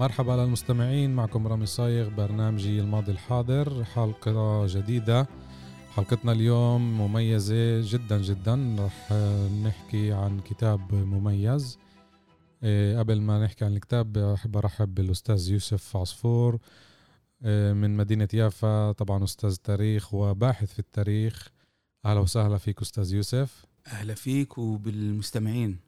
مرحبا 0.00 0.32
للمستمعين 0.32 1.14
معكم 1.14 1.46
رامي 1.46 1.66
صايغ 1.66 2.08
برنامجي 2.08 2.80
الماضي 2.80 3.12
الحاضر 3.12 3.84
حلقة 3.84 4.66
جديدة. 4.66 5.26
حلقتنا 5.90 6.32
اليوم 6.32 6.98
مميزة 6.98 7.80
جدا 7.80 8.22
جدا. 8.22 8.76
رح 8.78 9.12
نحكي 9.64 10.12
عن 10.12 10.40
كتاب 10.40 10.94
مميز. 10.94 11.78
إيه، 12.62 12.98
قبل 12.98 13.20
ما 13.20 13.44
نحكي 13.44 13.64
عن 13.64 13.72
الكتاب 13.72 14.18
أحب 14.18 14.56
أرحب 14.56 14.94
بالأستاذ 14.94 15.50
يوسف 15.50 15.96
عصفور 15.96 16.58
إيه، 17.44 17.72
من 17.72 17.96
مدينة 17.96 18.28
يافا. 18.34 18.92
طبعا 18.92 19.24
أستاذ 19.24 19.56
تاريخ 19.56 20.14
وباحث 20.14 20.72
في 20.72 20.78
التاريخ. 20.78 21.48
أهلا 22.04 22.20
وسهلا 22.20 22.58
فيك 22.58 22.80
أستاذ 22.80 23.14
يوسف. 23.14 23.66
أهلا 23.86 24.14
فيك 24.14 24.58
وبالمستمعين. 24.58 25.78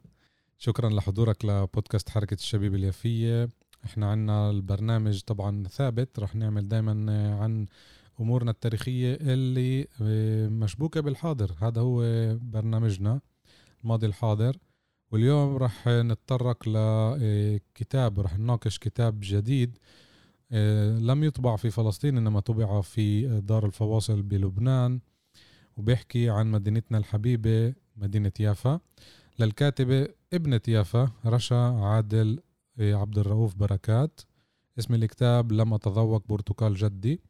شكرا 0.58 0.90
لحضورك 0.90 1.44
لبودكاست 1.44 2.10
حركة 2.10 2.34
الشبيب 2.34 2.74
اليافية. 2.74 3.48
إحنا 3.84 4.10
عنا 4.10 4.50
البرنامج 4.50 5.20
طبعا 5.20 5.64
ثابت 5.68 6.18
رح 6.18 6.34
نعمل 6.34 6.68
دايما 6.68 6.92
عن 7.42 7.66
أمورنا 8.20 8.50
التاريخية 8.50 9.18
اللي 9.20 9.88
آه، 10.02 10.48
مشبوكة 10.48 11.00
بالحاضر. 11.00 11.52
هذا 11.60 11.80
هو 11.80 12.02
برنامجنا 12.38 13.20
الماضي 13.84 14.06
الحاضر. 14.06 14.56
واليوم 15.10 15.56
رح 15.56 15.88
نتطرق 15.88 16.68
لكتاب 16.68 18.20
رح 18.20 18.38
نناقش 18.38 18.78
كتاب 18.78 19.18
جديد 19.22 19.78
آه، 20.52 20.98
لم 20.98 21.24
يطبع 21.24 21.56
في 21.56 21.70
فلسطين 21.70 22.16
إنما 22.16 22.40
طبع 22.40 22.80
في 22.80 23.40
دار 23.40 23.66
الفواصل 23.66 24.22
بلبنان 24.22 25.00
وبيحكي 25.76 26.30
عن 26.30 26.50
مدينتنا 26.50 26.98
الحبيبة 26.98 27.74
مدينة 27.96 28.32
يافا. 28.40 28.80
للكاتبة 29.38 30.08
ابنة 30.32 30.60
يافا 30.68 31.10
رشا 31.26 31.56
عادل 31.56 32.40
عبد 32.80 33.18
الرؤوف 33.18 33.54
بركات. 33.54 34.20
اسم 34.78 34.94
الكتاب 34.94 35.52
لم 35.52 35.74
أتذوق 35.74 36.26
برتقال 36.28 36.74
جدي. 36.74 37.20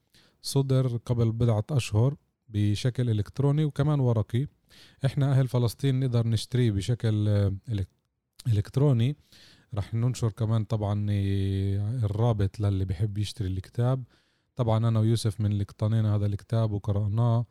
صدر 0.43 0.97
قبل 0.97 1.33
بضعة 1.33 1.65
أشهر 1.71 2.17
بشكل 2.49 3.11
إلكتروني 3.11 3.65
وكمان 3.65 4.01
ورقي. 4.01 4.47
إحنا 5.05 5.33
أهل 5.33 5.49
فلسطين 5.49 6.01
نقدر 6.01 6.27
نشتريه 6.27 6.71
بشكل 6.71 7.29
آه، 7.29 7.55
إلكتروني. 8.47 9.17
رح 9.75 9.95
ننشر 9.95 10.33
كمان 10.33 10.65
طبعا 10.65 11.07
آه، 11.11 12.05
الرابط 12.05 12.61
للي 12.61 12.85
بحب 12.85 13.19
يشتري 13.19 13.49
الكتاب. 13.49 14.05
طبعا 14.57 14.89
أنا 14.89 15.01
ويوسف 15.01 15.41
من 15.41 15.53
اللي 15.53 15.63
اقتنينا 15.63 16.15
هذا 16.15 16.27
الكتاب 16.27 16.73
وقرأناه 16.73 17.47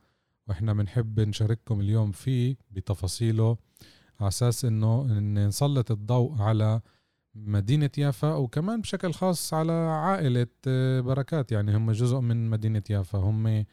وإحنا 0.48 0.74
بنحب 0.74 1.20
نشارككم 1.20 1.80
اليوم 1.80 2.12
فيه 2.12 2.58
بتفاصيله 2.72 3.58
على 4.20 4.28
أساس 4.28 4.66
إنه 4.66 5.04
نسلط 5.20 5.92
الضوء 5.92 6.42
على 6.42 6.82
مدينة 7.36 7.90
يافا 7.98 8.34
وكمان 8.34 8.82
بشكل 8.82 9.14
خاص 9.14 9.54
على 9.54 9.72
عائلة 9.72 10.48
آه، 10.68 11.02
بركات. 11.02 11.52
يعني 11.52 11.78
هم 11.78 11.92
جزء 11.92 12.20
من 12.20 12.50
مدينة 12.50 12.84
يافا. 12.90 13.18
هم 13.20 13.66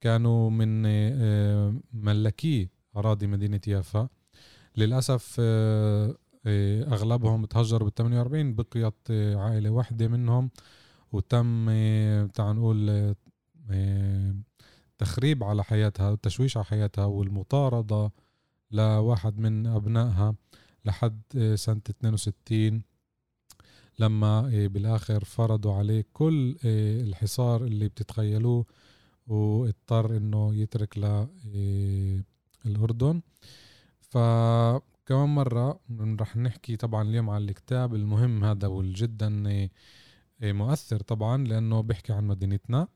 كانوا 0.00 0.50
من 0.50 0.82
آه، 0.86 1.74
ملكي 1.92 2.68
أراضي 2.96 3.26
مدينة 3.26 3.60
يافا. 3.66 4.08
للأسف 4.76 5.36
آه، 5.40 6.16
أغلبهم 6.82 7.44
تهجروا 7.44 7.88
بال 7.88 7.94
48 7.94 8.54
بقيت 8.54 9.10
عائلة 9.36 9.70
واحدة 9.70 10.08
منهم. 10.08 10.50
وتم 11.12 11.66
تعال 12.26 12.56
نقول 12.56 13.14
تخريب 14.98 15.44
على 15.44 15.64
حياتها 15.64 16.10
وتشويش 16.10 16.56
على 16.56 16.66
حياتها 16.66 17.04
والمطاردة 17.04 18.10
لواحد 18.70 19.38
من 19.38 19.66
أبنائها 19.66 20.34
لحد 20.84 21.22
سنة 21.54 21.80
62 21.90 22.82
لما 23.98 24.48
إيه، 24.48 24.68
بالآخر 24.68 25.24
فرضوا 25.24 25.74
عليه 25.74 26.04
كل 26.12 26.56
إيه، 26.64 27.02
الحصار 27.02 27.64
اللي 27.64 27.88
بتتخيلوه 27.88 28.64
واضطر 29.26 30.16
إنه 30.16 30.54
يترك 30.54 30.98
للاردن 32.64 33.22
فكمان 34.00 35.28
مرة 35.28 35.80
رح 36.00 36.36
نحكي 36.36 36.76
طبعا 36.76 37.02
اليوم 37.08 37.30
عن 37.30 37.42
الكتاب 37.42 37.94
المهم 37.94 38.44
هذا 38.44 38.66
والجدا 38.68 39.48
إيه، 39.48 39.70
مؤثر 40.52 41.00
طبعا 41.00 41.44
لأنه 41.44 41.80
بيحكي 41.80 42.12
عن 42.12 42.26
مدينتنا. 42.26 42.88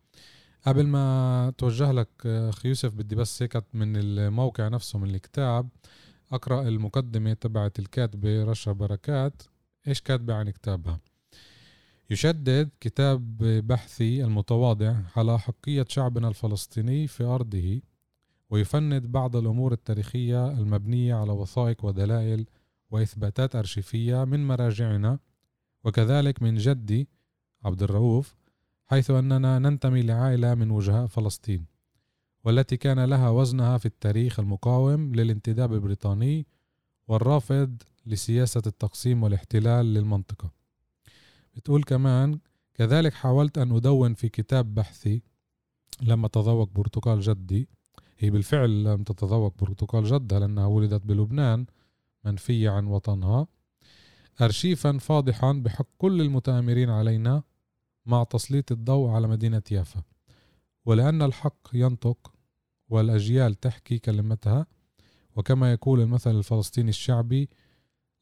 قبل 0.66 0.86
ما 0.86 1.52
توجه 1.58 1.92
لك 1.92 2.26
أخي 2.26 2.68
يوسف 2.68 2.94
بدي 2.94 3.14
بس 3.14 3.42
هيك 3.42 3.64
من 3.74 3.96
الموقع 3.96 4.68
نفسه 4.68 4.98
من 4.98 5.10
الكتاب 5.14 5.68
أقرأ 6.32 6.68
المقدمة 6.68 7.32
تبعت 7.32 7.78
الكاتبة 7.78 8.44
رشا 8.44 8.72
بركات. 8.72 9.42
إيش 9.88 10.00
كاتبة 10.00 10.34
عن 10.34 10.50
كتابها؟ 10.50 11.00
يشدد 12.10 12.70
كتاب 12.80 13.36
بحثي 13.38 14.24
المتواضع 14.24 14.96
على 15.16 15.38
حقية 15.38 15.86
شعبنا 15.88 16.28
الفلسطيني 16.28 17.06
في 17.06 17.24
أرضه 17.24 17.80
ويفند 18.50 19.06
بعض 19.06 19.36
الأمور 19.36 19.72
التاريخية 19.72 20.50
المبنية 20.50 21.14
على 21.14 21.32
وثائق 21.32 21.84
ودلائل 21.84 22.46
وإثباتات 22.90 23.56
أرشيفية 23.56 24.24
من 24.24 24.46
مراجعنا 24.46 25.18
وكذلك 25.84 26.42
من 26.42 26.56
جدي 26.56 27.08
عبد 27.64 27.82
الرؤوف 27.82 28.36
حيث 28.86 29.10
أننا 29.10 29.58
ننتمي 29.58 30.02
لعائلة 30.02 30.54
من 30.54 30.70
وجهاء 30.70 31.06
فلسطين 31.06 31.66
والتي 32.44 32.76
كان 32.76 33.04
لها 33.04 33.30
وزنها 33.30 33.78
في 33.78 33.86
التاريخ 33.86 34.40
المقاوم 34.40 35.14
للانتداب 35.14 35.72
البريطاني 35.74 36.46
والرافض 37.08 37.82
لسياسة 38.06 38.62
التقسيم 38.66 39.22
والاحتلال 39.22 39.94
للمنطقة. 39.94 40.50
بتقول 41.56 41.82
كمان 41.82 42.38
كذلك 42.74 43.14
حاولت 43.14 43.58
أن 43.58 43.76
أدون 43.76 44.14
في 44.14 44.28
كتاب 44.28 44.74
بحثي 44.74 45.22
لما 46.02 46.28
تذوق 46.28 46.70
برتقال 46.70 47.20
جدي. 47.20 47.68
هي 48.18 48.30
بالفعل 48.30 48.84
لم 48.84 49.02
تتذوق 49.02 49.54
برتقال 49.60 50.04
جدها 50.04 50.38
لأنها 50.38 50.66
ولدت 50.66 51.06
بلبنان 51.06 51.66
منفية 52.24 52.70
عن 52.70 52.86
وطنها. 52.86 53.46
أرشيفا 54.40 54.98
فاضحا 54.98 55.52
بحق 55.52 55.86
كل 55.98 56.20
المتآمرين 56.20 56.90
علينا 56.90 57.42
مع 58.06 58.24
تسليط 58.24 58.72
الضوء 58.72 59.10
على 59.10 59.28
مدينة 59.28 59.62
يافا. 59.70 60.02
ولأن 60.84 61.22
الحق 61.22 61.68
ينطق 61.72 62.32
والأجيال 62.88 63.54
تحكي 63.54 63.98
كلمتها 63.98 64.66
وكما 65.36 65.72
يقول 65.72 66.00
المثل 66.00 66.30
الفلسطيني 66.30 66.90
الشعبي 66.90 67.48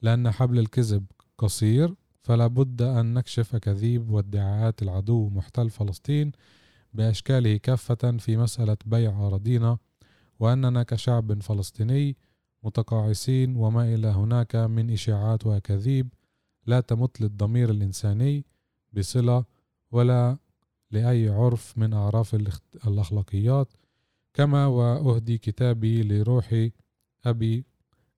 لأن 0.03 0.31
حبل 0.31 0.59
الكذب 0.59 1.07
قصير 1.39 1.95
فلا 2.23 2.47
بد 2.47 2.83
أن 2.83 3.15
نكشف 3.15 3.55
أكاذيب 3.55 4.11
وادعاءات 4.11 4.83
العدو 4.83 5.29
محتل 5.29 5.71
فلسطين 5.71 6.33
بأشكاله 6.95 7.57
كافة 7.57 8.17
في 8.19 8.37
مسألة 8.37 8.77
بيع 8.87 9.27
أراضينا 9.27 9.79
وأننا 10.41 10.83
كشعب 10.83 11.43
فلسطيني 11.43 12.17
متقاعسين 12.63 13.57
وما 13.57 13.95
إلى 13.95 14.09
هناك 14.09 14.57
من 14.57 14.91
إشاعات 14.91 15.47
وأكاذيب 15.47 16.09
لا 16.67 16.81
تمت 16.81 17.21
للضمير 17.21 17.71
الإنساني 17.71 18.45
بصلة 18.93 19.45
ولا 19.91 20.39
لأي 20.91 21.29
عرف 21.29 21.79
من 21.79 21.93
أعراف 21.93 22.35
الأخلاقيات 22.87 23.73
كما 24.35 24.67
وأهدي 24.67 25.39
كتابي 25.39 26.03
لروحي 26.03 26.73
أبي 27.25 27.65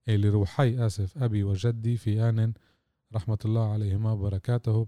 لروحي 0.09 0.87
آسف 0.87 1.19
أبي 1.19 1.45
وجدي 1.45 1.97
في 1.97 2.29
آن 2.29 2.53
رحمة 3.15 3.39
الله 3.45 3.73
عليهما 3.73 4.13
وبركاته. 4.13 4.87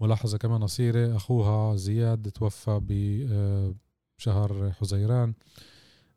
ملاحظة 0.00 0.38
كمان 0.38 0.62
قصيرة 0.62 1.16
أخوها 1.16 1.76
زياد 1.76 2.30
توفى 2.30 2.80
بشهر 4.18 4.66
آه، 4.66 4.70
حزيران 4.70 5.34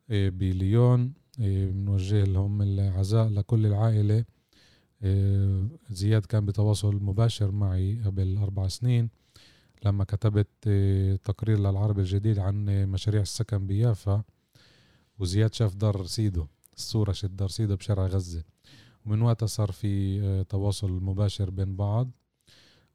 آه، 0.09 0.29
بليون 0.29 1.13
آه، 1.41 1.65
بنوجه 1.65 2.23
لهم 2.23 2.61
العزاء 2.61 3.27
لكل 3.27 3.65
العائلة. 3.65 4.25
زياد 5.89 6.25
كان 6.25 6.45
بتواصل 6.45 6.95
مباشر 6.95 7.51
معي 7.51 8.01
قبل 8.05 8.37
أربع 8.37 8.67
سنين 8.67 9.09
لما 9.85 10.03
كتبت 10.03 10.47
تقرير 11.23 11.59
للعرب 11.59 11.99
الجديد 11.99 12.39
عن 12.39 12.65
مشاريع 12.65 13.21
السكن 13.21 13.67
بيافا 13.67 14.23
وزياد 15.19 15.53
شاف 15.53 15.75
دار 15.75 16.05
سيدو 16.05 16.45
الصورة 16.77 17.11
شد 17.11 17.47
سيدو 17.47 17.75
بشارع 17.75 18.05
غزة. 18.05 18.43
ومن 19.05 19.21
وقتها 19.21 19.45
صار 19.45 19.71
في 19.71 20.21
آه، 20.21 20.41
تواصل 20.41 20.91
مباشر 20.91 21.49
بين 21.49 21.75
بعض. 21.75 22.11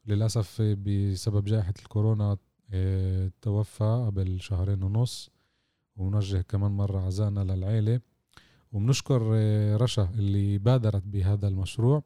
للأسف 0.05 0.61
بسبب 0.61 1.45
جائحة 1.45 1.73
الكورونا 1.79 2.37
آه، 2.73 3.31
توفى 3.41 4.03
قبل 4.07 4.41
شهرين 4.41 4.83
ونص. 4.83 5.29
ونوجه 5.97 6.41
كمان 6.41 6.71
مرة 6.71 6.99
عزانا 6.99 7.39
للعيلة. 7.39 8.01
وبنشكر 8.71 9.31
آه، 9.33 9.77
رشا 9.77 10.09
اللي 10.13 10.57
بادرت 10.57 11.03
بهذا 11.05 11.47
المشروع. 11.47 12.03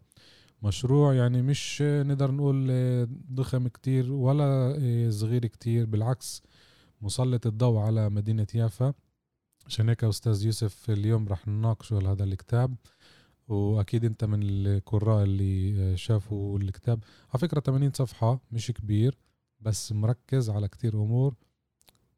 مشروع 0.63 1.13
يعني 1.13 1.41
مش 1.41 1.81
نقدر 1.81 2.31
نقول 2.31 2.67
آه، 2.71 3.07
ضخم 3.33 3.67
كتير 3.67 4.11
ولا 4.11 4.75
صغير 5.09 5.45
كتير. 5.45 5.85
بالعكس 5.85 6.43
مسلط 7.01 7.47
الضوء 7.47 7.79
على 7.79 8.09
مدينة 8.09 8.47
يافا. 8.55 8.93
عشان 9.65 9.89
هيك 9.89 10.03
أستاذ 10.03 10.45
يوسف 10.45 10.89
اليوم 10.89 11.27
رح 11.27 11.47
نناقشه 11.47 12.11
هذا 12.11 12.23
الكتاب 12.23 12.75
وأكيد 13.47 14.05
أنت 14.05 14.23
من 14.23 14.39
القراء 14.43 15.23
اللي 15.23 15.97
شافوا 15.97 16.59
الكتاب. 16.59 17.03
على 17.29 17.39
فكرة 17.39 17.59
80 17.59 17.91
صفحة 17.91 18.39
مش 18.51 18.71
كبير 18.71 19.17
بس 19.59 19.91
مركز 19.91 20.49
على 20.49 20.67
كتير 20.67 20.93
أمور 20.93 21.35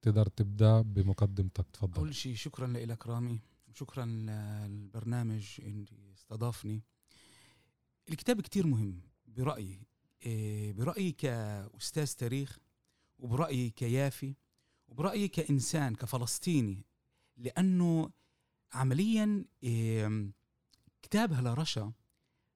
تقدر 0.01 0.27
تبدأ 0.27 0.81
بمقدمتك. 0.81 1.65
تفضل. 1.73 1.97
أول 1.97 2.15
شيء 2.15 2.35
شكرا 2.35 2.67
لك 2.67 3.07
رامي 3.07 3.39
شكرا 3.73 4.05
للبرنامج 4.05 5.45
اللي 5.59 6.13
استضافني. 6.13 6.83
الكتاب 8.09 8.41
كتير 8.41 8.67
مهم 8.67 9.01
برأيي 9.27 9.79
إيه، 10.25 10.73
برأيي 10.73 11.11
كأستاذ 11.11 12.13
تاريخ 12.13 12.59
وبرأيي 13.19 13.69
كيافي 13.69 14.35
وبرأيي 14.87 15.27
كإنسان 15.27 15.95
كفلسطيني 15.95 16.85
لأنه 17.37 18.09
عمليا 18.73 19.45
كتابها 21.01 21.41
لرشا 21.41 21.93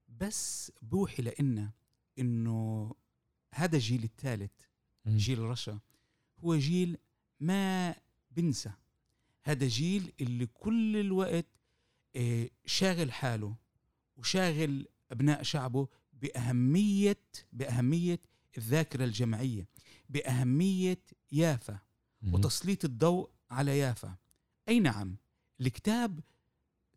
بس 0.07 0.71
بوحي 0.81 1.33
لنا 1.39 1.71
إنه 2.19 2.95
هذا 3.55 3.75
الجيل 3.75 4.03
الثالث 4.03 4.51
جيل 5.07 5.39
رشا 5.39 5.79
هو 6.39 6.55
جيل 6.55 6.97
ما 7.39 7.95
بنسى. 8.31 8.71
هذا 9.43 9.67
جيل 9.67 10.13
اللي 10.21 10.45
كل 10.45 10.97
الوقت 10.97 11.45
آه، 12.15 12.49
شاغل 12.65 13.11
حاله 13.11 13.55
وشاغل 14.17 14.87
أبناء 15.11 15.43
شعبه 15.43 15.87
بأهمية 16.13 17.21
بأهمية 17.53 18.19
الذاكرة 18.57 19.03
الجمعيه 19.03 19.67
بأهمية 20.09 21.01
يافا 21.31 21.79
وتسليط 22.33 22.85
الضوء 22.85 23.29
على 23.51 23.79
يافا. 23.79 24.15
أي 24.69 24.79
نعم 24.79 25.15
الكتاب 25.61 26.19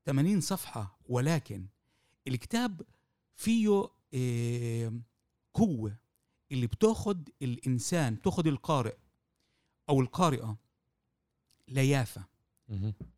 80 0.06 0.40
صفحة 0.40 0.98
ولكن 1.08 1.66
الكتاب 2.28 2.82
فيه 3.36 3.90
قوة 5.54 5.96
اللي 6.52 6.66
بتاخد 6.66 7.28
الإنسان 7.42 8.14
بتاخد 8.14 8.46
القارئ 8.46 8.96
أو 9.88 10.00
القارئة 10.00 10.56
ليافا 11.68 12.24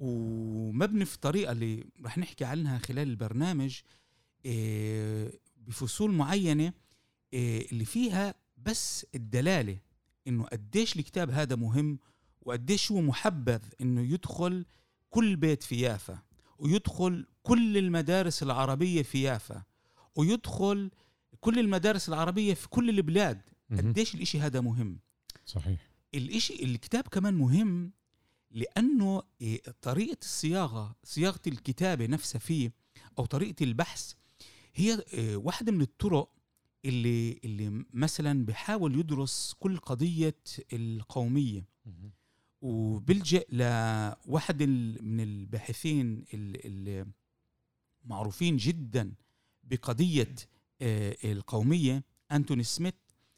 ومبني 0.01 1.05
في 1.05 1.19
طريقة 1.19 1.53
اللي 1.53 1.85
رح 2.05 2.19
نحكي 2.19 2.45
عنها 2.45 2.79
خلال 2.79 3.09
البرنامج 3.09 3.81
آه، 4.47 5.33
بفصول 5.57 6.12
معينة 6.12 6.73
آه، 7.35 7.61
اللي 7.73 7.85
فيها 7.85 8.35
بس 8.57 9.07
الدلالة 9.15 9.79
إنه 10.27 10.45
قديش 10.45 10.97
الكتاب 10.97 11.31
هذا 11.31 11.57
مهم 11.57 11.99
وقديش 12.44 12.93
هو 12.93 13.00
محبذ 13.00 13.62
إنه 13.81 14.00
يدخل 14.00 14.67
كل 15.11 15.37
بيت 15.37 15.62
في 15.62 15.81
يافا 15.81 16.19
ويدخل 16.58 17.26
كل 17.43 17.79
المدارس 17.79 18.43
العربية 18.43 19.02
في 19.02 19.23
يافا 19.23 19.62
ويدخل 20.17 20.91
كل 21.41 21.58
المدارس 21.58 22.08
العربية 22.08 22.55
في 22.55 22.69
كل 22.69 22.91
البلاد. 22.91 23.43
قديش 23.73 24.14
الإشي 24.14 24.41
هذا 24.41 24.61
مهم؟ 24.61 24.99
صحيح. 25.46 25.91
الإشي 26.14 26.64
الكتاب 26.64 27.08
كمان 27.08 27.35
مهم 27.35 27.93
لأنه 28.50 29.23
إيه، 29.40 29.62
طريقة 29.82 30.19
الصياغة 30.23 30.97
صياغة 31.05 31.40
الكتابة 31.47 32.06
نفسها 32.06 32.38
فيه 32.38 32.73
أو 33.19 33.25
طريقة 33.26 33.64
البحث 33.64 34.12
هي 34.75 35.05
إيه، 35.12 35.37
واحدة 35.37 35.73
من 35.73 35.81
الطرق 35.81 36.31
اللي 36.85 37.40
اللي 37.44 37.85
مثلا 37.93 38.47
بحاول 38.47 38.99
يدرس 38.99 39.55
كل 39.58 39.76
قضية 39.76 40.37
القومية. 40.73 41.69
وبلجأ 42.64 43.44
لواحد 43.49 44.62
من 45.02 45.20
الباحثين 45.20 46.25
المعروفين 48.05 48.56
جدا 48.56 49.12
بقضية 49.64 50.34
آه، 50.82 51.16
القومية 51.25 52.05
أنتوني 52.32 52.62
سميث. 52.62 52.94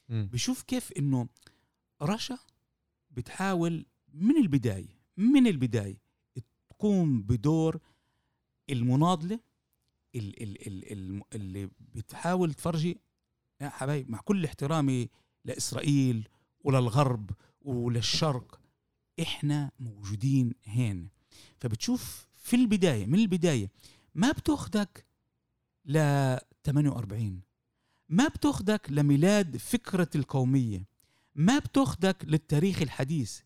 بشوف 0.08 0.62
كيف 0.62 0.92
أنه 0.92 1.28
رشا 2.02 2.38
بتحاول 3.10 3.86
من 4.14 4.36
البداية 4.36 4.98
من 5.16 5.46
البداية 5.46 5.98
تقوم 6.70 7.22
بدور 7.22 7.78
المناضلة 8.70 9.40
اللي 10.14 11.70
بتحاول 11.94 12.54
تفرجي 12.54 12.98
يا 13.60 13.68
حبايب 13.68 14.10
مع 14.10 14.20
كل 14.20 14.44
احترامي 14.44 15.08
لإسرائيل 15.44 16.28
وللغرب 16.60 17.30
وللشرق 17.62 18.60
إحنا 19.20 19.70
موجودين 19.80 20.54
هنا. 20.66 21.08
فبتشوف 21.60 22.26
في 22.36 22.56
البداية 22.56 23.06
من 23.06 23.18
البداية 23.18 23.70
ما 24.14 24.32
بتاخدك 24.32 25.06
ل 25.84 25.98
48 26.64 27.40
ما 28.08 28.28
بتاخدك 28.28 28.86
لميلاد 28.90 29.56
فكرة 29.56 30.08
القومية 30.14 30.86
ما 31.34 31.58
بتاخدك 31.58 32.16
للتاريخ 32.24 32.82
الحديث 32.82 33.40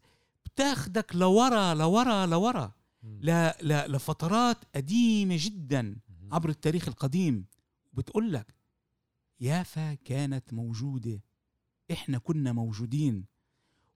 بتاخدك 0.45 1.17
لورا 1.17 1.75
لورا 1.75 2.27
لورا 2.27 2.73
ل... 3.03 3.31
ل... 3.63 3.93
لفترات 3.93 4.57
قديمة 4.75 5.37
جدا 5.39 5.97
عبر 6.33 6.49
التاريخ 6.49 6.89
القديم. 6.89 7.45
بتقول 7.93 8.33
لك 8.33 8.55
يافا 9.41 9.95
كانت 9.95 10.53
موجودة 10.55 11.21
إحنا 11.93 12.19
كنا 12.19 12.53
موجودين. 12.53 13.25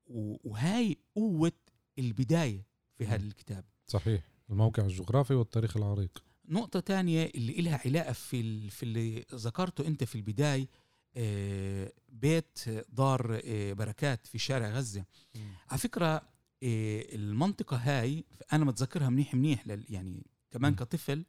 وهاي 0.06 0.96
قوة 1.14 1.52
البداية 1.98 2.66
في 2.94 3.06
هذا 3.06 3.26
الكتاب. 3.26 3.64
صحيح. 3.86 4.22
الموقع 4.50 4.82
الجغرافي 4.82 5.34
والتاريخ 5.34 5.76
العريق. 5.76 6.24
نقطة 6.48 6.80
تانية 6.80 7.32
اللي 7.34 7.52
إلها 7.52 7.80
علاقة 7.84 8.12
في 8.12 8.70
في 8.70 8.82
اللي 8.82 9.24
ذكرته 9.34 9.86
أنت 9.86 10.04
في 10.04 10.14
البداية 10.14 10.68
آه، 11.16 11.92
بيت 12.08 12.58
دار 12.88 13.40
آه، 13.44 13.72
بركات 13.72 14.26
في 14.26 14.38
شارع 14.38 14.68
غزة. 14.68 15.04
م. 15.34 15.38
على 15.70 15.78
فكرة 15.78 16.14
آه، 16.62 17.14
المنطقة 17.14 17.76
هاي 17.76 18.24
أنا 18.52 18.64
متذكرها 18.64 19.08
منيح 19.08 19.34
منيح 19.34 19.64
يعني 19.66 20.26
كمان 20.50 20.72
م. 20.72 20.76
كطفل. 20.76 21.24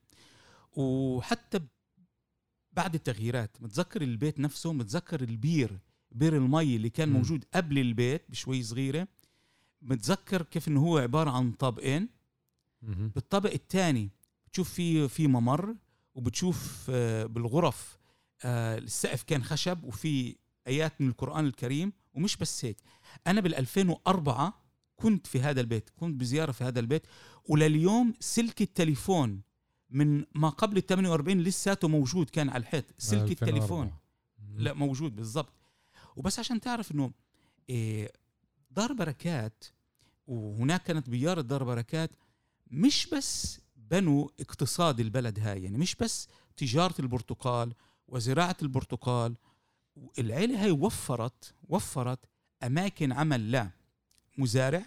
وحتى 0.71 1.59
بعد 2.71 2.95
التغييرات 2.95 3.57
متذكر 3.61 4.01
البيت 4.01 4.39
نفسه 4.39 4.73
متذكر 4.73 5.21
البير 5.21 5.79
بير 6.11 6.37
المي 6.37 6.75
اللي 6.75 6.89
كان 6.89 7.09
م. 7.09 7.13
موجود 7.13 7.45
قبل 7.53 7.79
البيت 7.79 8.31
بشوي 8.31 8.63
صغيرة. 8.63 9.07
متذكر 9.85 10.41
كيف 10.41 10.67
إنه 10.67 10.81
هو 10.81 10.97
عبارة 10.97 11.29
عن 11.29 11.51
طابقين 11.51 12.09
بالطابق 12.81 13.51
الثاني 13.51 14.09
بتشوف 14.47 14.73
في 14.73 15.07
في 15.07 15.27
ممر 15.27 15.75
وبتشوف 16.15 16.87
آه، 16.89 17.25
بالغرف 17.25 17.97
آه، 18.43 18.77
السقف 18.77 19.23
كان 19.23 19.43
خشب 19.43 19.83
وفي 19.83 20.35
آيات 20.67 21.01
من 21.01 21.07
القرآن 21.09 21.45
الكريم 21.45 21.93
ومش 22.13 22.37
بس 22.37 22.65
هيك. 22.65 22.77
أنا 23.27 23.41
بال 23.41 23.55
2004 23.55 24.65
كنت 24.95 25.27
في 25.27 25.41
هذا 25.41 25.61
البيت 25.61 25.89
كنت 25.89 26.19
بزيارة 26.19 26.51
في 26.51 26.63
هذا 26.63 26.79
البيت 26.79 27.07
ولليوم 27.49 28.13
سلك 28.19 28.61
التليفون 28.61 29.41
من 29.89 30.25
ما 30.35 30.49
قبل 30.49 30.77
ال 30.77 30.85
48 30.85 31.39
لساته 31.41 31.87
موجود 31.87 32.29
كان 32.29 32.49
على 32.49 32.61
الحيط. 32.61 32.85
سلك 32.97 33.31
التليفون. 33.31 33.91
لا 34.55 34.73
موجود 34.73 35.15
بالضبط. 35.15 35.53
وبس 36.15 36.39
عشان 36.39 36.59
تعرف 36.61 36.91
إنه 36.91 37.11
إيه 37.69 38.11
دار 38.71 38.93
بركات 38.93 39.63
وهناك 40.27 40.83
كانت 40.83 41.09
بيارة 41.09 41.41
دار 41.41 41.63
بركات 41.63 42.11
مش 42.71 43.07
بس 43.13 43.59
بنوا 43.75 44.27
اقتصاد 44.39 44.99
البلد 44.99 45.39
هاي 45.39 45.63
يعني 45.63 45.77
مش 45.77 45.95
بس 45.95 46.27
تجارة 46.57 46.95
البرتقال 46.99 47.73
وزراعة 48.07 48.57
البرتقال 48.61 49.35
العيلة 50.19 50.63
هاي 50.63 50.71
وفرت 50.71 51.53
وفرت 51.69 52.19
أماكن 52.63 53.11
عمل 53.11 53.51
لا 53.51 53.69
مزارع 54.37 54.85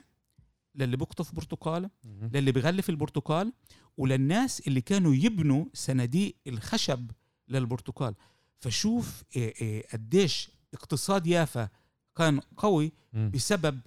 للي 0.74 0.96
بقطف 0.96 1.34
برتقال 1.34 1.90
للي 2.04 2.52
بغلف 2.52 2.90
البرتقال 2.90 3.52
وللناس 3.96 4.60
اللي 4.60 4.80
كانوا 4.80 5.14
يبنوا 5.14 5.64
صناديق 5.74 6.36
الخشب 6.46 7.10
للبرتقال. 7.48 8.14
فشوف 8.60 9.22
إيه 9.36 9.54
إيه 9.60 9.88
قديش 9.88 10.50
اقتصاد 10.74 11.26
يافا 11.26 11.68
كان 12.16 12.40
قوي 12.40 12.92
بسبب 13.14 13.80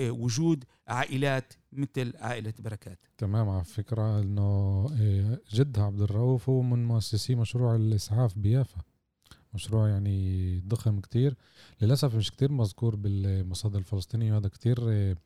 وجود 0.00 0.64
عائلات 0.88 1.52
مثل 1.72 2.12
عائلة 2.16 2.54
بركات. 2.58 2.98
تمام 3.18 3.48
على 3.48 3.64
فكرة 3.64 4.20
إنه 4.20 4.42
آه، 5.00 5.38
جدها 5.52 5.84
عبد 5.84 6.00
الرؤوف 6.00 6.48
هو 6.48 6.62
من 6.62 6.84
مؤسسي 6.84 7.34
مشروع 7.34 7.74
الإسعاف 7.76 8.38
بيافا. 8.38 8.80
مشروع 9.54 9.88
يعني 9.88 10.60
ضخم 10.60 11.00
كتير. 11.00 11.34
للأسف 11.80 12.14
مش 12.14 12.30
كتير 12.30 12.52
مذكور 12.52 12.96
بالمصادر 12.96 13.78
الفلسطينية 13.78 14.32
وهذا 14.32 14.48
كتير 14.48 14.78
آه، 14.88 15.16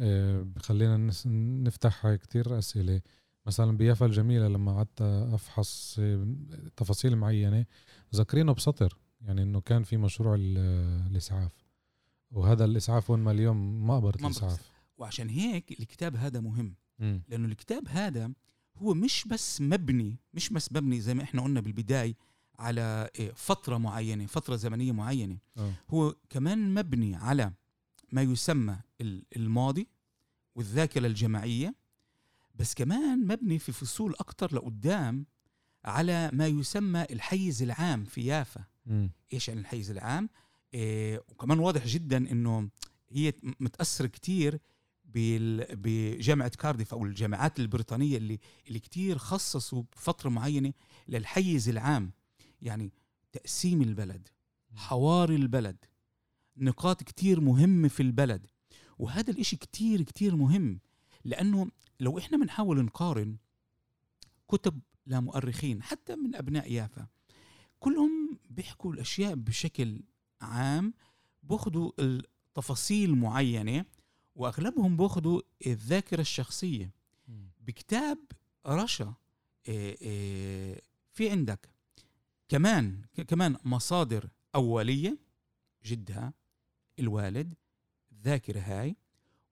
آه، 0.00 0.42
بخلينا 0.42 1.10
نفتح 1.66 2.14
كتير 2.14 2.58
أسئلة. 2.58 3.00
مثلا 3.46 3.76
بيافا 3.76 4.06
الجميلة 4.06 4.48
لما 4.48 4.72
قعدت 4.72 5.02
أفحص 5.02 5.96
آه، 6.00 6.34
تفاصيل 6.76 7.16
معينة 7.16 7.66
ذاكرينه 8.14 8.52
بسطر. 8.52 8.98
يعني 9.20 9.42
إنه 9.42 9.60
كان 9.60 9.82
في 9.82 9.96
مشروع 9.96 10.36
الإسعاف. 10.40 11.52
وهذا 12.30 12.64
الإسعاف 12.64 13.10
وين 13.10 13.20
ما 13.20 13.30
اليوم 13.30 13.86
مقبرة 13.86 14.16
الإسعاف. 14.16 14.70
وعشان 14.98 15.28
هيك 15.28 15.80
الكتاب 15.80 16.16
هذا 16.16 16.40
مهم 16.40 16.74
لأنه 16.98 17.48
الكتاب 17.48 17.88
هذا 17.88 18.32
هو 18.76 18.94
مش 18.94 19.24
بس 19.28 19.60
مبني 19.60 20.16
مش 20.34 20.48
بس 20.48 20.72
مبني 20.72 21.00
زي 21.00 21.14
ما 21.14 21.22
إحنا 21.22 21.42
قلنا 21.42 21.60
بالبداية 21.60 22.14
على 22.58 23.10
إيه، 23.18 23.32
فترة 23.32 23.78
معينة 23.78 24.26
فترة 24.26 24.56
زمنية 24.56 24.92
معينة. 24.92 25.38
أوه. 25.58 25.72
هو 25.90 26.14
كمان 26.30 26.74
مبني 26.74 27.16
على 27.16 27.52
ما 28.12 28.22
يسمى 28.22 28.76
الماضي 29.36 29.88
والذاكرة 30.54 31.06
الجماعية 31.06 31.74
بس 32.54 32.74
كمان 32.74 33.26
مبني 33.26 33.58
في 33.58 33.72
فصول 33.72 34.14
أكتر 34.20 34.54
لقدام 34.54 35.26
على 35.84 36.30
ما 36.32 36.46
يسمى 36.46 37.02
الحيز 37.02 37.62
العام 37.62 38.04
في 38.04 38.26
يافا. 38.26 38.64
م. 38.86 39.08
إيش 39.32 39.48
يعني 39.48 39.60
الحيز 39.60 39.90
العام؟ 39.90 40.28
وكمان 40.74 41.58
واضح 41.58 41.86
جدا 41.86 42.16
أنه 42.16 42.68
هي 43.10 43.32
متأثر 43.60 44.06
كتير 44.06 44.60
بجامعة 45.04 46.48
كارديف 46.48 46.94
أو 46.94 47.04
الجامعات 47.04 47.60
البريطانية 47.60 48.16
اللي 48.16 48.38
اللي 48.68 48.78
كتير 48.78 49.18
خصصوا 49.18 49.82
بفترة 49.92 50.30
معينة 50.30 50.72
للحيز 51.08 51.68
العام. 51.68 52.10
يعني 52.62 52.92
تقسيم 53.32 53.82
البلد 53.82 54.28
حوار 54.74 55.30
البلد 55.30 55.76
نقاط 56.56 57.02
كتير 57.02 57.40
مهمة 57.40 57.88
في 57.88 58.02
البلد. 58.02 58.46
وهذا 58.98 59.30
الإشي 59.30 59.56
كتير 59.56 60.02
كتير 60.02 60.36
مهم 60.36 60.80
لأنه 61.24 61.70
لو 62.00 62.18
إحنا 62.18 62.38
بنحاول 62.38 62.84
نقارن 62.84 63.36
كتب 64.48 64.80
لمؤرخين 65.06 65.82
حتى 65.82 66.16
من 66.16 66.34
أبناء 66.34 66.72
يافا 66.72 67.06
كلهم 67.80 68.38
بيحكوا 68.50 68.92
الأشياء 68.92 69.34
بشكل 69.34 70.00
عام 70.40 70.94
بياخذوا 71.42 71.92
التفاصيل 71.98 73.14
معينة 73.14 73.84
وأغلبهم 74.34 74.96
بياخذوا 74.96 75.40
الذاكرة 75.66 76.20
الشخصية. 76.20 76.90
بكتاب 77.60 78.18
رشا 78.66 79.14
آه، 79.68 79.96
آه، 80.02 80.82
في 81.12 81.30
عندك. 81.30 81.68
كمان 82.48 83.02
كمان 83.28 83.56
مصادر 83.64 84.28
أولية 84.54 85.18
جدها 85.84 86.32
الوالد 86.98 87.54
الذاكرة 88.12 88.60
هاي 88.60 88.96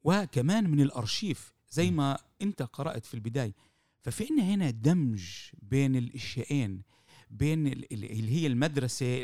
وكمان 0.05 0.71
من 0.71 0.81
الأرشيف 0.81 1.53
زي 1.71 1.91
ما 1.91 2.19
أنت 2.43 2.63
قرأت 2.63 3.05
في 3.05 3.15
البداية. 3.15 3.55
ففي 4.01 4.29
عنا 4.31 4.43
هنا 4.43 4.71
دمج 4.71 5.29
بين 5.63 5.97
الأشياءين. 5.97 6.83
بين 7.31 7.67
اللي 7.67 8.31
هي 8.31 8.47
المدرسة 8.47 9.23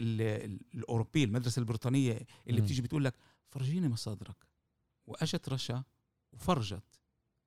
الأوروبية 0.74 1.24
المدرسة 1.24 1.60
البريطانية 1.60 2.26
اللي 2.48 2.60
م. 2.60 2.64
بتيجي 2.64 2.82
بتقول 2.82 3.04
لك 3.04 3.14
فرجيني 3.48 3.88
مصادرك. 3.88 4.36
واجت 5.06 5.48
رشا 5.48 5.84
وفرجت 6.32 7.00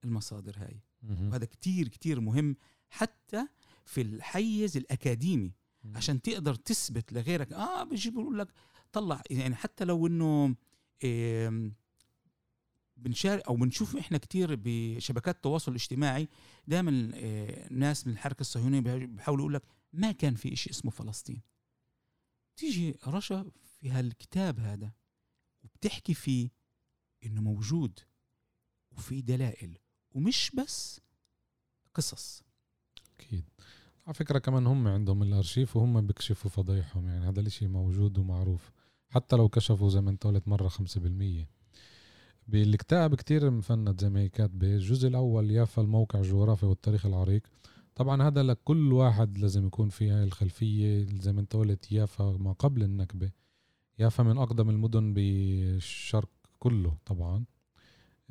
المصادر 0.03 0.55
هاي. 0.57 0.81
وهذا 1.03 1.45
كتير 1.45 1.87
كتير 1.87 2.19
مهم 2.19 2.55
حتى 2.89 3.47
في 3.85 4.01
الحيز 4.01 4.77
الأكاديمي. 4.77 5.51
عشان 5.95 6.21
تقدر 6.21 6.55
تثبت 6.55 7.13
لغيرك. 7.13 7.53
آه 7.53 7.83
بيجي 7.83 8.09
بيقول 8.09 8.39
لك 8.39 8.47
طلع 8.91 9.21
يعني 9.29 9.55
حتى 9.55 9.85
لو 9.85 10.07
إنه 10.07 10.55
بنشارك 12.97 13.47
أو 13.47 13.55
بنشوف 13.55 13.95
إحنا 13.95 14.17
كتير 14.17 14.59
بشبكات 14.63 15.35
التواصل 15.35 15.71
الاجتماعي 15.71 16.27
دائما 16.67 17.11
آه، 17.15 17.67
ناس 17.73 18.07
من 18.07 18.13
الحركة 18.13 18.41
الصهيونية 18.41 18.79
بيحاولوا 18.79 19.41
يقول 19.43 19.53
لك 19.53 19.63
ما 19.97 20.11
كان 20.11 20.35
في 20.35 20.55
شيء 20.55 20.73
اسمه 20.73 20.91
فلسطين. 20.91 21.41
تيجي 22.55 22.95
رشا 23.07 23.51
في 23.63 23.89
هالكتاب 23.89 24.59
هذا 24.59 24.91
وبتحكي 25.63 26.13
فيه 26.13 26.49
إنه 27.25 27.41
موجود 27.41 27.99
وفي 28.91 29.21
دلائل 29.21 29.77
ومش 30.11 30.51
بس 30.57 31.01
قصص. 31.93 32.43
أكيد. 33.19 33.43
على 34.07 34.13
فكرة 34.13 34.39
كمان 34.39 34.67
هم 34.67 34.87
عندهم 34.87 35.23
الأرشيف 35.23 35.75
وهم 35.75 36.07
بيكشفوا 36.07 36.51
فضايحهم 36.51 37.07
يعني 37.07 37.27
هذا 37.27 37.39
الإشي 37.39 37.67
موجود 37.67 38.17
ومعروف. 38.17 38.71
حتى 39.09 39.35
لو 39.35 39.49
كشفوا 39.49 39.89
زي 39.89 40.01
ما 40.01 40.09
أنت 40.11 40.27
قلت 40.27 40.49
خمسة 40.49 41.01
بالمية. 41.01 41.49
بالكتاب 42.47 43.15
كتير 43.15 43.49
مفند 43.49 44.01
زي 44.01 44.09
ما 44.09 44.19
هي 44.19 44.29
كاتبة 44.29 44.67
الجزء 44.67 45.07
الأول 45.07 45.51
يافا 45.51 45.81
الموقع 45.81 46.19
الجغرافي 46.19 46.65
والتاريخ 46.65 47.05
العريق. 47.05 47.47
طبعا 47.97 48.23
هذا 48.27 48.43
لكل 48.43 48.93
واحد 48.93 49.37
لازم 49.37 49.67
يكون 49.67 49.89
فيها 49.89 50.23
الخلفية 50.23 51.07
زي 51.19 51.33
ما 51.33 51.41
انت 51.41 51.55
قلت 51.55 51.91
يافا 51.91 52.37
ما 52.39 52.51
قبل 52.51 52.83
النكبة. 52.83 53.31
يافا 53.99 54.23
من 54.23 54.37
أقدم 54.37 54.69
المدن 54.69 55.13
بالشرق 55.13 56.29
كله 56.59 56.97
طبعا. 57.05 57.45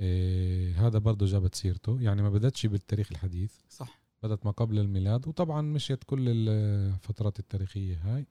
إيه 0.01 0.87
هذا 0.87 0.99
برضه 0.99 1.27
جابت 1.27 1.55
سيرته. 1.55 2.01
يعني 2.01 2.23
ما 2.23 2.31
بدتش 2.31 2.67
بالتاريخ 2.67 3.09
الحديث. 3.11 3.55
صح. 3.69 4.01
بدت 4.23 4.47
ما 4.47 4.51
قبل 4.51 4.79
الميلاد. 4.79 5.29
وطبعا 5.29 5.63
مشيت 5.63 6.05
كل 6.05 6.29
الفترات 6.29 7.39
التاريخية 7.39 7.97
هاي. 7.97 8.27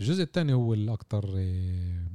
الجزء 0.00 0.22
الثاني 0.22 0.52
هو 0.52 0.74
الأكثر 0.74 1.36
إيه 1.36 2.12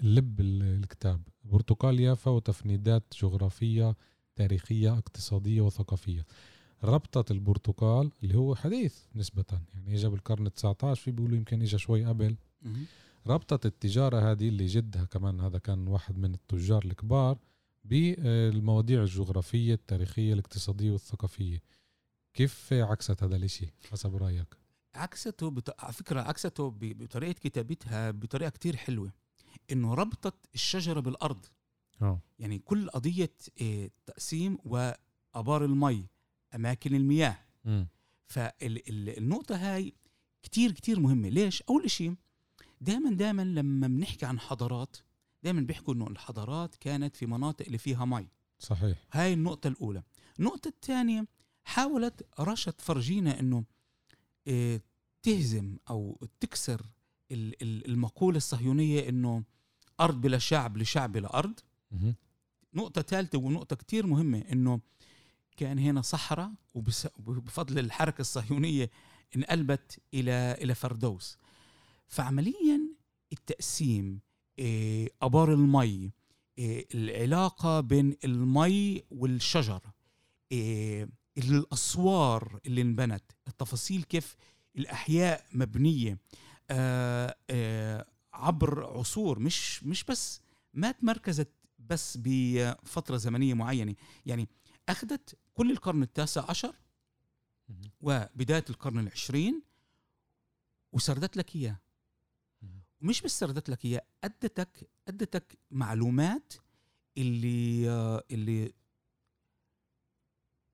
اللب 0.00 0.40
الكتاب. 0.40 1.22
برتقال 1.44 2.00
يافا 2.00 2.30
وتفنيدات 2.30 3.14
جغرافية 3.22 3.96
تاريخية 4.36 4.98
اقتصادية 4.98 5.60
وثقافية. 5.60 6.26
ربطة 6.84 7.32
البرتقال 7.32 8.10
اللي 8.22 8.36
هو 8.36 8.54
حديث 8.54 8.96
نسبة 9.14 9.44
يعني 9.74 9.94
اجى 9.94 10.08
بالقرن 10.08 10.46
ال 10.46 10.54
19 10.54 11.02
في 11.02 11.10
بيقولوا 11.10 11.36
يمكن 11.36 11.62
اجى 11.62 11.78
شوي 11.78 12.04
قبل. 12.04 12.36
ربطة 13.26 13.66
التجارة 13.66 14.30
هذه 14.32 14.48
اللي 14.48 14.66
جدها 14.66 15.04
كمان 15.04 15.40
هذا 15.40 15.58
كان 15.58 15.88
واحد 15.88 16.18
من 16.18 16.34
التجار 16.34 16.84
الكبار 16.84 17.38
بالمواضيع 17.84 19.02
الجغرافية 19.02 19.74
التاريخية 19.74 20.32
الاقتصادية 20.32 20.90
والثقافية. 20.90 21.62
كيف 22.34 22.72
عكست 22.72 23.22
هذا 23.22 23.36
الإشي؟ 23.36 23.72
حسب 23.90 24.16
رأيك؟ 24.16 24.56
عكسته 24.94 25.50
بت... 25.50 25.74
على 25.78 25.92
فكرة 25.92 26.20
عكسته 26.20 26.70
ب... 26.70 26.78
بطريقة 26.78 27.32
كتابتها 27.32 28.10
بطريقة 28.10 28.50
كتير 28.50 28.76
حلوة. 28.76 29.12
إنه 29.72 29.94
ربطت 29.94 30.34
الشجرة 30.54 31.00
بالأرض. 31.00 31.46
أوه. 32.02 32.20
يعني 32.38 32.58
كل 32.58 32.90
قضية 32.90 33.34
آه، 33.62 33.90
تقسيم 34.06 34.58
وأبار 34.64 35.64
المي. 35.64 36.06
أماكن 36.54 36.94
المياه. 36.94 37.38
فالنقطة 38.26 39.56
هاي 39.56 39.94
كتير 40.42 40.72
كتير 40.72 41.00
مهمة. 41.00 41.28
ليش؟ 41.28 41.62
أول 41.62 41.90
شيء 41.90 42.14
دائما 42.80 43.10
دائما 43.10 43.42
لما 43.42 43.86
بنحكي 43.86 44.26
عن 44.26 44.40
حضارات 44.40 44.96
دائما 45.42 45.60
بيحكوا 45.60 45.94
إنه 45.94 46.06
الحضارات 46.06 46.74
كانت 46.74 47.16
في 47.16 47.26
مناطق 47.26 47.66
اللي 47.66 47.78
فيها 47.78 48.04
مي. 48.04 48.28
صحيح. 48.58 48.98
هاي 49.12 49.32
النقطة 49.32 49.68
الأولى. 49.68 50.02
النقطة 50.38 50.68
الثانية 50.68 51.26
حاولت 51.64 52.26
رشا 52.40 52.70
تفرجينا 52.70 53.40
إنه 53.40 53.64
إيه 54.46 54.82
تهزم 55.22 55.76
أو 55.90 56.26
تكسر 56.40 56.86
المقولة 57.62 58.36
الصهيونية 58.36 59.08
إنه 59.08 59.44
أرض 60.00 60.20
بلا 60.20 60.38
شعب 60.38 60.76
لشعب 60.76 61.12
بلا 61.12 61.38
أرض. 61.38 61.60
نقطة 62.74 63.02
ثالثة 63.02 63.38
ونقطة 63.38 63.76
كتير 63.76 64.06
مهمة 64.06 64.38
إنه 64.38 64.80
كان 65.58 65.78
هنا 65.78 66.02
صحراء 66.02 66.52
وبفضل 66.74 67.78
الحركة 67.78 68.20
الصهيونية 68.20 68.90
انقلبت 69.36 69.98
إلى 70.14 70.56
إلى 70.60 70.74
فردوس. 70.74 71.38
فعمليا 72.06 72.80
التقسيم 73.32 74.20
إيه، 74.58 75.10
أبار 75.22 75.52
المي 75.54 76.10
إيه، 76.58 76.86
العلاقة 76.94 77.80
بين 77.80 78.16
المي 78.24 79.02
والشجر 79.10 79.80
إيه، 80.52 81.08
الأسوار 81.38 82.60
اللي 82.66 82.82
انبنت 82.82 83.24
التفاصيل 83.48 84.02
كيف 84.02 84.36
آه، 86.70 87.36
آه، 87.50 88.06
عبر 88.32 88.98
عصور 88.98 89.38
مش 89.38 89.84
مش 89.84 90.04
بس 90.04 90.40
ما 90.74 90.92
تمركزت 90.92 91.48
بس 91.78 92.18
بفترة 92.22 93.16
زمنية 93.16 93.54
معينة. 93.54 93.94
يعني 94.26 94.48
أخذت 94.88 95.38
كل 95.54 95.70
القرن 95.70 96.02
التاسع 96.02 96.50
عشر 96.50 96.74
وبداية 98.00 98.64
القرن 98.70 98.98
العشرين 98.98 99.62
وسردت 100.92 101.36
لك 101.36 101.56
إياه. 101.56 101.78
ومش 103.02 103.22
بس 103.22 103.38
سردت 103.38 103.68
لك 103.68 103.84
إياه 103.84 104.02
أدتك 104.24 104.90
أدتك 105.08 105.58
معلومات 105.70 106.52
اللي 107.18 107.88
اللي 108.30 108.72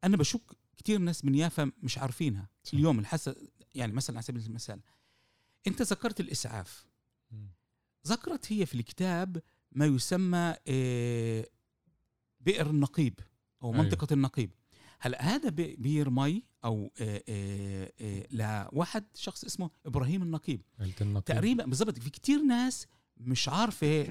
أنا 0.04 0.16
بشك 0.16 0.42
كثير 0.76 0.98
ناس 0.98 1.24
من 1.24 1.34
يافا 1.34 1.72
مش 1.82 1.98
عارفينها. 1.98 2.48
صح. 2.64 2.74
اليوم 2.74 2.98
الحس 2.98 3.30
يعني 3.74 3.92
مثلا 3.92 4.16
على 4.16 4.22
سبيل 4.22 4.46
المثال 4.46 4.80
أنت 5.66 5.82
ذكرت 5.82 6.20
الإسعاف. 6.20 6.86
مم. 7.30 7.48
ذكرت 8.06 8.52
هي 8.52 8.66
في 8.66 8.74
الكتاب 8.74 9.42
ما 9.72 9.86
يسمى 9.86 10.54
آه، 10.68 11.48
بئر 12.40 12.70
النقيب. 12.70 13.20
أو 13.64 13.72
أيوة. 13.72 13.82
منطقة 13.84 14.14
النقيب. 14.14 14.50
هلا 15.00 15.22
هذا 15.22 15.48
بي- 15.48 15.76
بئر 15.76 16.10
مي 16.10 16.42
أو 16.64 16.90
آه، 17.00 17.22
آه، 17.28 18.26
لواحد 18.72 19.04
شخص 19.14 19.44
اسمه 19.44 19.70
إبراهيم 19.86 20.22
النقيب؟ 20.22 20.60
النقيب. 21.00 21.24
تقريبا 21.24 21.64
بالضبط. 21.64 21.98
في 21.98 22.10
كتير 22.10 22.42
ناس 22.42 22.86
مش 23.16 23.48
عارفة 23.48 24.02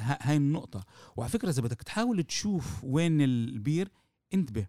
هاي 0.00 0.36
النقطة. 0.36 0.84
وعلى 1.16 1.30
فكرة 1.30 1.50
إذا 1.50 1.62
بدك 1.62 1.82
تحاول 1.82 2.22
تشوف 2.22 2.84
وين 2.84 3.20
البير 3.20 3.88
انتبه. 4.34 4.66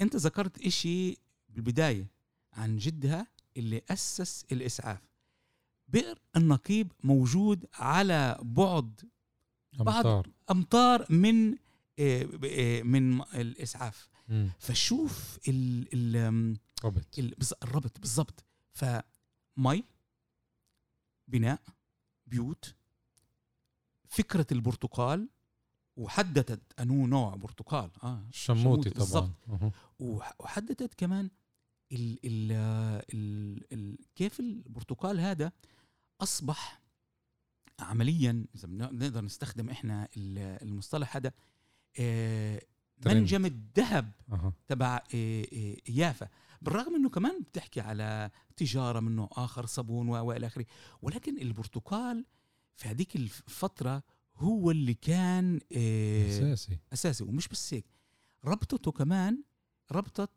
أنت 0.00 0.16
ذكرت 0.16 0.58
إشي 0.66 1.16
بالبداية 1.48 2.10
عن 2.52 2.76
جدها 2.76 3.26
اللي 3.56 3.82
أسس 3.90 4.44
الإسعاف. 4.52 5.00
بئر 5.88 6.18
النقيب 6.36 6.92
موجود 7.04 7.66
على 7.74 8.38
بعد 8.42 9.00
بعض- 9.72 10.26
امتار 10.50 11.06
من 11.10 11.54
من 12.84 13.20
الإسعاف 13.22 14.08
مم. 14.28 14.50
فشوف 14.58 15.38
ال 15.48 15.88
ال 15.94 16.16
آم، 16.16 16.56
ربط 16.84 17.18
ال- 17.18 17.34
بالز- 17.34 17.58
الربط 17.62 18.00
بالضبط 18.00 18.44
فمي 18.72 19.84
بناء 21.28 21.60
بيوت 22.26 22.74
فكرة 24.08 24.46
البرتقال 24.52 25.28
وحددت 25.96 26.80
انه 26.80 27.06
نوع 27.06 27.34
برتقال 27.34 27.90
آه 28.02 28.24
بالضبط. 28.98 29.30
طبعا. 29.46 29.70
وح- 29.98 30.34
وحددت 30.40 30.94
كمان 30.94 31.30
ال 31.92 32.18
ال 32.24 32.52
ال 33.14 33.72
ال 33.72 33.98
كيف 34.14 34.40
البرتقال 34.40 35.20
هذا 35.20 35.52
أصبح 36.20 36.82
عمليا 37.80 38.46
إذا 38.54 38.66
بنقدر 38.68 39.24
نستخدم 39.24 39.70
إحنا 39.70 40.08
ال- 40.16 40.62
المصطلح 40.68 41.16
هذا 41.16 41.28
آه،. 41.28 41.32
منجم 43.06 43.46
الذهب 43.46 44.12
أها. 44.32 44.52
تبع 44.68 45.02
إيه 45.14 45.76
يافا 45.88 46.28
بالرغم 46.62 46.94
إنه 46.94 47.08
كمان 47.08 47.42
بتحكي 47.42 47.80
على 47.80 48.30
تجارة 48.56 49.00
من 49.00 49.16
نوع 49.16 49.28
آخر 49.32 49.66
صابون 49.66 50.08
وإلى 50.08 50.46
آخره. 50.46 50.66
ولكن 51.02 51.38
البرتقال 51.38 52.24
في 52.76 52.88
هذيك 52.88 53.16
الفترة 53.16 54.02
هو 54.36 54.70
اللي 54.70 54.94
كان 54.94 55.60
إيه 55.72 56.28
أساسي. 56.28 56.78
أساسي. 56.92 57.24
ومش 57.24 57.48
بس 57.48 57.74
هيك 57.74 57.86
ربطته 58.44 58.92
كمان 58.92 59.42
ربطت 59.92 60.30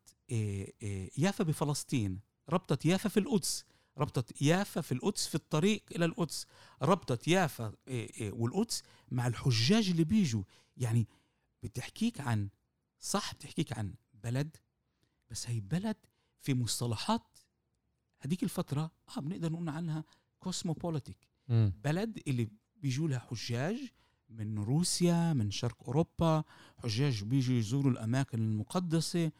يافا 1.17 1.43
بفلسطين. 1.43 2.19
ربطت 2.49 2.85
يافا 2.85 3.09
في 3.09 3.19
القدس. 3.19 3.65
ربطت 3.97 4.41
يافا 4.41 4.81
في 4.81 4.91
القدس 4.91 5.27
في 5.27 5.35
الطريق 5.35 5.83
إلى 5.95 6.05
القدس. 6.05 6.45
ربطت 6.81 7.27
يافا 7.27 7.73
والقدس 8.21 8.83
مع 9.11 9.27
الحجاج 9.27 9.89
اللي 9.89 10.03
بيجوا. 10.03 10.43
يعني 10.77 11.07
بتحكيك 11.63 12.21
عن 12.21 12.49
صح 12.99 13.33
بتحكيك 13.33 13.77
عن 13.77 13.93
بلد 14.13 14.57
بس 15.29 15.49
هي 15.49 15.59
بلد 15.59 15.97
في 16.39 16.53
مصطلحات 16.53 17.37
هذيك 18.21 18.43
الفترة 18.43 18.91
آه 19.17 19.19
بنقدر 19.19 19.51
نقول 19.51 19.69
عنها 19.69 20.03
كوسموبوليتيك. 20.39 21.27
بلد 21.83 22.19
اللي 22.27 22.49
بيجوا 22.75 23.07
لها 23.07 23.19
حجاج 23.19 23.77
من 24.29 24.59
روسيا 24.59 25.33
من 25.33 25.51
شرق 25.51 25.83
أوروبا 25.83 26.43
حجاج 26.77 27.23
بيجوا 27.23 27.55
يزوروا 27.55 27.91
الأماكن 27.91 28.39
المقدسة 28.39 29.31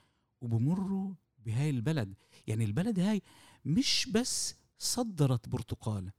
وبمروا 0.41 1.13
بهاي 1.37 1.69
البلد. 1.69 2.13
يعني 2.47 2.65
البلد 2.65 2.99
هاي 2.99 3.21
مش 3.65 4.09
بس 4.13 4.55
صدرت 4.77 5.49
برتقال 5.49 6.11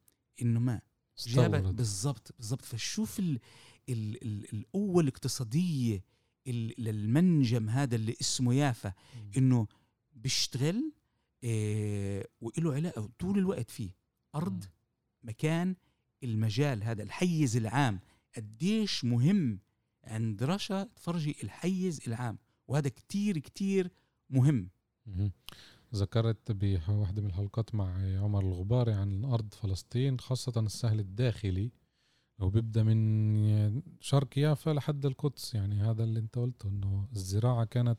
انما 0.42 0.80
جابت 1.26 1.62
بالضبط 1.74 2.32
بالضبط. 2.36 2.64
فشوف 2.64 3.22
ال 3.88 4.22
ال 4.22 4.44
ال 4.44 4.58
القوة 4.58 5.02
الاقتصادية 5.02 6.04
ال- 6.46 6.74
للمنجم 6.78 7.68
هذا 7.70 7.96
اللي 7.96 8.16
اسمه 8.20 8.54
يافا 8.54 8.92
إنه 9.36 9.66
بيشتغل 10.12 10.92
إيه 11.44 12.26
وله 12.40 12.74
علاقة 12.74 13.10
طول 13.18 13.38
الوقت 13.38 13.70
فيه. 13.70 13.90
أرض 14.34 14.64
مكان 15.22 15.76
المجال 16.24 16.82
هذا 16.82 17.02
الحيز 17.02 17.56
العام. 17.56 18.00
قديش 18.36 19.04
مهم 19.04 19.60
عند 20.04 20.42
رشا 20.42 20.84
تفرجي 20.84 21.36
الحيز 21.42 22.00
العام؟ 22.06 22.38
وهذا 22.68 22.88
كتير 22.88 23.38
كتير 23.38 23.90
مهم. 24.30 24.70
مهم. 25.06 25.32
ذكرت 25.94 26.52
بواحدة 26.52 27.22
من 27.22 27.28
الحلقات 27.28 27.74
مع 27.74 28.18
عمر 28.22 28.40
الغباري 28.44 28.92
عن 28.92 29.24
أرض 29.24 29.54
فلسطين 29.54 30.18
خاصة 30.20 30.60
السهل 30.60 31.00
الداخلي. 31.00 31.70
هو 32.40 32.50
بيبدأ 32.50 32.82
من 32.82 33.82
شرق 34.00 34.38
يافا 34.38 34.70
لحد 34.70 35.06
القدس. 35.06 35.54
يعني 35.54 35.80
هذا 35.82 36.04
اللي 36.04 36.20
انت 36.20 36.38
قلته 36.38 36.68
انه 36.68 37.08
الزراعة 37.12 37.64
كانت 37.64 37.98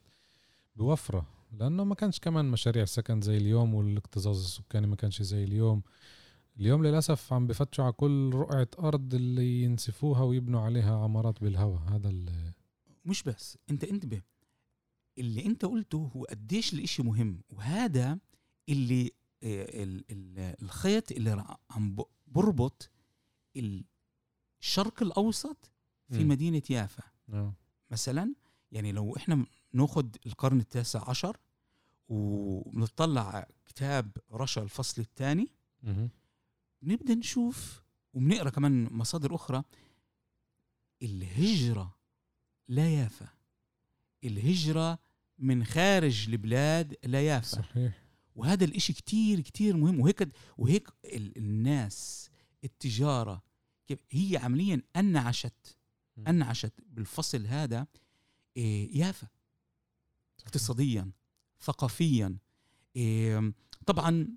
بوفرة 0.75 1.27
لأنه 1.51 1.83
ما 1.83 1.95
كانش 1.95 2.19
كمان 2.19 2.45
مشاريع 2.51 2.85
سكن 2.85 3.21
زي 3.21 3.37
اليوم 3.37 3.73
والاكتظاظ 3.73 4.37
السكاني 4.39 4.87
ما 4.87 4.95
كانش 4.95 5.21
زي 5.21 5.43
اليوم. 5.43 5.81
اليوم 6.59 6.83
للأسف 6.85 7.33
عم 7.33 7.47
بفتشوا 7.47 7.83
على 7.83 7.93
كل 7.93 8.31
رقعة 8.33 8.67
أرض 8.79 9.13
اللي 9.13 9.63
ينسفوها 9.63 10.23
ويبنوا 10.23 10.61
عليها 10.61 10.97
عمارات 10.97 11.41
بالهواء. 11.43 11.81
هذا 11.81 12.13
مش 13.05 13.23
بس 13.23 13.57
انت 13.69 13.83
انتبه 13.83 14.21
اللي 15.17 15.45
انت 15.45 15.65
قلته 15.65 16.11
هو 16.15 16.23
قديش 16.23 16.73
الإشي 16.73 17.03
مهم. 17.03 17.41
وهذا 17.53 18.19
اللي 18.69 19.11
آه، 19.43 19.83
ال- 19.83 20.03
ال- 20.11 20.55
الخيط 20.61 21.11
اللي 21.11 21.45
عم 21.69 21.95
بربط 22.27 22.89
الشرق 24.61 25.03
الأوسط 25.03 25.71
في 26.09 26.23
مم. 26.23 26.29
مدينة 26.29 26.61
يافا 26.69 27.03
آه. 27.33 27.53
مثلا 27.91 28.33
يعني 28.71 28.91
لو 28.91 29.15
إحنا 29.17 29.45
ناخذ 29.73 30.05
القرن 30.25 30.59
التاسع 30.59 31.09
عشر 31.09 31.37
ونطلع 32.09 33.47
كتاب 33.65 34.11
رشا 34.31 34.61
الفصل 34.61 35.01
الثاني 35.01 35.47
مهم. 35.83 36.09
بنبدا 36.81 37.15
نشوف 37.15 37.81
وبنقرأ 38.13 38.49
كمان 38.49 38.87
مصادر 38.93 39.35
أخرى 39.35 39.63
الهجرة 41.03 41.95
لا 42.67 42.89
يافا 42.89 43.27
الهجرة 44.23 44.99
من 45.39 45.63
خارج 45.65 46.29
البلاد 46.29 46.95
لا 47.03 47.21
يافا 47.27 47.47
صحيح 47.61 48.03
وهذا 48.35 48.65
الإشي 48.65 48.93
كتير 48.93 49.39
كتير 49.39 49.77
مهم 49.77 49.99
وهيك 49.99 50.29
وهيك 50.57 50.87
ال- 51.05 51.37
الناس 51.37 52.29
التجارة 52.63 53.43
هي 54.11 54.37
عمليا 54.37 54.81
انعشت. 54.95 55.77
انعشت 56.27 56.73
بالفصل 56.89 57.45
هذا 57.45 57.87
إيه، 58.57 58.97
يافا 58.99 59.27
اقتصاديا 60.39 61.11
ثقافيا 61.61 62.37
إيه، 62.95 63.53
طبعا 63.85 64.27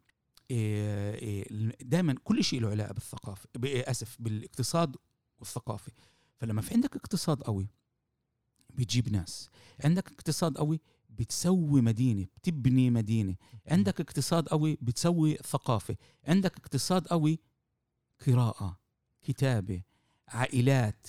دائما 1.80 2.14
كل 2.24 2.44
شيء 2.44 2.61
له 2.61 2.68
علاقة 2.68 2.92
بالثقافه 2.92 3.48
إيه، 3.64 3.90
أسف 3.90 4.16
بالاقتصاد 4.20 4.96
والثقافه 5.38 5.92
فلما 6.37 6.62
في 6.62 6.74
عندك 6.74 6.96
اقتصاد 6.96 7.42
قوي 7.42 7.68
بتجيب 8.70 9.12
ناس. 9.12 9.50
عندك 9.85 10.12
اقتصاد 10.12 10.59
قوي 10.59 10.80
بتسوي 11.11 11.80
مدينة 11.80 12.26
بتبني 12.37 12.90
مدينة. 12.90 13.37
عندك 13.66 14.00
اقتصاد 14.00 14.48
قوي 14.48 14.78
بتسوي 14.83 15.35
ثقافة. 15.37 15.96
عندك 16.24 16.57
اقتصاد 16.57 17.07
قوي 17.07 17.38
قراءة. 18.26 18.84
كتابة 19.24 19.82
عائلات 20.28 21.06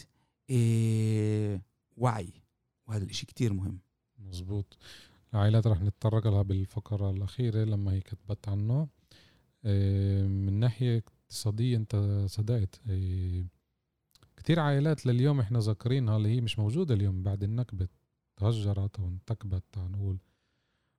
إيه 0.50 1.62
وعي. 1.98 2.34
وهذا 2.88 3.04
الإشي 3.04 3.26
كتير 3.26 3.54
مهم. 3.54 3.80
مزبوط. 4.20 4.78
العائلات 5.34 5.68
رح 5.68 5.82
نتطرق 5.82 6.28
لها 6.28 6.42
بالفقرة 6.42 7.10
الأخيرة 7.10 7.64
لما 7.64 7.92
هي 7.94 8.02
كتبت 8.02 8.50
عنه 8.50 8.88
إيه، 9.66 10.24
من 10.24 10.54
ناحية 10.54 11.04
اقتصادية 11.24 11.78
أنت 11.78 12.24
صدقت 12.30 12.82
إيه، 12.90 13.46
كتير 14.38 14.60
عائلات 14.60 15.06
لليوم 15.06 15.40
إحنا 15.40 15.60
ذاكرينها 15.60 16.18
اللي 16.18 16.30
هي 16.30 16.42
مش 16.42 16.60
موجودة 16.60 16.94
اليوم 16.96 17.24
بعد 17.24 17.44
النكبة. 17.44 17.88
تهجرت 18.38 19.00
أو 19.00 19.08
انتكبت 19.08 19.64
نقول 19.78 20.18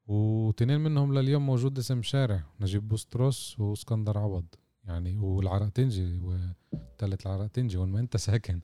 وتنين 0.07 0.81
منهم 0.81 1.15
لليوم 1.19 1.47
موجود 1.47 1.79
اسم 1.79 2.03
شارع 2.03 2.45
نجيب 2.61 2.89
بوستروس 2.89 3.61
وإسكندر 3.61 4.19
عوض. 4.19 4.45
يعني 4.87 5.19
والعرقتنجي 5.19 6.19
والتالت 6.19 7.27
العرقتنجي 7.27 7.77
وين 7.77 7.89
ما 7.89 8.01
انت 8.01 8.17
ساكن. 8.17 8.61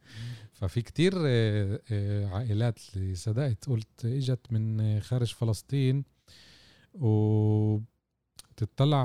ففي 0.53 0.83
كتير 0.83 1.13
آه، 1.17 1.81
آه، 1.91 2.27
عائلات 2.27 2.79
اللي 2.97 3.15
صدقت 3.15 3.65
قلت 3.69 4.05
إجت 4.05 4.53
من 4.53 5.01
خارج 5.01 5.35
فلسطين 5.35 6.05
وتطلع 6.95 7.83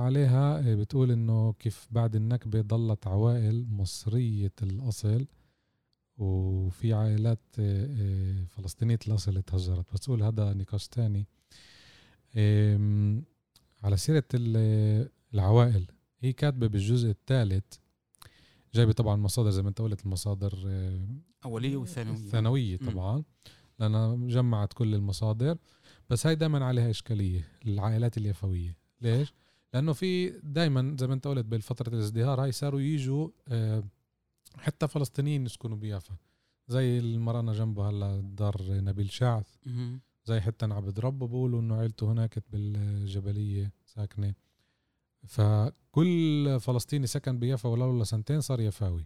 عليها 0.06 0.60
آه، 0.71 0.75
بتقول 0.75 1.12
إنه 1.12 1.53
كيف 1.53 1.88
بعد 1.91 2.15
النكبة 2.15 2.62
ضلت 2.62 3.08
عوائل 3.08 3.65
مصرية 3.69 4.53
الأصل 4.63 5.27
وفي 6.17 6.93
عائلات 6.93 7.39
فلسطينية 8.47 8.99
الأصل 9.08 9.41
تهجرت. 9.41 9.93
بس 9.93 9.99
تقول 9.99 10.23
هذا 10.23 10.53
نقاش 10.53 10.88
تاني. 10.88 11.27
على 13.84 13.97
سيرة 13.97 14.23
ال- 14.34 15.10
العوائل. 15.34 15.88
هي 16.19 16.34
كاتبة 16.34 16.67
بالجزء 16.67 17.10
الثالث 17.10 17.63
جايبة 18.73 18.91
طبعا 18.91 19.15
مصادر 19.15 19.49
زي 19.49 19.62
ما 19.62 19.69
أنت 19.69 19.82
قلت 19.82 20.06
المصادر 20.06 20.63
آه، 20.67 21.08
أولية 21.45 21.77
وثانوية 21.77 22.15
الثانويه 22.17 22.77
مم. 22.82 22.89
طبعا 22.89 23.23
لأنها 23.80 24.15
جمعت 24.15 24.73
كل 24.73 24.95
المصادر 24.95 25.58
بس 26.10 26.27
هاي 26.27 26.36
دائما 26.36 26.65
عليها 26.65 26.89
إشكالية 26.89 27.47
العائلات 27.65 28.17
اليفوية 28.17 28.77
ليش؟ 29.01 29.34
لأنه 29.73 29.93
في 29.93 30.30
دائما 30.30 30.95
زي 30.99 31.08
ما 31.08 31.13
أنت 31.13 31.27
قلت 31.27 31.45
بالفترة 31.45 31.89
الازدهار 31.93 32.43
هاي 32.43 32.51
صاروا 32.51 32.80
يجوا 32.80 33.30
آه، 33.47 33.84
حتى 34.58 34.88
فلسطينيين 34.88 35.45
يسكنوا 35.45 35.77
بيافا 35.77 36.15
زي 36.67 36.99
المرانا 36.99 37.53
جنبه 37.53 37.89
هلا 37.89 38.21
دار 38.21 38.62
نبيل 38.69 39.12
شعث. 39.12 39.47
زي 40.25 40.41
حتى 40.41 40.65
عبد 40.65 40.99
ربه 40.99 41.27
بقولوا 41.27 41.62
إنه 41.62 41.75
عيلته 41.75 42.12
هناك 42.12 42.43
بالجبلية 42.51 43.71
ساكنة 43.86 44.34
فكل 45.25 46.58
فلسطيني 46.62 47.08
سكن 47.08 47.39
بيافا 47.39 47.69
ولو 47.69 48.01
لسنتين 48.01 48.41
صار 48.41 48.62
يفاوي 48.62 49.06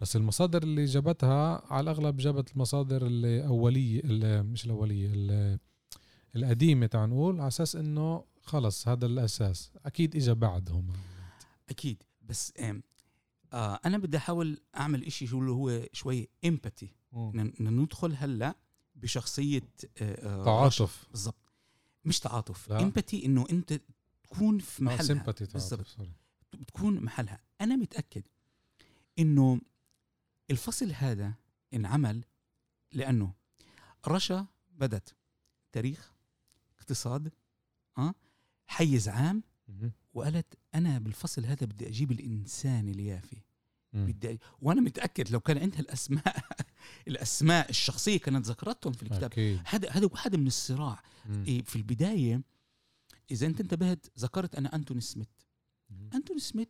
بس 0.00 0.16
المصادر 0.16 0.62
اللي 0.62 0.84
جابتها 0.84 1.72
على 1.72 1.80
الأغلب 1.80 2.16
جابت 2.16 2.52
المصادر 2.52 3.06
الاوليه 3.06 4.00
اللي 4.00 4.42
مش 4.42 4.64
الأولية 4.64 5.58
القديمة 6.36 6.86
تعال 6.86 7.10
نقول 7.10 7.38
على 7.40 7.48
أساس 7.48 7.76
إنه 7.76 8.24
خلص 8.42 8.88
هذا 8.88 9.06
الأساس. 9.06 9.72
أكيد 9.86 10.16
اجى 10.16 10.34
بعدهم. 10.34 10.92
أكيد. 11.70 12.02
بس 12.22 12.52
آه 13.52 13.80
أنا 13.84 13.98
بدي 13.98 14.16
أحاول 14.16 14.60
أعمل 14.76 15.04
إشي 15.04 15.26
شو 15.26 15.38
اللي 15.38 15.50
هو 15.50 15.82
شوي 15.92 16.28
امباتي 16.44 16.94
ندخل 17.60 18.14
هلأ 18.16 18.54
بشخصية 18.94 19.68
آه، 20.02 20.40
آه، 20.40 20.44
تعاطف. 20.44 21.06
بالضبط. 21.10 21.52
مش 22.04 22.20
تعاطف. 22.20 22.72
امباتي 22.72 23.26
إنه 23.26 23.46
أنت 23.50 23.80
تكون 24.30 24.58
في 24.58 24.84
محلها. 24.84 24.98
بالضبط. 25.52 25.78
تعاطف 25.78 25.88
سوري 25.88 26.12
بتكون 26.52 27.00
محلها. 27.00 27.40
أنا 27.60 27.76
متأكد 27.76 28.22
إنه 29.18 29.60
الفصل 30.50 30.92
هذا 30.92 31.34
انعمل 31.74 32.24
لأنه 32.92 33.32
رشا 34.08 34.46
بدت 34.72 35.14
تاريخ 35.72 36.12
اقتصاد 36.78 37.32
آه 37.98 38.14
حيز 38.66 39.08
عام. 39.08 39.42
وقالت 40.14 40.54
أنا 40.74 40.98
بالفصل 40.98 41.44
هذا 41.44 41.66
بدي 41.66 41.88
أجيب 41.88 42.12
الإنسان 42.12 42.88
اليافي. 42.88 43.36
بدي 43.92 44.40
وأنا 44.60 44.80
متأكد 44.80 45.30
لو 45.30 45.40
كان 45.40 45.58
عندها 45.58 45.80
الأسماء 45.80 46.36
الأسماء 47.08 47.70
الشخصية 47.70 48.18
كانت 48.18 48.46
ذكرتهم 48.46 48.92
في 48.92 49.02
الكتاب. 49.02 49.60
هذا 49.66 49.90
هذا 49.90 50.08
واحد 50.12 50.36
من 50.36 50.46
الصراع. 50.46 51.02
إيه 51.46 51.62
في 51.62 51.76
البداية 51.76 52.42
إذا 53.30 53.46
أنت 53.46 53.60
انتبهت 53.60 54.06
ذكرت 54.18 54.54
أنا 54.54 54.74
انتوني 54.74 55.00
سميث 55.00 55.28
مم. 55.90 56.10
انتوني 56.14 56.40
سميث 56.40 56.68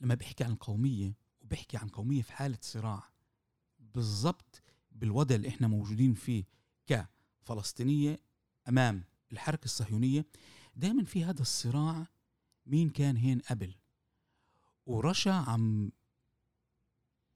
لما 0.00 0.14
بيحكي 0.14 0.44
عن 0.44 0.50
القوميه 0.52 1.14
وبيحكي 1.40 1.76
عن 1.76 1.88
قومية 1.88 2.22
في 2.22 2.32
حالة 2.32 2.58
صراع 2.60 3.10
بالضبط 3.78 4.62
بالوضع 4.92 5.34
اللي 5.34 5.48
إحنا 5.48 5.68
موجودين 5.68 6.14
فيه 6.14 6.44
كفلسطينية 6.86 8.20
أمام 8.68 9.04
الحركة 9.32 9.64
الصهيونية 9.64 10.26
دائما 10.76 11.04
في 11.04 11.24
هذا 11.24 11.42
الصراع 11.42 12.06
مين 12.66 12.90
كان 12.90 13.16
هين 13.16 13.38
قبل 13.38 13.74
ورشا 14.86 15.32
عم 15.32 15.92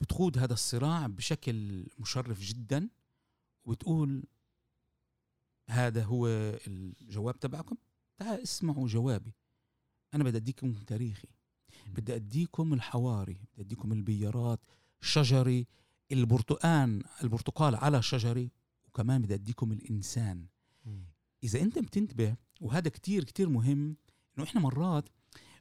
بتخوض 0.00 0.38
هذا 0.38 0.52
الصراع 0.52 1.06
بشكل 1.06 1.86
مشرف 1.98 2.40
جدا 2.40 2.88
وبتقول 3.64 4.24
هذا 5.70 6.04
هو 6.04 6.26
الجواب 6.66 7.40
تبعكم؟ 7.40 7.76
تعال 8.18 8.42
اسمعوا 8.42 8.88
جوابي. 8.88 9.34
أنا 10.14 10.24
بدي 10.24 10.36
أديكم 10.36 10.72
تاريخي. 10.72 11.28
بدي 11.86 12.14
أديكم 12.14 12.72
الحواري 12.72 13.38
بدي 13.52 13.62
أديكم 13.62 13.92
البيارات 13.92 14.60
شجري 15.00 15.66
البرتقان 16.12 17.02
البرتقال 17.22 17.74
على 17.74 18.02
شجري 18.02 18.50
وكمان 18.88 19.22
بدي 19.22 19.34
أديكم 19.34 19.72
الإنسان. 19.72 20.46
إذا 21.44 21.60
أنت 21.60 21.78
بتنتبه 21.78 22.36
وهذا 22.60 22.88
كتير 22.88 23.24
كتير 23.24 23.48
مهم 23.48 23.96
إنه 24.38 24.44
إحنا 24.46 24.60
مرات 24.60 25.08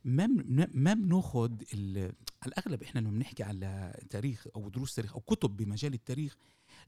ما 0.06 0.28
ما 0.74 0.94
بناخد 0.94 1.64
على 1.74 2.14
الأغلب 2.48 2.84
إحنا 2.84 3.00
لما 3.00 3.12
بنحكي 3.12 3.44
على 3.44 4.00
تاريخ 4.10 4.48
أو 4.56 4.70
دروس 4.70 4.96
تاريخ 4.96 5.14
أو 5.14 5.20
كتب 5.20 5.58
بمجال 5.58 5.94
التاريخ 5.94 6.36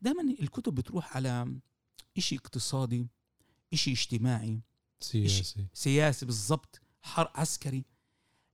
دائما 0.01 0.21
الكتب 0.21 0.75
بتروح 0.75 1.15
على 1.15 1.56
إشي 2.17 2.36
اقتصادي 2.36 3.08
إشي 3.73 3.91
اجتماعي 3.91 4.62
سياسي. 4.99 5.67
سياسي 5.73 6.25
بالضبط 6.25 6.82
حر 7.01 7.32
عسكري. 7.36 7.86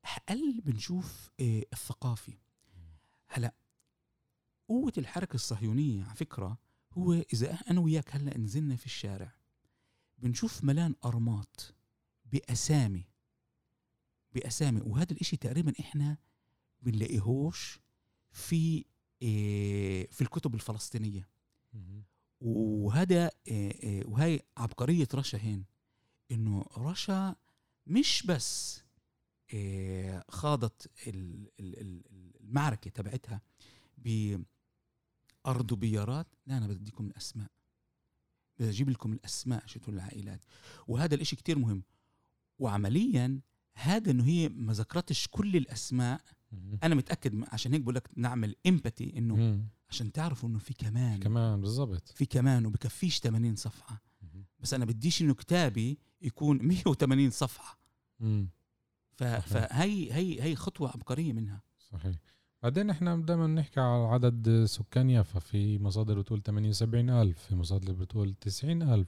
هل 0.04 0.62
بنشوف 0.62 1.30
آه، 1.40 1.64
الثقافي؟ 1.74 2.38
هلا 3.28 3.54
قوة 4.68 4.94
الحركة 4.98 5.36
الصهيونية 5.36 6.04
على 6.04 6.16
فكرة 6.16 6.58
هو 6.94 7.14
إذا 7.14 7.54
أنا 7.70 7.80
وياك 7.80 8.16
هلأ 8.16 8.38
نزلنا 8.38 8.76
في 8.76 8.86
الشارع 8.86 9.36
بنشوف 10.18 10.64
ملان 10.64 10.96
أرماط 11.06 11.76
بأسامي 12.26 13.06
بأسامي. 14.34 14.82
وهذا 14.82 15.12
الإشي 15.12 15.38
تقريبا 15.38 15.74
إحنا 15.80 16.18
بنلاقيهوش 16.82 17.80
في 18.32 18.86
آه، 19.24 20.08
في 20.12 20.22
الكتب 20.22 20.56
الفلسطينية. 20.56 21.30
وهذا 22.42 23.26
آه، 23.26 23.32
آه، 23.84 24.02
وهي 24.06 24.40
عبقرية 24.58 25.08
رشا 25.14 25.38
هين 25.38 25.66
إنه 26.32 26.66
رشا 26.78 27.36
مش 27.88 28.24
بس 28.26 28.82
آه، 29.54 30.24
خاضت 30.30 30.92
ال- 31.08 31.52
ال- 31.60 31.80
ال- 31.82 32.04
المعركة 32.42 32.90
تبعتها 32.90 33.42
بأرض 33.98 35.72
وبيارات. 35.72 36.28
لا 36.48 36.58
أنا 36.58 36.68
بدي 36.68 36.80
أديكم 36.82 37.06
الأسماء. 37.08 37.52
بدي 38.60 38.70
أجيب 38.70 38.90
لكم 38.90 39.14
الأسماء 39.14 39.66
شتون 39.66 39.94
العائلات. 39.94 40.42
وهذا 40.88 41.16
الإشي 41.16 41.36
كتير 41.36 41.60
مهم. 41.60 41.84
وعمليا 42.60 43.42
هذا 43.74 44.12
إنه 44.12 44.26
هي 44.26 44.50
ما 44.50 44.74
ذكرتش 44.74 45.28
كل 45.32 45.56
الأسماء. 45.56 46.22
أنا 46.84 46.96
متأكد 46.96 47.44
عشان 47.52 47.74
هيك 47.74 47.82
بقول 47.82 47.96
لك 47.96 48.10
نعمل 48.16 48.56
امباتي 48.68 49.18
إنه 49.18 49.36
مم. 49.36 49.68
عشان 49.90 50.12
تعرفوا 50.12 50.50
إنه 50.50 50.60
في 50.60 50.74
كمان. 50.74 51.20
كمان 51.20 51.62
بالضبط. 51.62 52.08
في 52.16 52.26
كمان 52.26 52.66
وبكفيش 52.66 53.20
80 53.20 53.56
صفحة. 53.56 54.02
مم. 54.22 54.44
بس 54.60 54.74
أنا 54.74 54.86
بديش 54.86 55.22
إنه 55.22 55.34
كتابي 55.34 55.98
يكون 56.22 56.58
180 56.68 57.30
صفحة. 57.30 57.80
مم. 58.20 58.50
ف... 59.12 59.24
فهي 59.24 60.14
هي 60.14 60.42
هي 60.44 60.56
خطوة 60.56 60.90
عبقرية 60.90 61.34
منها. 61.34 61.62
صحيح. 61.80 62.16
بعدين 62.64 62.90
إحنا 62.90 63.16
دائما 63.18 63.48
نحكي 63.48 63.80
على 63.80 64.04
عدد 64.08 64.66
سكان 64.66 65.10
يافا 65.10 65.40
في 65.40 65.80
مصادر 65.80 66.20
بتقول 66.20 66.42
78 66.44 67.10
ألف 67.10 67.40
في 67.48 67.56
مصادر 67.56 67.94
بتقول 67.94 68.34
90 68.34 68.82
ألف. 68.82 69.08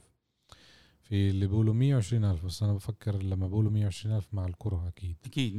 في 1.08 1.30
اللي 1.30 1.46
بيقولوا 1.46 1.74
120 1.74 2.24
ألف 2.24 2.44
بس 2.46 2.62
أنا 2.62 2.72
بفكر 2.72 3.22
لما 3.22 3.48
بقولوا 3.48 3.70
120 3.70 4.16
ألف 4.16 4.34
مع 4.34 4.46
الكره 4.46 4.88
أكيد. 4.88 5.16
أكيد 5.24 5.54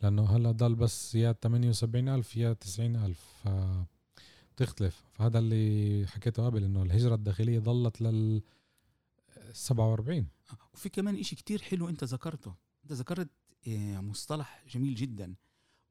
100% 0.00 0.02
لأنه 0.02 0.36
هلأ 0.36 0.50
ضل 0.52 0.74
بس 0.74 1.14
يا 1.14 1.32
78 1.42 2.08
ألف 2.08 2.36
يا 2.36 2.52
90 2.52 2.96
ألف 2.96 3.20
ف 3.44 3.48
بتختلف 4.56 5.04
فهذا 5.12 5.38
اللي 5.38 6.06
حكيته 6.06 6.46
قبل 6.46 6.64
إنه 6.64 6.82
الهجرة 6.82 7.14
الداخلية 7.14 7.58
ضلت 7.58 8.00
لل 8.02 8.42
47 9.52 10.26
وفي 10.74 10.88
كمان 10.88 11.16
إشي 11.16 11.36
كتير 11.36 11.62
حلو 11.62 11.88
أنت 11.88 12.04
ذكرته. 12.04 12.54
أنت 12.84 12.92
ذكرت 12.92 13.28
آه، 13.68 14.00
مصطلح 14.00 14.64
جميل 14.68 14.94
جدا. 14.94 15.34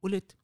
قلت 0.02 0.36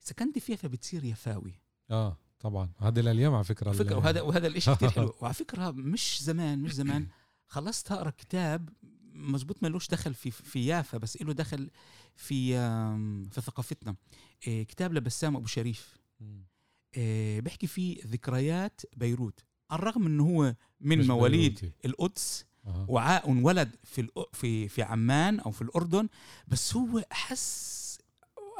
سكنت 0.00 0.38
فيها 0.38 0.56
فبتصير 0.56 1.04
يفاوي 1.04 1.60
آه 1.90 2.16
طبعا. 2.40 2.70
هذا 2.78 3.02
لليوم 3.02 3.34
على 3.34 3.44
فكرة 3.44 3.82
ال- 3.82 3.94
وهذا 3.94 4.20
وهذا 4.20 4.46
الإشي 4.46 4.74
كتير 4.74 4.90
حلو. 4.90 5.14
وعلى 5.22 5.34
فكرة 5.34 5.70
مش 5.70 6.22
زمان 6.22 6.58
مش 6.62 6.74
زمان. 6.74 7.06
خلصت 7.54 7.92
أقرأ 7.92 8.10
كتاب 8.10 8.68
مزبوط 9.12 9.62
ملوش 9.62 9.88
دخل 9.88 10.14
في 10.14 10.30
في 10.30 10.66
يافا 10.66 10.98
بس 10.98 11.22
له 11.22 11.32
دخل 11.32 11.70
في 12.16 12.54
في 13.30 13.40
ثقافتنا 13.40 13.96
آه، 14.48 14.62
كتاب 14.62 14.92
لبسام 14.94 15.36
أبو 15.36 15.46
شريف. 15.46 15.98
آه، 16.96 17.40
بيحكي 17.40 17.66
فيه 17.66 17.98
ذكريات 18.06 18.80
بيروت 18.96 19.40
على 19.70 19.78
الرغم 19.78 20.06
انه 20.06 20.24
هو 20.24 20.54
من 20.80 21.06
مواليد 21.06 21.60
بيروتي. 21.60 21.72
القدس 21.84 22.44
آه. 22.66 22.86
وعاء 22.88 23.30
ولد 23.30 23.76
في 23.84 24.08
في 24.32 24.68
في 24.68 24.82
عمان 24.82 25.40
أو 25.40 25.50
في 25.50 25.62
الأردن 25.62 26.08
بس 26.48 26.76
هو 26.76 27.04
حس 27.10 27.98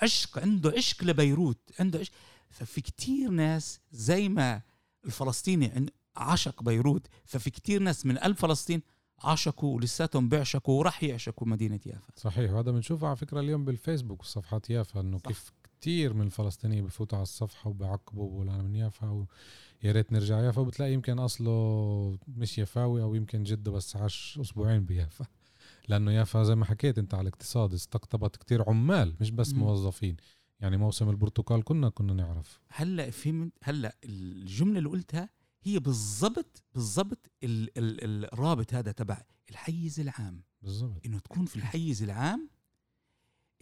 عشق 0.02 0.38
عنده 0.38 0.74
عشق 0.76 1.04
لبيروت 1.04 1.58
عنده 1.80 1.98
عشق 1.98 2.12
ففي 2.50 2.80
كتير 2.80 3.30
ناس 3.30 3.80
زي 3.92 4.28
ما 4.28 4.62
الفلسطيني 5.04 5.90
عشق 6.16 6.62
بيروت. 6.62 7.06
ففي 7.24 7.50
كتير 7.50 7.82
ناس 7.82 8.06
من 8.06 8.18
قلب 8.18 8.36
فلسطين 8.36 8.82
عشقوا 9.24 9.76
ولساتهم 9.76 10.28
بيعشقوا 10.28 10.78
وراح 10.78 11.04
يعشقوا 11.04 11.48
مدينة 11.48 11.80
يافا. 11.86 12.12
صحيح 12.16 12.52
وهذا 12.52 12.70
بنشوفه 12.70 13.06
على 13.06 13.16
فكرة 13.16 13.40
اليوم 13.40 13.64
بالفيسبوك 13.64 14.20
وصفحات 14.20 14.70
يافا 14.70 15.00
إنه. 15.00 15.18
كيف 15.18 15.52
كتير 15.80 16.14
من 16.14 16.26
الفلسطينيين 16.26 16.84
بفوتوا 16.84 17.18
على 17.18 17.22
الصفحة 17.22 17.70
وبعقبوا 17.70 18.28
بقولوا 18.28 18.54
أنا 18.54 18.62
من 18.62 18.74
يافا 18.74 19.10
ويا 19.10 19.92
ريت 19.92 20.12
نرجع 20.12 20.40
يافا 20.40 20.60
وبتلاقي 20.60 20.92
يمكن 20.92 21.18
أصله 21.18 22.18
مش 22.28 22.58
يافاوي 22.58 23.02
أو 23.02 23.14
يمكن 23.14 23.42
جدة 23.42 23.70
بس 23.70 23.96
عاش 23.96 24.38
أسبوعين 24.40 24.84
بيافا. 24.84 25.26
لأنه 25.88 26.12
يافا 26.12 26.42
زي 26.42 26.54
ما 26.54 26.64
حكيت 26.64 26.98
أنت 26.98 27.14
على 27.14 27.22
الاقتصاد 27.22 27.72
استقطبت 27.74 28.36
كتير 28.36 28.68
عمال 28.68 29.14
مش 29.20 29.30
بس 29.30 29.52
مم. 29.52 29.58
موظفين. 29.60 30.16
يعني 30.60 30.76
موسم 30.76 31.10
البرتقال 31.10 31.64
كنا 31.64 31.88
كنا 31.88 32.14
نعرف. 32.14 32.60
هلأ 32.68 33.10
فهمت 33.10 33.52
هلأ 33.62 33.96
الجملة 34.04 34.78
اللي 34.78 34.88
قلتها 34.88 35.28
هي 35.64 35.78
بالضبط 35.78 36.62
بالضبط 36.74 37.30
ال- 37.44 37.78
ال- 37.78 38.24
الرابط 38.32 38.74
هذا 38.74 38.92
تبع 38.92 39.22
الحيز 39.50 40.00
العام. 40.00 40.42
بالضبط. 40.62 41.06
إنه 41.06 41.18
تكون 41.18 41.46
في 41.46 41.56
الحيز 41.56 42.02
العام 42.02 42.48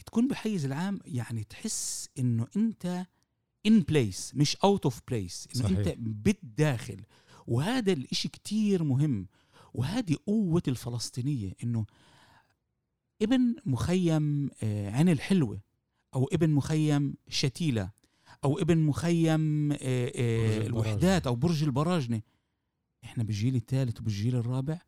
تكون 0.07 0.29
بحيز 0.29 0.65
العام 0.65 0.99
يعني 1.05 1.45
تحس 1.45 2.09
إنه 2.19 2.47
أنت 2.57 3.07
in 3.67 3.81
place 3.81 4.35
مش 4.35 4.57
out 4.57 4.85
of 4.85 5.01
place 5.09 5.49
إنه 5.57 5.65
صحيح. 5.65 5.79
انت 5.79 5.95
بالداخل. 5.99 7.05
وهذا 7.47 7.93
الإشي 7.93 8.29
كتير 8.29 8.83
مهم. 8.85 9.27
وهذه 9.75 10.17
قوة 10.27 10.63
الفلسطينية 10.69 11.53
إنه 11.65 11.87
ابن 13.23 13.57
مخيم 13.67 14.51
آه، 14.63 14.91
عين 14.91 15.09
الحلوة 15.09 15.61
أو 16.15 16.29
ابن 16.33 16.51
مخيم 16.51 17.15
شتيلة. 17.29 17.91
أو 18.45 18.59
ابن 18.59 18.79
مخيم 18.79 19.73
آه، 19.73 19.77
آه،. 19.83 20.67
الوحدات 20.67 21.27
أو 21.27 21.35
برج 21.37 21.63
البراجنة 21.63 22.23
إحنا 23.05 23.25
بالجيل 23.25 23.57
الثالث 23.57 24.01
وبالجيل 24.01 24.37
الرابع 24.37 24.79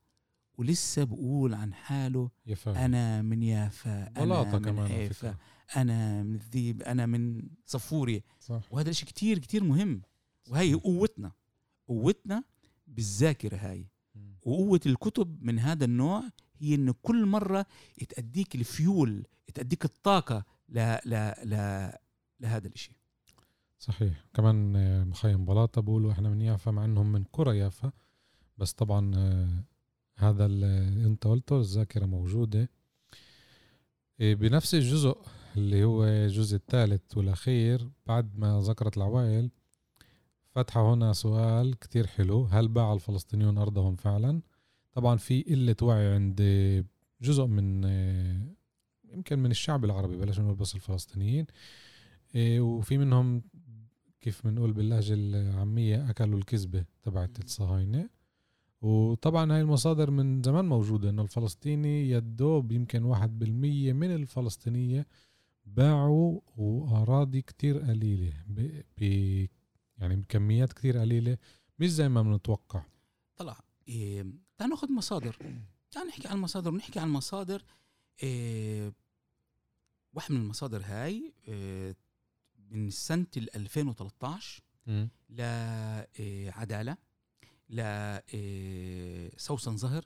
ولسه 0.58 1.04
بقول 1.04 1.54
عن 1.54 1.74
حاله 1.74 2.30
يافا 2.46 2.84
أنا 2.84 3.22
من 3.22 3.42
يافا 3.42 4.12
أنا 4.16 4.58
من 4.58 4.88
حيفا. 4.88 5.36
أنا 5.76 6.22
من 6.22 6.34
الذيب 6.34 6.82
أنا 6.82 7.06
من 7.06 7.42
صفوري 7.66 8.22
صح. 8.40 8.62
وهذا 8.70 8.90
الشيء 8.90 9.08
كتير 9.08 9.38
كتير 9.38 9.64
مهم. 9.64 10.02
وهي 10.50 10.74
قوتنا 10.74 11.32
قوتنا 11.88 12.44
بالذاكرة 12.86 13.56
هاي. 13.56 13.86
مم. 14.14 14.36
وقوة 14.42 14.80
الكتب 14.86 15.42
من 15.42 15.58
هذا 15.58 15.84
النوع 15.84 16.22
هي 16.58 16.74
انه 16.74 16.94
كل 17.02 17.26
مرة 17.26 17.66
تأديك 18.08 18.54
الفيول 18.54 19.26
تأديك 19.54 19.84
الطاقة 19.84 20.44
ل 20.68 20.78
ل 21.04 21.32
ل 21.44 21.54
لهذا 22.40 22.68
الشيء 22.68 22.96
صحيح. 23.84 24.24
كمان 24.34 24.76
آه، 24.76 25.04
مخيم 25.04 25.44
بلاطة 25.44 25.82
بقولوا 25.82 26.12
إحنا 26.12 26.28
من 26.28 26.40
يافا 26.40 26.70
مع 26.70 26.84
إنهم 26.84 27.12
من 27.12 27.24
قرى 27.24 27.58
يافا. 27.58 27.92
بس 28.58 28.72
طبعا 28.72 29.12
آه، 29.16 29.64
هذا 30.16 30.46
اللي 30.46 31.06
أنت 31.06 31.26
قلته 31.26 31.60
الذاكرة 31.60 32.06
موجودة. 32.06 32.70
إيه، 34.20 34.34
بنفس 34.34 34.74
الجزء 34.74 35.16
اللي 35.56 35.84
هو 35.84 36.04
الجزء 36.04 36.56
الثالث 36.56 37.16
والأخير 37.16 37.88
بعد 38.06 38.38
ما 38.38 38.60
ذكرت 38.60 38.96
العوائل 38.96 39.50
فتحة 40.50 40.94
هنا 40.94 41.12
سؤال 41.12 41.78
كتير 41.78 42.06
حلو. 42.06 42.44
هل 42.44 42.68
باع 42.68 42.92
الفلسطينيون 42.92 43.58
أرضهم 43.58 43.96
فعلا؟ 43.96 44.42
طبعا 44.92 45.16
في 45.16 45.42
قلة 45.42 45.76
وعي 45.82 46.14
عند 46.14 46.40
جزء 47.20 47.46
من 47.46 47.84
آه، 47.84 48.40
يمكن 49.04 49.38
من 49.38 49.50
الشعب 49.50 49.84
العربي 49.84 50.16
بلاش 50.16 50.40
نقول 50.40 50.54
بس 50.54 50.74
الفلسطينيين. 50.74 51.46
إيه، 52.34 52.60
وفي 52.60 52.98
منهم 52.98 53.42
كيف 54.24 54.46
بنقول 54.46 54.72
باللهجة 54.72 55.14
العامية 55.14 56.10
أكلوا 56.10 56.38
الكذبة 56.38 56.84
تبعت 57.02 57.44
الصهاينة. 57.44 58.10
وطبعا 58.80 59.52
هاي 59.52 59.60
المصادر 59.60 60.10
من 60.10 60.42
زمان 60.42 60.64
موجودة 60.64 61.10
إنه 61.10 61.22
الفلسطيني 61.22 62.10
يدوب 62.10 62.72
يمكن 62.72 63.04
واحد 63.04 63.38
بالمية 63.38 63.92
من 63.92 64.14
الفلسطينية 64.14 65.06
باعوا 65.66 66.40
وأراضي 66.56 67.42
كتير 67.42 67.78
قليلة 67.78 68.32
ب... 68.46 68.82
ب... 68.98 69.02
يعني 69.98 70.16
بكميات 70.16 70.72
كتير 70.72 70.98
قليلة 70.98 71.38
مش 71.78 71.90
زي 71.90 72.08
ما 72.08 72.22
بنتوقع. 72.22 72.82
طلع 73.36 73.60
إيه 73.88 74.26
تعال 74.58 74.70
ناخذ 74.70 74.92
مصادر. 74.92 75.36
تعال 75.90 76.06
نحكي 76.06 76.28
عن 76.28 76.36
المصادر. 76.36 76.70
ونحكي 76.70 76.98
عن 77.00 77.08
مصادر 77.08 77.64
إيه 78.22 78.92
واحد 80.12 80.32
من 80.32 80.40
المصادر 80.40 80.82
هاي 80.84 81.32
إيه 81.48 81.96
من 82.70 82.90
ال 83.36 83.56
2013 83.56 84.62
لعدالة 85.30 86.96
لسوسن 87.70 89.76
زهر 89.76 90.04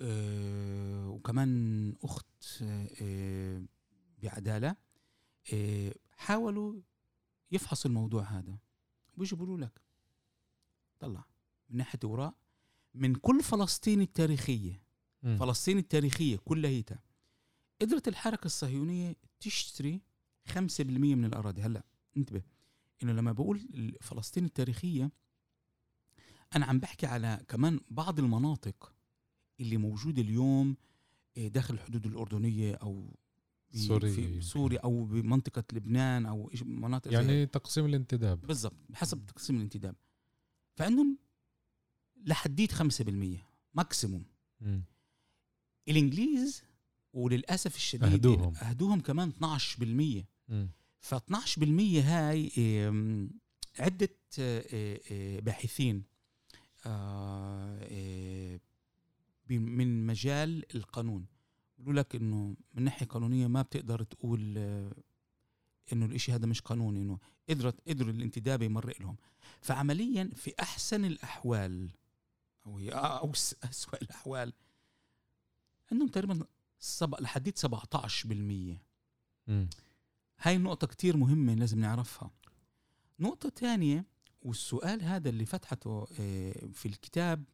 آه، 0.00 1.08
وكمان 1.08 1.94
أخت 2.02 2.26
آه، 2.62 3.62
بعدالة 4.22 4.76
آه، 5.52 5.94
حاولوا 6.12 6.80
يفحصوا 7.52 7.90
الموضوع 7.90 8.22
هذا. 8.22 8.58
ويجوا 9.16 9.38
بيقولوا 9.38 9.58
لك؟ 9.58 9.80
طلع 10.98 11.24
من 11.70 11.76
ناحية 11.76 11.98
وراء 12.04 12.34
من 12.94 13.14
كل 13.14 13.42
فلسطين 13.42 14.00
التاريخية. 14.00 14.82
فلسطين 15.22 15.78
التاريخية 15.78 16.36
كلها 16.36 16.70
قدرت 17.80 18.08
الحركة 18.08 18.46
الصهيونية 18.46 19.16
تشتري 19.40 20.00
5% 20.46 20.80
من 20.80 21.24
الأراضي 21.24 21.62
هلا 21.62 21.82
انتبه 22.16 22.42
إنه 23.02 23.12
لما 23.12 23.32
بقول 23.32 23.60
فلسطين 24.00 24.44
التاريخية 24.44 25.10
أنا 26.56 26.66
عم 26.66 26.78
بحكي 26.78 27.06
على 27.06 27.40
كمان 27.48 27.80
بعض 27.90 28.18
المناطق 28.18 28.92
اللي 29.60 29.76
موجودة 29.76 30.22
اليوم 30.22 30.76
آه، 31.38 31.48
داخل 31.48 31.74
الحدود 31.74 32.06
الأردنية 32.06 32.74
أو 32.74 33.16
سوريا 33.74 34.12
في. 34.12 34.40
سوريا 34.40 34.80
أو 34.80 35.04
بمنطقة 35.04 35.64
لبنان 35.72 36.26
أو 36.26 36.50
مناطق 36.62 37.10
زي 37.10 37.16
يعني 37.16 37.46
تقسيم 37.46 37.86
الانتداب 37.86 38.40
بالضبط 38.40 38.76
بحسب 38.88 39.26
تقسيم 39.26 39.56
الانتداب 39.56 39.94
فعندهم 40.76 41.18
لحديت 42.24 42.72
5% 42.72 42.82
ماكسيموم. 43.74 44.24
الإنجليز 45.88 46.62
وللأسف 47.12 47.76
الشديد 47.76 48.04
أهدوهم. 48.12 48.54
أهدوهم 48.56 49.00
كمان 49.00 49.32
12% 49.32 49.82
مم. 49.82 50.24
ف 51.00 51.14
12% 51.14 52.02
هاي 52.02 52.50
عدة 53.78 54.16
آه، 54.38 55.00
آه، 55.12 55.40
باحثين 55.40 56.04
آه، 56.86 58.60
من 59.48 60.06
مجال 60.06 60.76
القانون 60.76 61.26
بيقولوا 61.78 62.00
لك 62.00 62.16
إنه 62.16 62.56
من 62.74 62.82
ناحية 62.82 63.06
قانونية 63.06 63.46
ما 63.46 63.62
بتقدر 63.62 64.02
تقول 64.02 64.58
إنه 65.92 66.06
الإشي 66.06 66.32
هذا 66.32 66.46
مش 66.46 66.60
قانوني 66.60 67.00
إنه 67.02 67.18
قدرت 67.50 67.88
قدروا 67.88 68.12
الانتداب 68.12 68.62
يمرق 68.62 69.00
لهم 69.02 69.16
فعمليا 69.60 70.30
في 70.34 70.54
أحسن 70.60 71.04
الأحوال 71.04 71.90
أو 72.66 72.78
هي 72.78 72.90
أو 72.90 73.32
اسوء 73.64 74.02
الأحوال 74.02 74.52
عندهم 75.92 76.08
تقريبا. 76.08 76.46
لحديت 77.20 77.58
17% 77.58 78.78
مم. 79.46 79.68
هاي 80.38 80.56
النقطة 80.56 80.86
كتير 80.86 81.16
مهمة 81.16 81.54
لازم 81.54 81.80
نعرفها. 81.80 82.30
نقطة 83.20 83.48
تانية 83.48 84.04
والسؤال 84.42 85.02
هذا 85.02 85.28
اللي 85.28 85.46
فتحته 85.46 86.06
آه، 86.20 86.66
في 86.72 86.86
الكتاب 86.86 87.44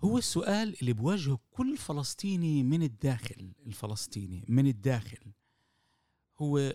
هو 0.00 0.18
السؤال 0.18 0.80
اللي 0.80 0.92
بواجهه 0.92 1.38
كل 1.50 1.76
فلسطيني 1.76 2.62
من 2.62 2.82
الداخل 2.82 3.52
الفلسطيني 3.66 4.44
من 4.48 4.66
الداخل. 4.66 5.32
هو 6.38 6.74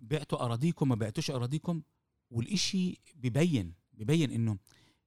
بعتوا 0.00 0.44
أراضيكم 0.44 0.88
ما 0.88 0.94
بعتوش 0.94 1.30
أراضيكم 1.30 1.82
والإشي 2.30 3.00
ببين 3.14 3.74
ببين 3.92 4.30
إنه 4.30 4.58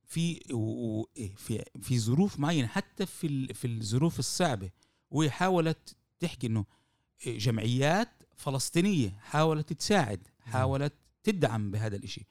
في 0.03 0.39
إيه، 1.17 1.35
في 1.35 1.63
في 1.81 1.99
ظروف 1.99 2.39
معينة 2.39 2.67
حتى 2.67 3.05
في 3.05 3.53
في 3.53 3.67
الظروف 3.67 4.19
الصعبة 4.19 4.71
وهي 5.11 5.29
حاولت 5.29 5.95
تحكي 6.19 6.47
إنه 6.47 6.65
جمعيات 7.25 8.09
فلسطينية 8.35 9.09
حاولت 9.09 9.73
تساعد 9.73 10.27
حاولت 10.39 10.93
تدعم 11.23 11.71
بهذا 11.71 11.95
الإشي. 11.95 12.25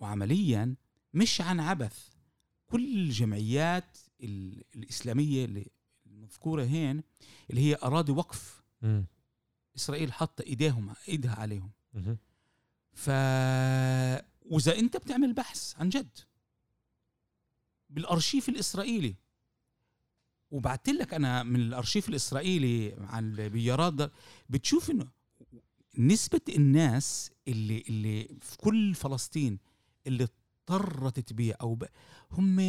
وعمليا 0.00 0.74
مش 1.14 1.40
عن 1.40 1.60
عبث. 1.60 2.08
كل 2.66 2.98
الجمعيات 2.98 3.98
ال- 4.20 4.64
الإسلامية 4.76 5.44
اللي 5.44 5.66
المذكورة 6.06 6.64
هين 6.64 7.02
اللي 7.50 7.60
هي 7.60 7.76
أراضي 7.82 8.12
وقف. 8.12 8.62
مم. 8.82 9.06
إسرائيل 9.76 10.12
حاطة 10.12 10.42
إيديهم 10.42 10.94
إيدها 11.08 11.34
عليهم. 11.34 11.70
ف 12.92 13.08
وإذا 14.50 14.78
أنت 14.78 14.96
بتعمل 14.96 15.32
بحث 15.32 15.74
عن 15.80 15.88
جد 15.88 16.18
بالأرشيف 17.90 18.48
الإسرائيلي 18.48 19.14
وبعت 20.50 20.88
لك 20.88 21.14
أنا 21.14 21.42
من 21.42 21.60
الأرشيف 21.60 22.08
الإسرائيلي 22.08 22.94
عن 22.98 23.38
البيارات 23.38 23.94
ده 23.94 24.12
بتشوف 24.48 24.90
إنه 24.90 25.06
نسبة 25.98 26.40
الناس 26.48 27.30
اللي 27.48 27.84
اللي 27.88 28.28
في 28.40 28.56
كل 28.56 28.94
فلسطين 28.94 29.58
اللي 30.06 30.28
اضطرت 30.68 31.20
تبيع 31.20 31.56
أو 31.60 31.74
ب... 31.74 31.84
هم 32.32 32.60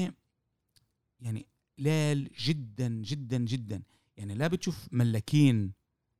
يعني 1.19 1.45
قلال 1.79 2.29
جدا 2.39 2.87
جدا 2.87 3.37
جدا. 3.37 3.81
يعني 4.17 4.35
لا 4.35 4.47
بتشوف 4.47 4.87
ملاكين 4.91 5.71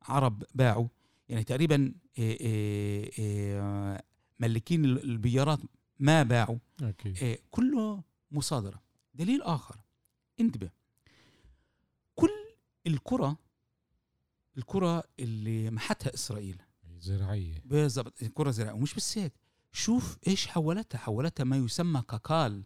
عرب 0.02 0.44
باعوا. 0.56 0.88
يعني 1.30 1.44
تقريبا 1.44 1.94
إيه 2.18 2.40
إيه 2.40 3.12
إيه 3.20 4.02
ملكين 4.40 4.86
البيارات 4.86 5.60
ما 6.00 6.24
باعوا. 6.24 6.58
إيه 7.22 7.40
كله 7.52 8.04
مصادرة. 8.32 8.82
دليل 9.14 9.42
آخر 9.42 9.76
انتبه. 10.40 10.70
الكرة 12.88 13.38
الكرة 14.58 15.04
اللي 15.20 15.72
محتها 15.72 16.14
إسرائيل. 16.14 16.62
زراعية. 17.00 17.62
بالضبط 17.66 18.24
كره 18.24 18.52
زراعية 18.52 18.74
ومش 18.76 18.94
بس 18.94 19.18
هيك 19.18 19.34
شوف 19.72 20.18
إيش 20.28 20.48
حولتها 20.48 20.98
حولتها 20.98 21.44
ما 21.44 21.58
يسمى 21.58 22.02
كاكال 22.02 22.64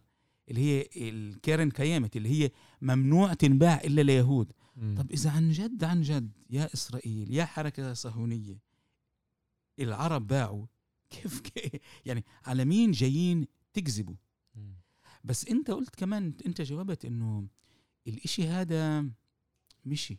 اللي 0.48 0.60
هي 0.60 0.88
الكيرن 0.96 1.70
كيامت 1.70 2.16
اللي 2.16 2.28
هي 2.28 2.50
ممنوع 2.82 3.34
تنباع 3.34 3.80
إلا 3.84 4.00
ليهود. 4.02 4.52
مم. 4.76 4.94
طب 4.98 5.10
إذا 5.10 5.30
عن 5.30 5.50
جد 5.50 5.84
عن 5.84 6.00
جد 6.02 6.32
يا 6.50 6.74
إسرائيل 6.74 7.34
يا 7.34 7.44
حركة 7.44 7.92
صهيونية 7.94 8.58
العرب 9.78 10.26
باعوا. 10.26 10.66
كيف 11.10 11.40
كيف- 11.50 11.80
يعني 12.04 12.24
على 12.44 12.64
مين 12.64 12.90
جايين 12.90 13.46
تكذبوا. 13.72 14.14
بس 15.24 15.48
أنت 15.48 15.70
قلت 15.70 15.94
كمان 15.94 16.34
أنت 16.46 16.60
جاوبت 16.62 17.04
إنه 17.04 17.46
الإشي 18.06 18.46
هذا 18.48 19.10
مشي. 19.84 20.18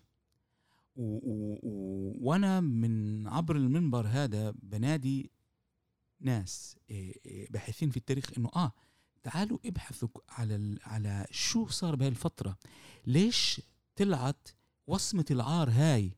و 0.95 1.01
و 1.03 1.59
و 1.63 2.13
وأنا 2.19 2.59
من 2.59 3.27
عبر 3.27 3.55
المنبر 3.55 4.07
هذا 4.07 4.51
بنادي 4.63 5.31
ناس 6.19 6.75
إيه، 6.89 7.15
إيه، 7.25 7.49
باحثين 7.51 7.89
في 7.89 7.97
التاريخ 7.97 8.31
إنه 8.37 8.49
آه 8.55 8.71
تعالوا 9.23 9.57
ابحثوا 9.65 10.09
على 10.29 10.55
ال- 10.55 10.79
على 10.83 11.25
شو 11.31 11.67
صار 11.67 11.95
بهاي 11.95 12.09
الفترة. 12.09 12.57
ليش 13.07 13.61
طلعت 13.95 14.47
وصمة 14.87 15.25
العار 15.31 15.69
هاي؟ 15.69 16.11